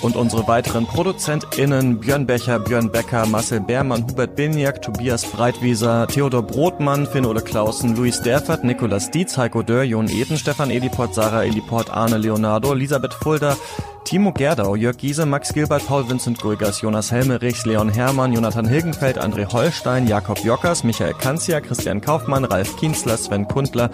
Und 0.03 0.17
unsere 0.17 0.47
weiteren 0.47 0.85
ProduzentInnen 0.85 1.99
Björn 1.99 2.27
Becher, 2.27 2.59
Björn 2.59 2.93
Becker, 2.93 3.25
Marcel 3.25 3.61
Beermann, 3.61 4.07
Hubert 4.07 4.37
Biniak, 4.37 4.83
Tobias 4.83 5.25
Breitwieser, 5.25 6.07
Theodor 6.09 6.43
Brotmann, 6.43 7.07
Finn-Ole 7.07 7.41
Clausen, 7.41 7.97
Luis 7.97 8.21
Derfert, 8.21 8.63
Nicolas 8.63 9.11
Dietz, 9.11 9.39
Heiko 9.39 9.63
Dörr, 9.63 9.85
Jon 9.85 10.11
Eden, 10.11 10.37
Stefan 10.37 10.71
Ediport, 10.71 11.15
Sarah 11.15 11.47
Ediport, 11.47 11.89
Arne 11.89 12.19
Leonardo, 12.19 12.75
Elisabeth 12.75 13.15
Fulda, 13.15 13.57
Timo 14.05 14.33
Gerdau, 14.33 14.75
Jörg 14.75 14.97
Giese, 14.97 15.25
Max 15.25 15.53
Gilbert, 15.53 15.87
Paul 15.87 16.09
Vincent 16.09 16.41
Guigas, 16.41 16.81
Jonas 16.81 17.13
Helmerichs, 17.13 17.65
Leon 17.65 17.91
Hermann, 17.91 18.33
Jonathan 18.33 18.67
Hilgenfeld, 18.67 19.19
André 19.19 19.53
Holstein, 19.53 20.09
Jakob 20.09 20.43
Jockers, 20.43 20.83
Michael 20.83 21.15
Kanzia, 21.31 21.61
Christian 21.61 22.01
Kaufmann, 22.01 22.45
Ralf 22.45 22.77
Kienzler, 22.77 23.17
Sven 23.17 23.47
Kundler, 23.47 23.89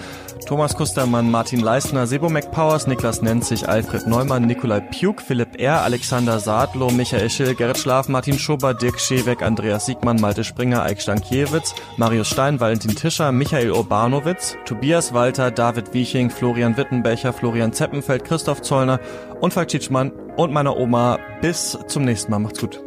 Thomas 0.47 0.75
Kustermann, 0.75 1.31
Martin 1.31 1.61
Leistner, 1.61 2.07
Sebo 2.07 2.31
McPowers, 2.31 2.87
Niklas 2.87 3.21
Nenzig, 3.21 3.69
Alfred 3.69 4.07
Neumann, 4.07 4.47
Nikolai 4.47 4.81
Pjuk, 4.81 5.21
Philipp 5.21 5.61
R., 5.61 5.83
Alexander 5.83 6.41
Sadlo, 6.41 6.89
Michael 6.89 7.29
Schill, 7.29 7.55
Gerrit 7.55 7.77
Schlaf, 7.77 8.09
Martin 8.09 8.39
Schober, 8.39 8.73
Dirk 8.73 8.99
Scheweck, 8.99 9.43
Andreas 9.43 9.85
Siegmann, 9.85 10.19
Malte 10.19 10.45
Springer, 10.45 10.83
Eik 10.83 11.03
Stankiewicz, 11.03 11.75
Marius 11.99 12.29
Stein, 12.29 12.59
Valentin 12.59 12.97
Tischer, 12.97 13.33
Michael 13.33 13.71
Urbanowitz, 13.71 14.57
Tobias 14.65 15.13
Walter, 15.13 15.51
David 15.51 15.93
Wieching, 15.93 16.31
Florian 16.31 16.79
Wittenbecher, 16.79 17.35
Florian 17.35 17.75
Zeppenfeld, 17.75 18.25
Christoph 18.25 18.63
Zollner 18.63 18.99
und 19.43 19.53
Falk 19.53 19.69
Tschitschmann 19.69 20.11
und 20.39 20.55
meiner 20.55 20.79
Oma. 20.79 21.19
Bis 21.43 21.77
zum 21.87 22.07
nächsten 22.07 22.31
Mal. 22.31 22.39
Macht's 22.39 22.61
gut. 22.61 22.86